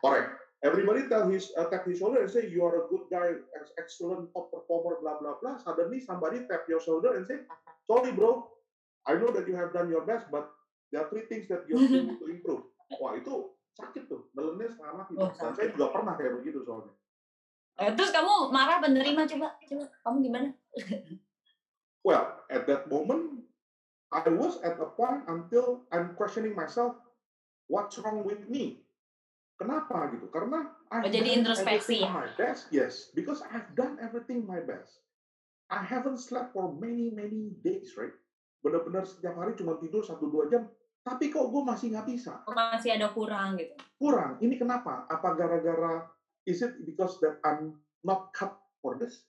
Correct. 0.00 0.28
Everybody 0.60 1.08
tell 1.08 1.24
his 1.28 1.52
uh, 1.56 1.68
tap 1.72 1.88
his 1.88 2.00
shoulder 2.00 2.24
and 2.24 2.32
say 2.32 2.48
you 2.48 2.60
are 2.64 2.84
a 2.84 2.88
good 2.88 3.08
guy, 3.08 3.32
excellent 3.80 4.28
top 4.32 4.52
performer, 4.52 5.00
blah 5.00 5.16
blah 5.20 5.36
blah. 5.40 5.56
Suddenly 5.60 6.04
somebody 6.04 6.44
tap 6.48 6.68
your 6.68 6.80
shoulder 6.80 7.16
and 7.16 7.24
say, 7.28 7.44
sorry 7.88 8.12
bro, 8.12 8.48
I 9.08 9.16
know 9.16 9.32
that 9.32 9.48
you 9.48 9.56
have 9.56 9.72
done 9.72 9.88
your 9.88 10.04
best, 10.04 10.28
but 10.28 10.50
there 10.92 11.00
are 11.04 11.08
three 11.08 11.24
things 11.30 11.48
that 11.48 11.64
you 11.68 11.78
have 11.78 11.88
to 12.20 12.26
improve. 12.34 12.68
Wah 12.98 13.14
itu 13.16 13.54
sakit 13.78 14.10
tuh, 14.10 14.28
dalamnya 14.34 14.68
setengah 14.68 14.94
mati. 14.98 15.12
Oh, 15.16 15.30
Dan 15.30 15.54
saya 15.54 15.68
juga 15.72 15.94
pernah 15.94 16.18
kayak 16.18 16.42
begitu 16.42 16.60
soalnya. 16.66 16.92
Eh, 17.80 17.90
terus 17.96 18.12
kamu 18.12 18.52
marah 18.52 18.82
menerima 18.82 19.24
coba 19.24 19.56
coba 19.64 19.84
kamu 20.04 20.16
gimana? 20.28 20.48
well, 22.06 22.44
at 22.52 22.68
that 22.68 22.90
moment 22.92 23.46
I 24.12 24.26
was 24.28 24.58
at 24.66 24.76
a 24.82 24.90
point 24.90 25.24
until 25.30 25.86
I'm 25.94 26.18
questioning 26.18 26.52
myself 26.52 26.98
what's 27.70 27.96
wrong 28.02 28.26
with 28.26 28.50
me. 28.50 28.84
Kenapa 29.56 30.12
gitu? 30.12 30.28
Karena 30.28 30.66
I've 30.92 31.08
oh, 31.08 31.12
jadi 31.12 31.40
introspeksi 31.40 32.04
ya? 32.04 32.10
my 32.10 32.28
best. 32.36 32.68
Yes, 32.74 33.14
because 33.14 33.40
I've 33.48 33.72
done 33.78 33.96
everything 34.02 34.44
my 34.44 34.60
best. 34.60 35.00
I 35.70 35.80
haven't 35.80 36.18
slept 36.18 36.52
for 36.52 36.74
many 36.74 37.14
many 37.14 37.54
days, 37.62 37.94
right? 37.94 38.12
Benar-benar 38.60 39.08
setiap 39.08 39.36
hari 39.40 39.56
cuma 39.56 39.80
tidur 39.80 40.04
satu 40.04 40.28
dua 40.28 40.48
jam. 40.52 40.68
Tapi 41.00 41.32
kok 41.32 41.48
gue 41.48 41.62
masih 41.64 41.96
nggak 41.96 42.06
bisa? 42.12 42.44
Masih 42.44 42.92
ada 42.92 43.08
kurang 43.10 43.56
gitu. 43.56 43.72
Kurang. 43.96 44.36
Ini 44.36 44.60
kenapa? 44.60 45.08
Apa 45.08 45.32
gara-gara 45.32 46.04
is 46.44 46.60
it 46.60 46.76
because 46.84 47.16
that 47.24 47.40
I'm 47.40 47.80
not 48.04 48.36
cut 48.36 48.52
for 48.84 49.00
this? 49.00 49.24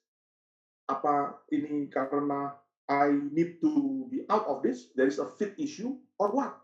Apa 0.92 1.40
ini 1.56 1.88
karena 1.88 2.60
I 2.92 3.16
need 3.32 3.64
to 3.64 4.04
be 4.12 4.28
out 4.28 4.44
of 4.52 4.68
this? 4.68 4.92
There 5.00 5.08
is 5.08 5.16
a 5.16 5.32
fit 5.40 5.56
issue 5.56 5.96
or 6.20 6.36
what? 6.36 6.60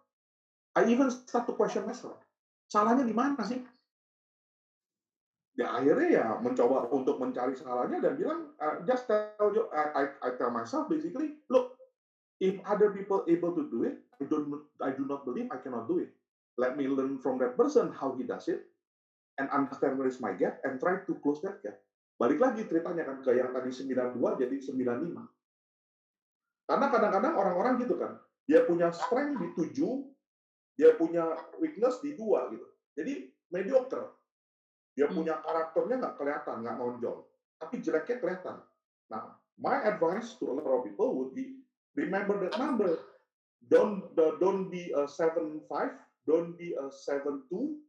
I 0.76 0.92
even 0.92 1.08
start 1.08 1.48
to 1.48 1.56
question 1.56 1.88
myself. 1.88 2.20
Salahnya 2.68 3.08
di 3.08 3.16
mana 3.16 3.40
sih? 3.48 3.64
Ya 5.58 5.74
akhirnya 5.74 6.08
ya 6.12 6.26
mencoba 6.38 6.86
untuk 6.92 7.18
mencari 7.18 7.58
salahnya 7.58 7.98
dan 8.04 8.14
bilang 8.14 8.54
uh, 8.62 8.78
just 8.86 9.10
tell 9.10 9.50
you 9.56 9.66
I, 9.74 9.84
I, 9.90 10.04
I 10.22 10.30
tell 10.38 10.54
myself 10.54 10.86
basically 10.86 11.42
look 11.50 11.77
if 12.38 12.60
other 12.66 12.94
people 12.94 13.26
able 13.26 13.54
to 13.54 13.66
do 13.70 13.84
it 13.84 13.98
I 14.22 14.26
don't 14.26 14.50
I 14.82 14.92
do 14.94 15.06
not 15.06 15.26
believe 15.26 15.50
I 15.54 15.62
cannot 15.62 15.86
do 15.86 16.02
it. 16.02 16.10
Let 16.58 16.74
me 16.74 16.90
learn 16.90 17.22
from 17.22 17.38
that 17.38 17.54
person 17.54 17.94
how 17.94 18.18
he 18.18 18.26
does 18.26 18.50
it 18.50 18.66
and 19.38 19.46
understand 19.54 20.02
where 20.02 20.10
is 20.10 20.18
my 20.18 20.34
gap 20.34 20.58
and 20.66 20.82
try 20.82 21.06
to 21.06 21.14
close 21.22 21.38
that 21.46 21.62
gap. 21.62 21.78
Balik 22.18 22.42
lagi 22.42 22.66
ceritanya 22.66 23.06
kan 23.06 23.22
ke 23.22 23.38
yang 23.38 23.54
tadi 23.54 23.70
92 23.70 24.42
jadi 24.42 24.56
95. 24.58 25.22
Karena 26.66 26.86
kadang-kadang 26.90 27.34
orang-orang 27.38 27.74
gitu 27.86 27.96
kan, 28.02 28.18
dia 28.50 28.66
punya 28.66 28.90
strength 28.90 29.38
di 29.38 29.48
7, 29.54 30.82
dia 30.82 30.98
punya 30.98 31.38
weakness 31.62 32.02
di 32.02 32.18
2 32.18 32.58
gitu. 32.58 32.68
Jadi 32.98 33.14
mediocre. 33.54 34.18
Dia 34.98 35.06
hmm. 35.06 35.14
punya 35.14 35.38
karakternya 35.46 35.96
nggak 36.02 36.16
kelihatan, 36.18 36.66
nggak 36.66 36.78
nonjol. 36.82 37.30
Tapi 37.62 37.86
jeleknya 37.86 38.18
kelihatan. 38.18 38.58
Nah, 39.14 39.38
my 39.62 39.78
advice 39.86 40.34
to 40.42 40.50
a 40.50 40.54
lot 40.58 40.66
of 40.66 40.90
people 40.90 41.14
would 41.22 41.38
be 41.38 41.62
remember 41.98 42.38
that 42.46 42.56
number. 42.62 43.02
Don't 43.68 44.16
don't 44.16 44.70
be 44.72 44.94
a 44.96 45.10
seven 45.10 45.60
five, 45.68 45.98
don't 46.24 46.56
be 46.56 46.78
a 46.78 46.88
seven 46.94 47.44
two, 47.50 47.82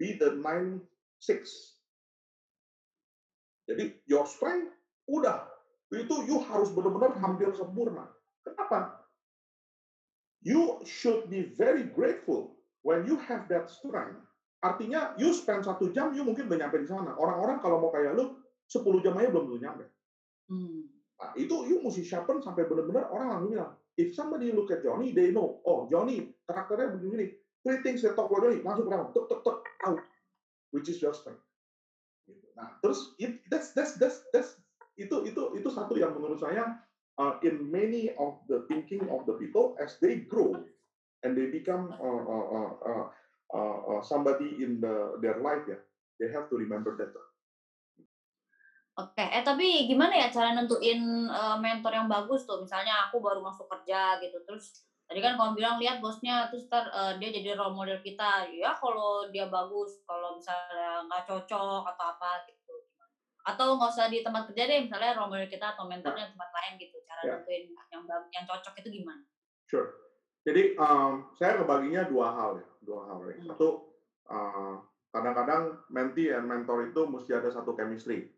be 0.00 0.16
the 0.18 0.34
nine 0.40 0.82
six. 1.20 1.76
Jadi 3.70 4.00
your 4.10 4.26
strength 4.26 4.74
udah 5.06 5.46
itu 5.94 6.26
you 6.26 6.42
harus 6.42 6.74
benar-benar 6.74 7.14
hampir 7.22 7.54
sempurna. 7.54 8.10
Kenapa? 8.42 9.06
You 10.40 10.80
should 10.88 11.28
be 11.28 11.52
very 11.54 11.84
grateful 11.84 12.56
when 12.82 13.04
you 13.04 13.20
have 13.28 13.46
that 13.52 13.68
strength. 13.68 14.18
Artinya 14.64 15.14
you 15.20 15.32
spend 15.36 15.64
satu 15.64 15.92
jam, 15.92 16.16
you 16.16 16.24
mungkin 16.24 16.48
udah 16.48 16.66
nyampe 16.66 16.80
di 16.80 16.88
sana. 16.88 17.16
Orang-orang 17.16 17.60
kalau 17.60 17.80
mau 17.80 17.92
kayak 17.92 18.16
lu, 18.16 18.40
10 18.68 19.04
jam 19.04 19.16
aja 19.16 19.28
belum 19.32 19.44
tentu 19.50 19.60
nyampe. 19.60 19.84
Hmm. 20.48 20.99
Nah, 21.20 21.36
itu 21.36 21.52
you 21.68 21.84
mesti 21.84 22.00
sharpen 22.00 22.40
sampai 22.40 22.64
benar-benar 22.64 23.12
orang 23.12 23.28
langsung 23.36 23.52
bilang, 23.52 23.70
if 24.00 24.16
somebody 24.16 24.48
look 24.56 24.72
at 24.72 24.80
Johnny, 24.80 25.12
they 25.12 25.28
know, 25.28 25.60
oh 25.68 25.84
Johnny 25.92 26.32
karakternya 26.48 26.96
begini, 26.96 27.36
three 27.60 27.84
things 27.84 28.00
they 28.00 28.08
talk 28.16 28.32
about 28.32 28.48
Johnny, 28.48 28.64
langsung 28.64 28.88
bilang, 28.88 29.12
tuk 29.12 29.28
tuk 29.28 29.44
tuk 29.44 29.60
out, 29.84 30.00
which 30.72 30.88
is 30.88 30.96
your 31.04 31.12
strength. 31.12 31.44
Gitu. 32.24 32.40
Nah, 32.56 32.80
terus 32.80 33.12
it, 33.20 33.44
that's 33.52 33.76
that's 33.76 34.00
that's 34.00 34.24
that's 34.32 34.56
itu 34.96 35.28
itu 35.28 35.42
itu 35.60 35.68
satu 35.68 36.00
yang 36.00 36.16
menurut 36.16 36.40
saya 36.40 36.80
uh, 37.20 37.36
in 37.44 37.68
many 37.68 38.16
of 38.16 38.40
the 38.48 38.64
thinking 38.68 39.04
of 39.12 39.28
the 39.28 39.36
people 39.36 39.76
as 39.76 40.00
they 40.00 40.24
grow 40.24 40.56
and 41.24 41.36
they 41.36 41.52
become 41.52 41.92
uh, 42.00 42.22
uh, 42.24 42.46
uh, 42.48 42.74
uh, 43.52 43.78
uh, 43.96 44.00
somebody 44.00 44.56
in 44.64 44.80
the, 44.80 45.20
their 45.20 45.36
life 45.44 45.64
ya, 45.68 45.76
yeah, 45.76 45.80
they 46.16 46.28
have 46.32 46.48
to 46.48 46.56
remember 46.56 46.96
that. 46.96 47.12
Oke, 49.00 49.24
eh 49.24 49.40
tapi 49.40 49.88
gimana 49.88 50.12
ya 50.12 50.28
cara 50.28 50.52
nentuin 50.52 51.00
uh, 51.32 51.56
mentor 51.56 51.92
yang 51.96 52.08
bagus 52.10 52.44
tuh? 52.44 52.60
Misalnya 52.60 53.08
aku 53.08 53.16
baru 53.24 53.40
masuk 53.40 53.64
kerja 53.64 54.20
gitu, 54.20 54.36
terus 54.44 54.84
tadi 55.08 55.24
kan 55.24 55.40
kamu 55.40 55.56
bilang 55.56 55.80
lihat 55.80 56.04
bosnya, 56.04 56.52
terus 56.52 56.68
ntar 56.68 56.92
uh, 56.92 57.16
dia 57.16 57.32
jadi 57.32 57.56
role 57.56 57.72
model 57.72 57.96
kita. 58.04 58.52
Ya 58.52 58.76
kalau 58.76 59.32
dia 59.32 59.48
bagus, 59.48 60.04
kalau 60.04 60.36
misalnya 60.36 61.08
nggak 61.08 61.24
cocok 61.24 61.82
atau 61.96 62.04
apa 62.12 62.44
gitu. 62.52 62.74
Atau 63.40 63.80
nggak 63.80 63.88
usah 63.88 64.12
di 64.12 64.20
tempat 64.20 64.52
kerja 64.52 64.68
deh, 64.68 64.84
misalnya 64.84 65.16
role 65.16 65.32
model 65.32 65.48
kita 65.48 65.72
atau 65.72 65.88
mentornya 65.88 66.28
di 66.28 66.32
tempat 66.36 66.50
lain 66.52 66.72
gitu. 66.76 66.96
Cara 67.08 67.20
yeah. 67.24 67.40
nentuin 67.40 67.64
yang 67.88 68.02
yang 68.36 68.44
cocok 68.44 68.74
itu 68.84 69.00
gimana? 69.00 69.24
Sure. 69.64 69.88
Jadi 70.44 70.76
um, 70.76 71.32
saya 71.40 71.56
ngebaginya 71.56 72.04
dua 72.04 72.28
hal 72.36 72.50
ya, 72.60 72.68
dua 72.84 73.00
hal 73.08 73.18
ya. 73.28 73.36
Satu, 73.48 73.96
uh, 74.28 74.76
kadang-kadang 75.12 75.78
mentee 75.88 76.32
and 76.32 76.46
mentor 76.48 76.86
itu 76.86 77.02
mesti 77.08 77.34
ada 77.34 77.48
satu 77.48 77.72
chemistry 77.76 78.30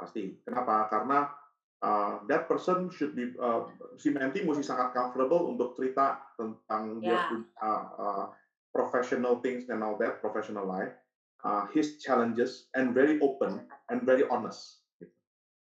pasti. 0.00 0.40
Kenapa? 0.42 0.88
Karena 0.88 1.28
uh, 1.84 2.24
that 2.28 2.48
person 2.48 2.88
should 2.88 3.12
be 3.12 3.36
uh, 3.36 3.68
si 4.00 4.12
menti 4.12 4.44
mesti 4.44 4.64
sangat 4.64 4.96
comfortable 4.96 5.52
untuk 5.52 5.76
cerita 5.76 6.20
tentang 6.40 7.00
yeah. 7.04 7.28
dia 7.28 7.44
uh, 7.60 7.84
uh, 8.00 8.24
professional 8.72 9.38
things 9.44 9.68
and 9.68 9.84
all 9.84 9.98
that, 10.00 10.22
professional 10.22 10.64
life, 10.64 10.94
uh, 11.44 11.66
his 11.74 11.98
challenges, 11.98 12.70
and 12.78 12.94
very 12.94 13.18
open 13.20 13.66
and 13.90 14.06
very 14.06 14.24
honest. 14.30 14.80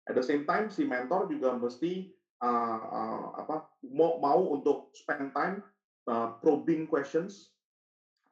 At 0.09 0.17
the 0.17 0.25
same 0.25 0.49
time, 0.49 0.73
si 0.73 0.89
mentor 0.89 1.29
juga 1.29 1.53
mesti 1.57 2.09
uh, 2.41 2.81
uh, 2.81 3.25
apa 3.45 3.69
mau 3.93 4.17
mau 4.21 4.41
untuk 4.57 4.93
spend 4.97 5.37
time 5.37 5.61
uh, 6.09 6.37
probing 6.41 6.89
questions, 6.89 7.53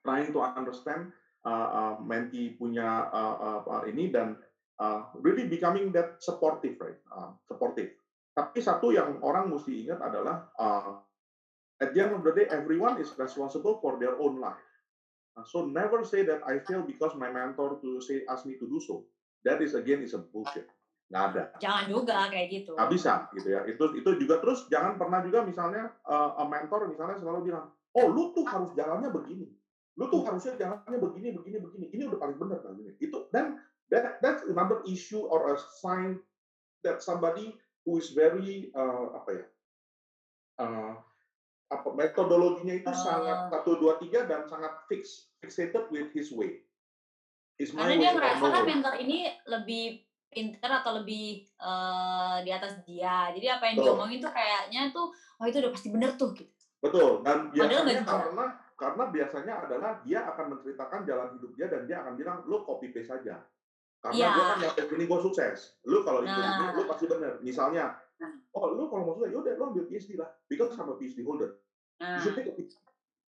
trying 0.00 0.32
to 0.32 0.40
understand 0.40 1.12
uh, 1.44 1.68
uh, 1.68 1.94
menti 2.00 2.56
punya 2.56 3.12
uh, 3.12 3.60
uh, 3.60 3.82
ini 3.84 4.08
dan 4.08 4.40
uh, 4.80 5.08
really 5.20 5.48
becoming 5.48 5.92
that 5.92 6.20
supportive, 6.20 6.76
right? 6.80 6.98
Uh, 7.08 7.32
supportive. 7.48 7.92
Tapi 8.36 8.60
satu 8.60 8.92
yang 8.92 9.20
orang 9.24 9.48
mesti 9.48 9.88
ingat 9.88 10.00
adalah 10.00 10.52
uh, 10.60 11.00
at 11.80 11.92
the 11.96 12.00
end 12.04 12.12
of 12.16 12.22
the 12.24 12.32
day, 12.36 12.46
everyone 12.52 13.00
is 13.00 13.12
responsible 13.16 13.80
for 13.80 13.96
their 13.96 14.16
own 14.20 14.40
life. 14.40 14.60
Uh, 15.36 15.44
so 15.44 15.64
never 15.68 16.04
say 16.04 16.24
that 16.24 16.44
I 16.44 16.60
fail 16.64 16.84
because 16.84 17.16
my 17.16 17.32
mentor 17.32 17.80
to 17.80 18.00
say 18.04 18.24
ask 18.28 18.44
me 18.44 18.56
to 18.60 18.68
do 18.68 18.80
so. 18.80 19.04
That 19.44 19.60
is 19.62 19.76
again 19.76 20.02
is 20.04 20.12
a 20.16 20.20
bullshit. 20.20 20.68
Nggak 21.06 21.24
ada. 21.32 21.42
Jangan 21.62 21.84
juga 21.86 22.16
kayak 22.26 22.48
gitu. 22.50 22.72
Nggak 22.74 22.90
bisa 22.90 23.12
gitu 23.36 23.48
ya. 23.52 23.60
Itu 23.68 23.84
itu 23.94 24.10
juga 24.20 24.42
terus 24.42 24.66
jangan 24.66 24.98
pernah 24.98 25.22
juga 25.22 25.46
misalnya 25.46 25.92
uh, 26.02 26.40
a 26.40 26.44
mentor 26.44 26.90
misalnya 26.90 27.16
selalu 27.20 27.52
bilang, 27.52 27.70
oh 27.94 28.06
lu 28.10 28.34
tuh 28.34 28.42
harus 28.42 28.74
jalannya 28.74 29.08
begini, 29.14 29.46
lu 29.96 30.04
tuh 30.10 30.26
harusnya 30.26 30.58
jalannya 30.58 30.98
begini 30.98 31.28
begini 31.32 31.56
begini. 31.62 31.86
Ini 31.94 32.02
udah 32.10 32.18
paling 32.18 32.36
benar 32.42 32.58
kan 32.58 32.74
ini. 32.74 32.92
Itu 32.98 33.30
dan 33.30 33.60
that 33.92 34.18
that's 34.20 34.42
another 34.46 34.82
issue 34.86 35.22
or 35.26 35.54
a 35.54 35.56
sign 35.82 36.18
that 36.82 37.02
somebody 37.02 37.54
who 37.86 37.98
is 37.98 38.10
very 38.14 38.70
uh, 38.74 39.14
apa 39.14 39.30
ya 39.30 39.44
uh, 40.62 40.92
apa 41.66 41.88
metodologinya 41.94 42.74
itu 42.78 42.90
uh, 42.90 42.94
sangat 42.94 43.50
satu 43.50 43.78
dua 43.82 43.98
tiga 43.98 44.26
dan 44.26 44.46
sangat 44.46 44.70
fix 44.86 45.30
fixated 45.42 45.90
with 45.90 46.10
his 46.14 46.30
way. 46.30 46.62
His 47.56 47.72
Karena 47.72 47.96
dia 47.96 48.12
merasa 48.12 48.44
kan 48.52 48.64
mentor 48.68 48.94
ini 49.00 49.32
lebih 49.48 50.04
pinter 50.28 50.68
atau 50.68 51.00
lebih 51.00 51.48
uh, 51.56 52.44
di 52.44 52.52
atas 52.52 52.78
dia. 52.84 53.32
Jadi 53.32 53.46
apa 53.48 53.64
yang 53.72 53.76
Betul. 53.80 53.86
diomongin 53.96 54.18
tuh 54.20 54.32
kayaknya 54.34 54.82
tuh, 54.92 55.08
oh 55.40 55.44
itu 55.48 55.56
udah 55.64 55.72
pasti 55.72 55.88
bener 55.88 56.10
tuh. 56.20 56.36
Gitu. 56.36 56.52
Betul. 56.84 57.24
Dan 57.24 57.48
biasanya 57.50 58.04
karena 58.04 58.46
karena 58.76 59.04
biasanya 59.08 59.54
adalah 59.64 59.92
dia 60.04 60.20
akan 60.28 60.46
menceritakan 60.52 61.00
jalan 61.08 61.28
hidup 61.40 61.50
dia 61.56 61.66
dan 61.72 61.82
dia 61.88 61.96
akan 62.04 62.12
bilang 62.14 62.44
lo 62.44 62.62
copy 62.68 62.92
paste 62.92 63.08
saja. 63.08 63.40
Karena 64.06 64.22
ya. 64.22 64.28
gue 64.30 64.44
kan 64.46 64.58
nyampe 64.62 64.82
sini 64.86 65.04
gue 65.10 65.18
sukses. 65.18 65.58
Lu 65.82 66.06
kalau 66.06 66.22
ikut 66.22 66.30
nah. 66.30 66.70
ini, 66.70 66.78
lu 66.78 66.82
pasti 66.86 67.04
benar. 67.10 67.42
Misalnya, 67.42 67.98
nah. 68.22 68.30
oh 68.54 68.70
lu 68.70 68.86
kalau 68.86 69.02
mau 69.02 69.14
sukses, 69.18 69.34
yaudah 69.34 69.52
lu 69.58 69.64
ambil 69.74 69.84
PhD 69.90 70.14
lah. 70.14 70.30
Because 70.46 70.78
sama 70.78 70.94
PhD 70.94 71.26
holder. 71.26 71.58
Nah. 71.98 72.18
You 72.18 72.20
should 72.22 72.38
take 72.38 72.50
a 72.50 72.54
PhD. 72.54 72.78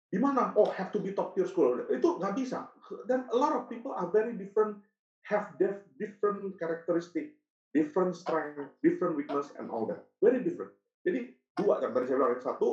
Di 0.10 0.18
mana? 0.18 0.54
Oh, 0.58 0.70
have 0.74 0.90
to 0.94 1.02
be 1.02 1.14
top 1.14 1.34
tier 1.38 1.46
school. 1.46 1.86
Itu 1.90 2.18
nggak 2.18 2.34
bisa. 2.38 2.70
Dan 3.06 3.30
a 3.30 3.38
lot 3.38 3.54
of 3.54 3.70
people 3.70 3.94
are 3.94 4.10
very 4.10 4.34
different, 4.34 4.82
have 5.30 5.54
different 6.02 6.58
characteristic, 6.58 7.38
different 7.74 8.18
strength, 8.18 8.58
different 8.82 9.14
weakness, 9.14 9.54
and 9.62 9.70
all 9.70 9.86
that. 9.86 10.02
Very 10.18 10.42
different. 10.42 10.74
Jadi 11.06 11.34
dua 11.62 11.82
yang 11.86 11.94
tadi 11.94 12.06
saya 12.10 12.18
bilang. 12.18 12.32
Yang 12.34 12.46
satu, 12.50 12.70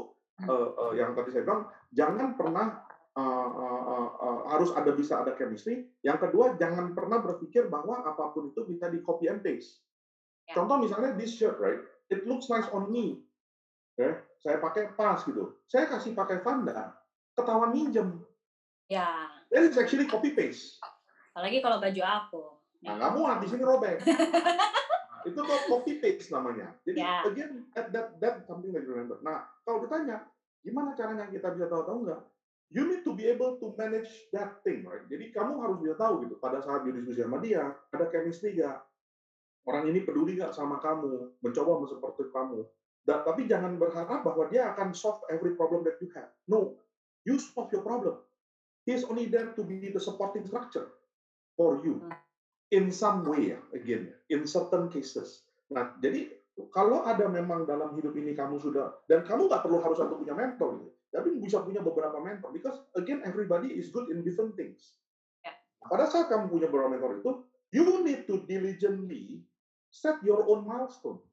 uh, 0.48 0.68
uh, 0.80 0.92
yang 0.96 1.12
tadi 1.12 1.28
saya 1.28 1.44
bilang, 1.44 1.68
jangan 1.92 2.28
pernah 2.40 2.85
uh, 3.16 3.48
uh, 3.50 4.08
uh, 4.20 4.38
harus 4.52 4.70
ada 4.76 4.92
bisa 4.92 5.24
ada 5.24 5.32
chemistry. 5.34 5.88
Yang 6.04 6.28
kedua, 6.28 6.54
jangan 6.60 6.92
pernah 6.92 7.18
berpikir 7.24 7.72
bahwa 7.72 8.04
apa 8.04 8.30
pun 8.36 8.52
itu 8.52 8.62
bisa 8.68 8.92
di 8.92 9.00
copy 9.00 9.32
and 9.32 9.40
paste. 9.40 9.80
Yeah. 10.46 10.62
Contoh 10.62 10.76
misalnya 10.84 11.16
this 11.16 11.34
shirt, 11.34 11.56
right? 11.58 11.80
It 12.12 12.28
looks 12.28 12.52
nice 12.52 12.68
on 12.70 12.92
me. 12.92 13.24
Ya, 13.96 14.20
saya 14.44 14.60
pakai 14.60 14.92
pas 14.92 15.24
gitu. 15.24 15.56
Saya 15.66 15.88
kasih 15.88 16.12
pakai 16.12 16.44
Vanda, 16.44 16.92
ketahuan 17.32 17.72
minjem. 17.72 18.20
Ya. 18.86 19.08
Yeah. 19.08 19.18
That 19.50 19.62
is 19.72 19.80
actually 19.80 20.06
copy 20.06 20.36
paste. 20.36 20.76
Apalagi 21.32 21.64
kalau 21.64 21.80
baju 21.80 22.02
aku. 22.04 22.42
Nah, 22.84 22.94
ya. 22.94 23.00
kamu 23.08 23.20
di 23.40 23.48
sini 23.48 23.64
robek. 23.64 23.98
itu 25.26 25.40
tuh 25.42 25.60
copy 25.66 25.98
paste 25.98 26.30
namanya. 26.30 26.70
Jadi 26.86 27.02
yeah. 27.02 27.26
again 27.26 27.66
that, 27.74 27.90
that 27.90 28.14
that 28.22 28.34
something 28.46 28.70
that 28.70 28.86
you 28.86 28.94
remember. 28.94 29.18
Nah, 29.26 29.48
kalau 29.66 29.82
ditanya 29.82 30.22
gimana 30.62 30.94
caranya 30.94 31.26
kita 31.26 31.50
bisa 31.50 31.66
tahu-tahu 31.66 32.06
enggak? 32.06 32.22
You 32.70 32.82
need 32.86 33.06
to 33.06 33.14
be 33.14 33.30
able 33.30 33.58
to 33.62 33.74
manage 33.78 34.10
that 34.34 34.62
thing, 34.66 34.82
right? 34.82 35.06
Jadi 35.06 35.30
kamu 35.30 35.62
harus 35.62 35.76
bisa 35.78 35.94
tahu 35.94 36.26
gitu 36.26 36.34
pada 36.42 36.58
saat 36.58 36.82
berdiskusi 36.82 37.22
sama 37.22 37.38
dia, 37.38 37.70
ada 37.94 38.06
chemistry 38.10 38.58
gak? 38.58 38.82
Orang 39.66 39.86
ini 39.90 40.02
peduli 40.02 40.38
gak 40.38 40.54
sama 40.54 40.82
kamu, 40.82 41.38
mencoba 41.42 41.82
mensupport 41.82 42.30
kamu. 42.30 42.60
Dan, 43.06 43.22
tapi 43.22 43.46
jangan 43.46 43.78
berharap 43.78 44.26
bahwa 44.26 44.50
dia 44.50 44.74
akan 44.74 44.90
solve 44.90 45.22
every 45.30 45.54
problem 45.54 45.86
that 45.86 45.94
you 46.02 46.10
have. 46.18 46.30
No, 46.50 46.82
you 47.22 47.38
solve 47.38 47.70
your 47.70 47.86
problem. 47.86 48.18
He 48.82 48.94
is 48.94 49.06
only 49.06 49.30
there 49.30 49.54
to 49.54 49.62
be 49.62 49.90
the 49.90 50.02
supporting 50.02 50.46
structure 50.46 50.90
for 51.54 51.82
you 51.86 52.02
in 52.74 52.90
some 52.90 53.22
way, 53.22 53.54
again, 53.70 54.10
in 54.26 54.46
certain 54.46 54.90
cases. 54.90 55.46
Nah, 55.70 55.94
jadi 56.02 56.30
kalau 56.74 57.06
ada 57.06 57.30
memang 57.30 57.66
dalam 57.66 57.94
hidup 57.94 58.14
ini 58.16 58.32
kamu 58.32 58.58
sudah 58.58 59.04
dan 59.06 59.22
kamu 59.22 59.50
nggak 59.50 59.62
perlu 59.66 59.78
harus 59.82 59.98
satu 60.00 60.16
punya 60.16 60.32
mentor 60.32 60.80
gitu 60.80 60.95
tapi 61.16 61.32
bisa 61.40 61.64
punya 61.64 61.80
beberapa 61.80 62.20
mentor 62.20 62.52
because 62.52 62.76
again 62.92 63.24
everybody 63.24 63.72
is 63.72 63.88
good 63.88 64.12
in 64.12 64.20
different 64.20 64.52
things. 64.52 65.00
Ya. 65.40 65.56
Pada 65.88 66.04
saat 66.04 66.28
kamu 66.28 66.52
punya 66.52 66.68
beberapa 66.68 66.92
mentor 66.92 67.24
itu, 67.24 67.32
you 67.72 68.04
need 68.04 68.28
to 68.28 68.44
diligently 68.44 69.40
set 69.88 70.20
your 70.20 70.44
own 70.44 70.68
milestone. 70.68 71.24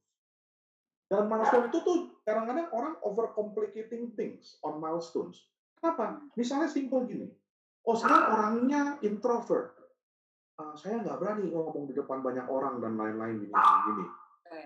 Dan 1.12 1.28
milestone 1.28 1.68
itu 1.68 1.84
tuh 1.84 1.98
kadang-kadang 2.24 2.72
orang 2.72 2.96
overcomplicating 3.04 4.16
things 4.16 4.56
on 4.64 4.80
milestones. 4.80 5.44
Kenapa? 5.76 6.24
Misalnya 6.40 6.72
simple 6.72 7.04
gini. 7.04 7.28
Oh, 7.84 8.00
sekarang 8.00 8.24
orangnya 8.40 8.82
introvert. 9.04 9.76
Uh, 10.56 10.72
saya 10.80 11.04
nggak 11.04 11.20
berani 11.20 11.52
ngomong 11.52 11.92
di 11.92 11.94
depan 11.98 12.24
banyak 12.24 12.48
orang 12.48 12.80
dan 12.80 12.96
lain-lain 12.96 13.36
gini. 13.44 13.52
gini. 13.52 14.06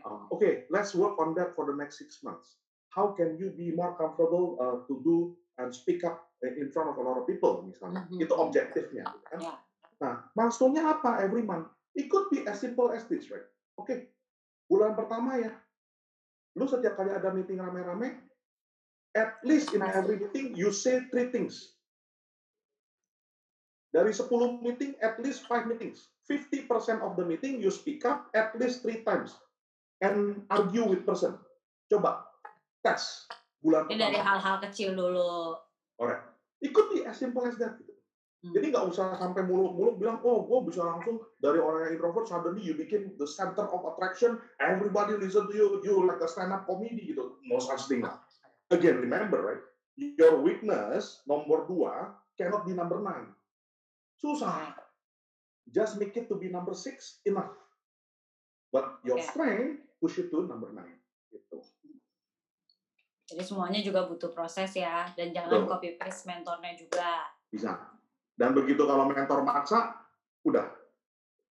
Uh, 0.05 0.29
Oke, 0.29 0.29
okay, 0.29 0.53
let's 0.69 0.93
work 0.93 1.17
on 1.17 1.33
that 1.33 1.57
for 1.57 1.65
the 1.65 1.73
next 1.73 1.97
six 1.97 2.21
months 2.21 2.61
how 2.97 3.13
can 3.13 3.37
you 3.37 3.53
be 3.53 3.69
more 3.69 3.93
comfortable 3.93 4.57
uh, 4.57 4.81
to 4.89 4.97
do 5.05 5.37
and 5.61 5.69
speak 5.69 6.01
up 6.01 6.25
in 6.41 6.73
front 6.73 6.89
of 6.89 6.97
a 6.97 7.03
lot 7.05 7.21
of 7.21 7.29
people 7.29 7.61
misalnya. 7.61 8.09
Mm-hmm. 8.09 8.25
Itu 8.25 8.33
objektifnya. 8.33 9.05
Gitu 9.05 9.25
kan? 9.29 9.39
Yeah. 9.41 9.57
Nah, 9.97 10.15
milestone-nya 10.33 10.97
apa 10.97 11.21
every 11.21 11.45
month? 11.45 11.69
It 11.97 12.09
could 12.09 12.29
be 12.29 12.45
as 12.45 12.61
simple 12.61 12.93
as 12.93 13.05
this, 13.09 13.29
right? 13.33 13.45
Oke, 13.77 13.85
okay. 13.85 13.99
bulan 14.69 14.93
pertama 14.93 15.41
ya, 15.41 15.49
lu 16.53 16.69
setiap 16.69 16.93
kali 16.93 17.09
ada 17.09 17.33
meeting 17.33 17.57
rame-rame, 17.57 18.21
at 19.17 19.41
least 19.41 19.73
in 19.73 19.81
every 19.81 20.21
meeting 20.21 20.53
you 20.53 20.69
say 20.69 21.01
three 21.09 21.33
things. 21.33 21.77
Dari 23.89 24.13
10 24.13 24.61
meeting, 24.61 24.93
at 25.01 25.17
least 25.17 25.49
5 25.49 25.65
meetings. 25.65 26.13
50% 26.29 27.01
of 27.01 27.17
the 27.17 27.25
meeting 27.25 27.57
you 27.57 27.73
speak 27.73 28.05
up 28.05 28.29
at 28.37 28.53
least 28.61 28.85
three 28.85 29.01
times 29.01 29.33
and 30.03 30.45
argue 30.53 30.85
with 30.85 31.07
person. 31.07 31.39
Coba 31.89 32.26
tes 32.87 33.27
bulan 33.59 33.91
Ini 33.91 33.99
dari 33.99 34.19
hal-hal 34.19 34.63
kecil 34.63 34.95
dulu. 34.95 35.59
Alright. 35.99 36.23
Could 36.71 36.93
be 36.93 37.03
as 37.03 37.19
simple 37.19 37.43
as 37.43 37.59
that. 37.59 37.75
Gitu. 37.75 37.97
Hmm. 38.45 38.53
Jadi 38.53 38.65
nggak 38.69 38.85
usah 38.93 39.17
sampai 39.17 39.49
muluk-muluk 39.49 39.97
bilang, 39.97 40.21
oh 40.21 40.45
gue 40.45 40.69
bisa 40.69 40.85
langsung 40.85 41.17
dari 41.41 41.57
orang 41.57 41.89
yang 41.89 41.97
introvert, 41.97 42.29
suddenly 42.29 42.61
you 42.61 42.77
became 42.77 43.17
the 43.17 43.25
center 43.25 43.65
of 43.65 43.81
attraction, 43.81 44.37
everybody 44.61 45.17
listen 45.17 45.49
to 45.49 45.55
you, 45.57 45.81
you 45.81 46.05
like 46.05 46.21
a 46.21 46.29
stand-up 46.29 46.69
comedy 46.69 47.01
gitu. 47.01 47.41
No 47.49 47.57
such 47.57 47.89
thing. 47.89 48.05
Again, 48.69 49.01
remember, 49.01 49.41
right? 49.41 49.63
Your 49.97 50.37
weakness, 50.45 51.25
nomor 51.25 51.65
dua, 51.65 52.13
cannot 52.37 52.69
be 52.69 52.77
number 52.77 53.01
nine. 53.01 53.33
Susah. 54.21 54.77
Just 55.73 55.97
make 55.97 56.13
it 56.13 56.29
to 56.29 56.37
be 56.37 56.53
number 56.53 56.77
six, 56.77 57.19
enough. 57.25 57.51
But 58.69 59.01
your 59.01 59.17
strength, 59.17 59.81
push 59.97 60.21
it 60.21 60.29
to 60.29 60.45
number 60.45 60.69
nine. 60.69 61.01
Gitu. 61.33 61.57
Jadi 63.27 63.43
semuanya 63.43 63.83
juga 63.83 64.07
butuh 64.07 64.31
proses 64.31 64.71
ya, 64.71 65.11
dan 65.19 65.35
jangan 65.35 65.67
copy 65.67 65.99
paste 65.99 66.31
mentornya 66.31 66.71
juga. 66.79 67.27
Bisa 67.51 67.97
dan 68.37 68.53
begitu 68.53 68.85
kalau 68.85 69.09
mentor 69.09 69.41
maksa, 69.41 69.97
udah. 70.45 70.69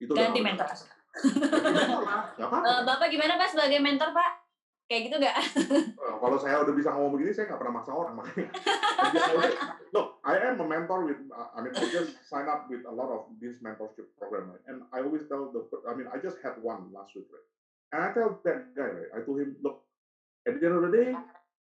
Itu 0.02 0.18
Ganti 0.18 0.42
mentor. 0.42 0.66
uh, 2.42 2.82
Bapak 2.82 3.08
gimana 3.14 3.38
Pak 3.38 3.54
sebagai 3.54 3.78
mentor 3.78 4.10
Pak? 4.18 4.32
Kayak 4.90 5.02
gitu 5.08 5.16
nggak? 5.22 5.38
kalau 6.22 6.38
saya 6.42 6.66
udah 6.66 6.74
bisa 6.74 6.90
ngomong 6.92 7.16
begini, 7.16 7.32
saya 7.32 7.54
nggak 7.54 7.62
pernah 7.62 7.76
maksa 7.80 7.94
orang 7.94 8.18
makanya. 8.18 8.50
Look, 9.96 10.20
I 10.26 10.36
am 10.42 10.60
a 10.60 10.68
mentor 10.68 11.06
with, 11.08 11.22
I 11.32 11.64
mean, 11.64 11.72
I 11.78 11.86
just 11.88 12.18
sign 12.28 12.50
up 12.50 12.68
with 12.68 12.84
a 12.84 12.92
lot 12.92 13.08
of 13.14 13.30
this 13.40 13.62
mentorship 13.62 14.12
program, 14.18 14.52
right? 14.52 14.66
and 14.68 14.84
I 14.92 15.06
always 15.06 15.30
tell 15.30 15.54
the, 15.54 15.64
I 15.88 15.94
mean, 15.96 16.10
I 16.12 16.18
just 16.20 16.42
had 16.44 16.60
one 16.60 16.92
last 16.92 17.14
week, 17.16 17.30
right? 17.32 17.48
And 17.94 18.00
I 18.04 18.10
tell 18.12 18.42
that 18.44 18.76
guy, 18.76 18.90
right? 18.90 19.12
I 19.16 19.20
told 19.24 19.40
him, 19.40 19.56
look, 19.64 19.86
at 20.44 20.60
the 20.60 20.66
end 20.66 20.76
of 20.76 20.84
the 20.90 20.92
day, 20.92 21.16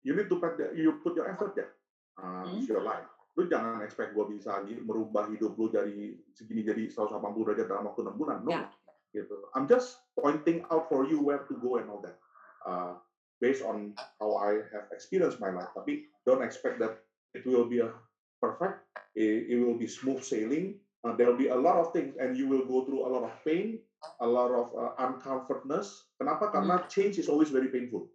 you 0.02 0.12
need 0.16 0.28
to 0.28 0.36
put 0.36 0.58
you 0.74 1.00
put 1.00 1.16
your 1.16 1.30
effort 1.30 1.54
there. 1.54 1.72
Uh, 2.16 2.48
hmm? 2.48 2.58
It's 2.58 2.68
your 2.68 2.82
life 2.82 3.06
lu 3.36 3.44
jangan 3.52 3.84
expect 3.84 4.16
gue 4.16 4.24
bisa 4.32 4.64
merubah 4.64 5.28
hidup 5.28 5.60
lu 5.60 5.68
dari 5.68 6.16
segini 6.32 6.64
jadi 6.64 6.88
180 6.88 7.20
derajat 7.20 7.68
dalam 7.68 7.84
waktu 7.84 8.00
enam 8.08 8.16
bulan. 8.16 8.38
No, 8.40 8.50
yeah. 8.50 8.72
gitu. 9.12 9.36
I'm 9.52 9.68
just 9.68 10.00
pointing 10.16 10.64
out 10.72 10.88
for 10.88 11.04
you 11.04 11.20
where 11.20 11.44
to 11.44 11.54
go 11.60 11.76
and 11.76 11.92
all 11.92 12.00
that. 12.00 12.16
Uh, 12.64 12.96
based 13.36 13.60
on 13.60 13.92
how 14.16 14.40
I 14.40 14.64
have 14.72 14.88
experienced 14.88 15.36
my 15.36 15.52
life. 15.52 15.68
Tapi 15.76 16.08
don't 16.24 16.40
expect 16.40 16.80
that 16.80 17.04
it 17.36 17.44
will 17.44 17.68
be 17.68 17.84
a 17.84 17.92
perfect. 18.40 18.80
It, 19.12 19.52
it 19.52 19.58
will 19.60 19.76
be 19.76 19.84
smooth 19.84 20.24
sailing. 20.24 20.80
Uh, 21.04 21.12
there 21.12 21.28
will 21.28 21.38
be 21.38 21.52
a 21.52 21.60
lot 21.60 21.76
of 21.76 21.92
things, 21.92 22.16
and 22.16 22.40
you 22.40 22.48
will 22.48 22.64
go 22.64 22.88
through 22.88 23.04
a 23.04 23.10
lot 23.12 23.22
of 23.22 23.36
pain, 23.44 23.84
a 24.24 24.26
lot 24.26 24.48
of 24.48 24.72
uh, 24.72 24.96
uncomfortness. 25.04 26.08
Kenapa? 26.16 26.48
Karena 26.48 26.80
mm. 26.80 26.88
change 26.88 27.20
is 27.20 27.28
always 27.28 27.52
very 27.52 27.68
painful. 27.68 28.08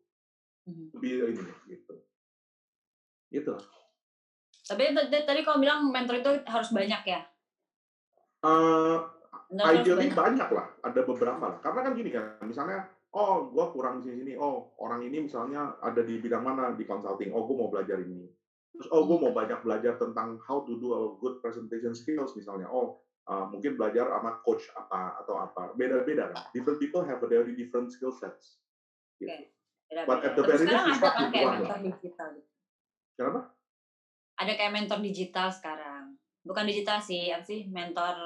Mm. 0.69 0.93
To 0.93 0.97
be 1.01 1.09
ini 1.09 1.53
gitu. 1.69 1.93
Gitu. 3.31 3.53
Tapi 4.67 4.83
tadi 5.09 5.41
kau 5.41 5.57
bilang 5.57 5.89
mentor 5.89 6.21
itu 6.21 6.31
harus 6.47 6.69
banyak 6.69 7.01
ya? 7.03 7.19
Uh, 8.41 9.03
ideally 9.51 10.09
banyak. 10.09 10.15
banyak 10.15 10.49
lah, 10.53 10.67
ada 10.85 11.01
beberapa 11.03 11.43
lah. 11.43 11.57
Karena 11.59 11.79
kan 11.85 11.93
gini 11.97 12.09
kan, 12.13 12.39
misalnya, 12.45 12.87
oh 13.11 13.51
gue 13.51 13.65
kurang 13.75 13.99
di 13.99 14.15
sini, 14.15 14.33
oh 14.39 14.71
orang 14.79 15.03
ini 15.03 15.27
misalnya 15.27 15.75
ada 15.83 16.01
di 16.01 16.17
bidang 16.17 16.41
mana 16.41 16.71
di 16.73 16.87
consulting, 16.87 17.35
oh 17.35 17.43
gue 17.45 17.55
mau 17.57 17.69
belajar 17.69 17.99
ini. 17.99 18.31
Terus 18.71 18.87
oh 18.95 19.03
gue 19.03 19.17
mau 19.19 19.35
banyak 19.35 19.59
belajar 19.61 19.99
tentang 19.99 20.39
how 20.47 20.63
to 20.63 20.79
do 20.79 20.95
a 20.95 21.01
good 21.19 21.43
presentation 21.43 21.91
skills 21.91 22.33
misalnya, 22.33 22.71
oh 22.71 23.03
uh, 23.27 23.45
mungkin 23.51 23.75
belajar 23.75 24.07
sama 24.07 24.39
coach 24.41 24.65
apa 24.73 25.19
atau 25.21 25.35
apa, 25.37 25.75
beda-beda 25.75 26.31
kan. 26.31 26.47
Different 26.55 26.79
people 26.79 27.03
have 27.03 27.19
a 27.21 27.27
very 27.27 27.53
different 27.53 27.91
skill 27.91 28.15
sets. 28.15 28.61
Gitu. 29.19 29.29
Okay. 29.29 29.51
But 29.91 30.23
at 30.23 30.33
the 30.39 30.43
very 30.47 30.63
least, 30.63 31.03
start 31.03 31.15
with 31.19 31.35
one 31.35 31.67
lah. 31.67 31.77
Kenapa? 33.19 33.51
ada 34.41 34.51
kayak 34.57 34.73
mentor 34.73 34.99
digital 35.05 35.53
sekarang 35.53 36.17
bukan 36.41 36.65
digital 36.65 36.97
sih 36.97 37.29
apa 37.29 37.45
sih 37.45 37.69
mentor 37.69 38.17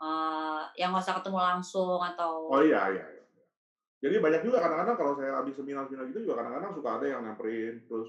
uh, 0.00 0.64
yang 0.80 0.96
nggak 0.96 1.04
usah 1.04 1.20
ketemu 1.20 1.40
langsung 1.40 2.00
atau 2.00 2.48
oh 2.48 2.62
iya 2.64 2.88
iya, 2.96 3.04
iya. 3.04 3.24
jadi 4.00 4.16
banyak 4.24 4.40
juga 4.48 4.64
kadang-kadang 4.64 4.96
kalau 4.96 5.12
saya 5.20 5.36
habis 5.36 5.52
seminar-seminar 5.60 6.08
gitu 6.08 6.24
juga 6.24 6.40
kadang-kadang 6.40 6.72
suka 6.72 6.90
ada 6.96 7.06
yang 7.12 7.20
nyamperin 7.28 7.84
terus 7.84 8.08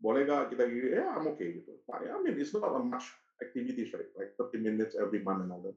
boleh 0.00 0.24
gak 0.24 0.48
kita 0.48 0.64
gini 0.64 0.96
ya 0.96 1.12
I'm 1.14 1.28
okay 1.36 1.60
gitu 1.62 1.76
I 1.92 2.18
mean 2.24 2.34
it's 2.40 2.50
not 2.56 2.66
a 2.66 2.80
much 2.82 3.06
activities 3.38 3.94
right 3.94 4.10
like 4.18 4.34
30 4.34 4.58
minutes 4.58 4.98
every 4.98 5.22
month 5.22 5.46
and 5.46 5.52
all 5.54 5.62
that 5.62 5.76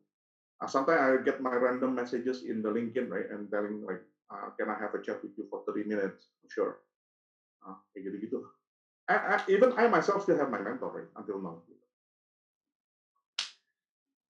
sometimes 0.65 0.97
I 0.97 1.21
get 1.21 1.43
my 1.43 1.53
random 1.53 1.93
messages 1.93 2.41
in 2.47 2.65
the 2.65 2.71
LinkedIn 2.71 3.11
right 3.11 3.29
and 3.29 3.51
telling 3.51 3.83
like 3.85 4.01
uh, 4.31 4.53
can 4.55 4.69
I 4.69 4.77
have 4.79 4.93
a 4.95 5.01
chat 5.01 5.19
with 5.23 5.35
you 5.35 5.47
for 5.49 5.65
30 5.67 5.89
minutes? 5.89 6.31
Sure. 6.47 6.79
Uh, 7.63 7.79
kayak 7.95 8.11
gitu 8.11 8.17
gitu 8.27 8.39
I, 9.07 9.15
I, 9.15 9.35
even 9.51 9.75
I 9.75 9.91
myself 9.91 10.23
still 10.23 10.39
have 10.39 10.47
my 10.47 10.63
mentor 10.63 10.91
right, 10.95 11.11
until 11.19 11.43
now. 11.43 11.59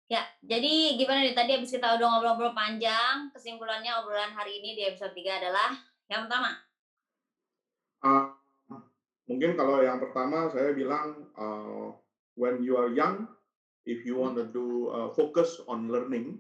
Ya, 0.10 0.26
jadi 0.46 0.98
gimana 0.98 1.26
nih? 1.26 1.34
Tadi 1.38 1.52
habis 1.58 1.74
kita 1.74 1.98
udah 1.98 2.06
ngobrol-ngobrol 2.06 2.54
panjang, 2.54 3.34
kesimpulannya 3.34 3.94
obrolan 4.02 4.34
hari 4.34 4.62
ini 4.62 4.78
di 4.78 4.84
episode 4.86 5.14
3 5.14 5.42
adalah 5.42 5.74
yang 6.10 6.26
pertama. 6.26 6.52
Uh, 8.04 8.26
mungkin 9.30 9.56
kalau 9.56 9.82
yang 9.82 9.98
pertama 9.98 10.52
saya 10.52 10.76
bilang 10.76 11.32
uh, 11.40 11.96
when 12.36 12.62
you 12.62 12.78
are 12.78 12.92
young, 12.92 13.26
if 13.90 14.06
you 14.06 14.20
want 14.20 14.38
to 14.38 14.46
do 14.46 14.92
uh, 14.92 15.10
focus 15.16 15.62
on 15.66 15.90
learning 15.90 16.38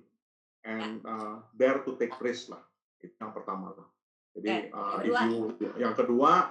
and 0.67 1.01
uh, 1.07 1.41
dare 1.57 1.81
to 1.81 1.95
take 1.97 2.13
risk 2.19 2.51
lah, 2.51 2.61
itu 3.03 3.15
yang 3.19 3.35
pertama. 3.35 3.75
Jadi 4.33 4.73
uh, 4.73 4.97
if 5.03 5.13
you 5.29 5.53
yang 5.77 5.93
kedua 5.93 6.49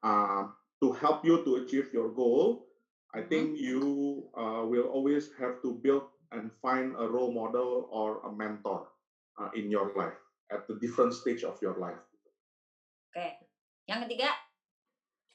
uh, 0.00 0.48
to 0.80 0.94
help 0.96 1.26
you 1.26 1.44
to 1.44 1.60
achieve 1.60 1.92
your 1.92 2.14
goal, 2.14 2.70
I 3.12 3.20
mm-hmm. 3.20 3.28
think 3.28 3.44
you 3.58 3.82
uh, 4.32 4.64
will 4.64 4.88
always 4.88 5.28
have 5.36 5.60
to 5.66 5.76
build 5.82 6.08
and 6.30 6.48
find 6.62 6.94
a 6.96 7.04
role 7.04 7.34
model 7.34 7.90
or 7.90 8.22
a 8.24 8.30
mentor 8.30 8.88
uh, 9.36 9.50
in 9.52 9.68
your 9.68 9.90
life 9.98 10.16
at 10.48 10.64
the 10.70 10.78
different 10.78 11.12
stage 11.12 11.42
of 11.42 11.58
your 11.60 11.76
life. 11.76 11.98
Oke, 13.10 13.18
okay. 13.18 13.30
yang 13.90 14.06
ketiga? 14.06 14.30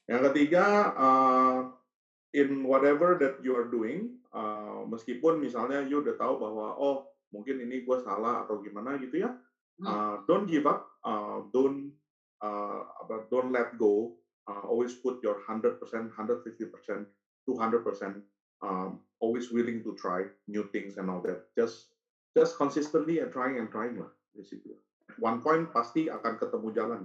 Yang 0.07 0.21
ketiga, 0.31 0.65
uh, 0.95 1.59
in 2.31 2.63
whatever 2.63 3.19
that 3.19 3.43
you 3.43 3.51
are 3.55 3.67
doing, 3.67 4.21
uh, 4.31 4.87
meskipun 4.87 5.43
misalnya 5.43 5.83
you 5.83 5.99
udah 5.99 6.15
tahu 6.15 6.39
bahwa 6.39 6.75
oh 6.79 7.11
mungkin 7.35 7.59
ini 7.59 7.83
gue 7.83 7.97
salah 7.99 8.47
atau 8.47 8.63
gimana 8.63 8.95
gitu 9.01 9.27
ya, 9.27 9.29
hmm. 9.31 9.44
Uh, 9.83 10.23
don't 10.27 10.47
give 10.47 10.63
up, 10.69 10.87
uh, 11.03 11.43
don't 11.51 11.91
uh, 12.39 12.83
don't 13.31 13.51
let 13.51 13.75
go 13.75 14.15
uh, 14.47 14.63
always 14.69 14.93
put 14.93 15.21
your 15.23 15.37
100%, 15.47 15.79
150%, 15.81 17.05
200%, 17.49 18.21
um, 18.61 18.99
always 19.19 19.51
willing 19.51 19.83
to 19.83 19.95
try 19.97 20.23
new 20.47 20.63
things 20.71 20.97
and 20.97 21.09
all 21.09 21.21
that. 21.21 21.41
Just 21.57 21.93
just 22.35 22.57
consistently 22.57 23.19
and 23.19 23.31
trying 23.31 23.57
and 23.59 23.71
trying 23.71 23.97
lah, 23.97 24.11
basically. 24.35 24.75
One 25.19 25.39
point 25.39 25.71
pasti 25.71 26.11
akan 26.11 26.35
ketemu 26.35 26.67
jalan. 26.75 27.01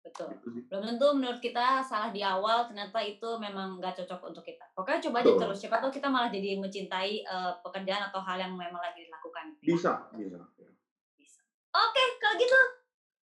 Betul. 0.00 0.32
Gitu 0.32 0.64
Belum 0.72 0.84
tentu 0.88 1.06
menurut 1.12 1.40
kita 1.44 1.84
salah 1.84 2.08
di 2.08 2.24
awal, 2.24 2.64
ternyata 2.64 3.04
itu 3.04 3.36
memang 3.36 3.76
nggak 3.76 4.00
cocok 4.00 4.32
untuk 4.32 4.44
kita. 4.48 4.64
Pokoknya 4.72 5.04
coba 5.04 5.16
aja 5.20 5.32
terus. 5.36 5.58
Siapa 5.60 5.76
tahu 5.84 5.92
kita 5.92 6.08
malah 6.08 6.32
jadi 6.32 6.56
mencintai 6.56 7.20
uh, 7.28 7.52
pekerjaan 7.60 8.08
atau 8.08 8.24
hal 8.24 8.40
yang 8.40 8.56
memang 8.56 8.80
lagi 8.80 9.04
dilakukan. 9.04 9.60
Bisa, 9.60 10.08
bisa. 10.16 10.40
Bisa. 10.40 10.59
Oke, 11.70 11.94
okay, 11.94 12.08
kalau 12.18 12.34
gitu. 12.34 12.60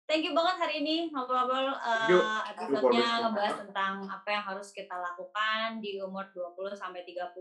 Thank 0.10 0.26
you 0.26 0.34
banget 0.34 0.58
hari 0.60 0.76
ini 0.82 1.14
ngobrol-ngobrol 1.14 1.72
uh, 1.78 2.42
episode-nya 2.52 3.22
ngebahas 3.22 3.64
tentang 3.64 4.04
apa 4.10 4.28
yang 4.28 4.44
harus 4.44 4.74
kita 4.74 4.92
lakukan 4.98 5.80
di 5.80 6.02
umur 6.02 6.26
20 6.34 6.74
sampai 6.74 7.06
30. 7.06 7.32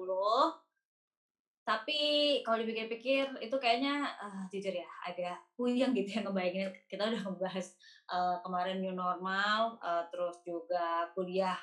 Tapi 1.64 2.00
kalau 2.44 2.60
dipikir-pikir 2.60 3.42
itu 3.42 3.56
kayaknya 3.56 4.12
uh, 4.20 4.44
jujur 4.52 4.76
ya 4.76 4.86
agak 5.02 5.40
puyeng 5.56 5.96
gitu 5.96 6.20
ya 6.20 6.20
ngebayangin 6.22 6.70
kita 6.84 7.10
udah 7.10 7.20
ngebahas 7.26 7.66
uh, 8.12 8.36
kemarin 8.44 8.78
new 8.84 8.94
normal, 8.94 9.80
uh, 9.80 10.04
terus 10.12 10.38
juga 10.44 11.08
kuliah 11.16 11.58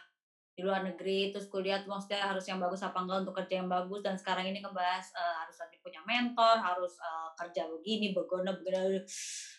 di 0.58 0.66
luar 0.66 0.82
negeri, 0.82 1.30
terus 1.30 1.46
kuliah 1.54 1.86
maksudnya 1.86 2.34
harus 2.34 2.42
yang 2.50 2.58
bagus 2.58 2.82
apa 2.82 2.98
enggak 2.98 3.22
untuk 3.22 3.38
kerja 3.38 3.62
yang 3.62 3.70
bagus. 3.70 4.02
Dan 4.02 4.18
sekarang 4.18 4.50
ini 4.50 4.58
ngebahas 4.58 5.06
uh, 5.14 5.46
harus 5.46 5.54
nanti 5.62 5.78
punya 5.86 6.02
mentor, 6.02 6.58
harus 6.58 6.98
uh, 6.98 7.30
kerja 7.38 7.70
begini, 7.70 8.18
begona, 8.18 8.58
begini 8.58 9.06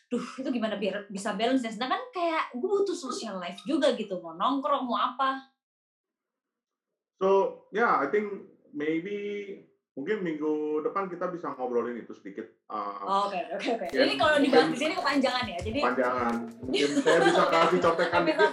duh 0.08 0.24
itu 0.40 0.48
gimana 0.48 0.80
biar 0.80 1.06
bisa 1.06 1.38
balance 1.38 1.62
ya? 1.62 1.70
Sedangkan 1.70 2.02
kayak 2.10 2.50
gue 2.58 2.66
butuh 2.66 2.96
social 2.96 3.38
life 3.38 3.62
juga 3.62 3.94
gitu 3.94 4.18
mau 4.18 4.34
nongkrong 4.34 4.90
mau 4.90 4.98
apa. 4.98 5.38
So 7.22 7.62
yeah 7.70 8.02
I 8.02 8.10
think 8.10 8.50
maybe 8.74 9.67
mungkin 9.98 10.22
minggu 10.22 10.86
depan 10.86 11.10
kita 11.10 11.26
bisa 11.34 11.50
ngobrolin 11.58 11.98
itu 11.98 12.14
sedikit. 12.14 12.46
Uh, 12.70 13.26
oke 13.26 13.34
oke 13.58 13.68
oke. 13.74 13.86
Ini 13.90 14.14
kalau 14.14 14.38
dibahas 14.38 14.70
di 14.70 14.78
sini 14.78 14.94
kepanjangan 14.94 15.44
ya. 15.50 15.58
Jadi 15.58 15.78
kepanjangan. 15.82 16.34
Mungkin 16.62 16.90
saya 17.02 17.18
bisa 17.26 17.44
kasih 17.50 17.78
contekan 17.82 18.20
dikit. 18.22 18.50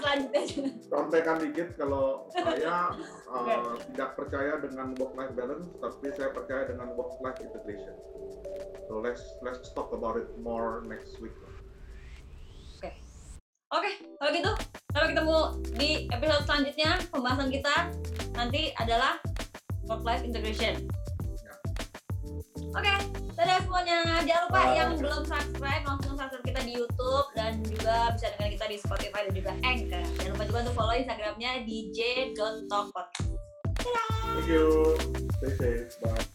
Contekan 0.89 1.35
dikit 1.37 1.67
kalau 1.77 2.25
saya 2.33 2.97
uh, 3.29 3.45
okay. 3.45 3.57
tidak 3.93 4.09
percaya 4.17 4.57
dengan 4.57 4.97
work 4.97 5.13
life 5.13 5.33
balance, 5.37 5.69
tapi 5.77 6.07
saya 6.17 6.33
percaya 6.33 6.65
dengan 6.65 6.97
work 6.97 7.13
life 7.21 7.37
integration. 7.37 7.93
So 8.89 9.05
let's 9.05 9.21
let's 9.45 9.69
talk 9.77 9.93
about 9.93 10.17
it 10.17 10.25
more 10.41 10.81
next 10.89 11.21
week. 11.21 11.37
Oke. 12.81 12.89
Oke, 13.69 13.91
kalau 14.17 14.31
gitu 14.33 14.51
sampai 14.97 15.07
ketemu 15.13 15.37
di 15.77 15.89
episode 16.09 16.43
selanjutnya. 16.49 16.91
Pembahasan 17.13 17.49
kita 17.53 17.75
nanti 18.33 18.73
adalah 18.81 19.21
work 19.85 20.01
life 20.01 20.25
integration. 20.25 20.89
Oke, 22.75 22.83
okay, 22.83 22.97
dadah 23.35 23.59
semuanya. 23.63 23.97
Jangan 24.23 24.41
lupa 24.47 24.59
oh, 24.59 24.73
yang 24.75 24.91
belum 24.99 25.21
subscribe 25.23 25.83
langsung 25.87 26.13
subscribe 26.19 26.45
kita 26.45 26.61
di 26.63 26.73
YouTube 26.79 27.27
dan 27.35 27.53
juga 27.63 28.11
bisa 28.15 28.27
dengar 28.35 28.49
kita 28.51 28.65
di 28.67 28.77
Spotify 28.79 29.19
dan 29.27 29.33
juga 29.35 29.51
Anchor. 29.63 30.03
Jangan 30.19 30.31
lupa 30.35 30.43
juga 30.47 30.59
untuk 30.67 30.75
follow 30.75 30.95
Instagramnya 30.95 31.51
di 31.63 31.77
j.topot. 31.95 33.07
Thank 34.35 34.47
you. 34.49 34.97
Stay 35.39 35.53
safe. 35.55 35.95
Bye. 36.03 36.25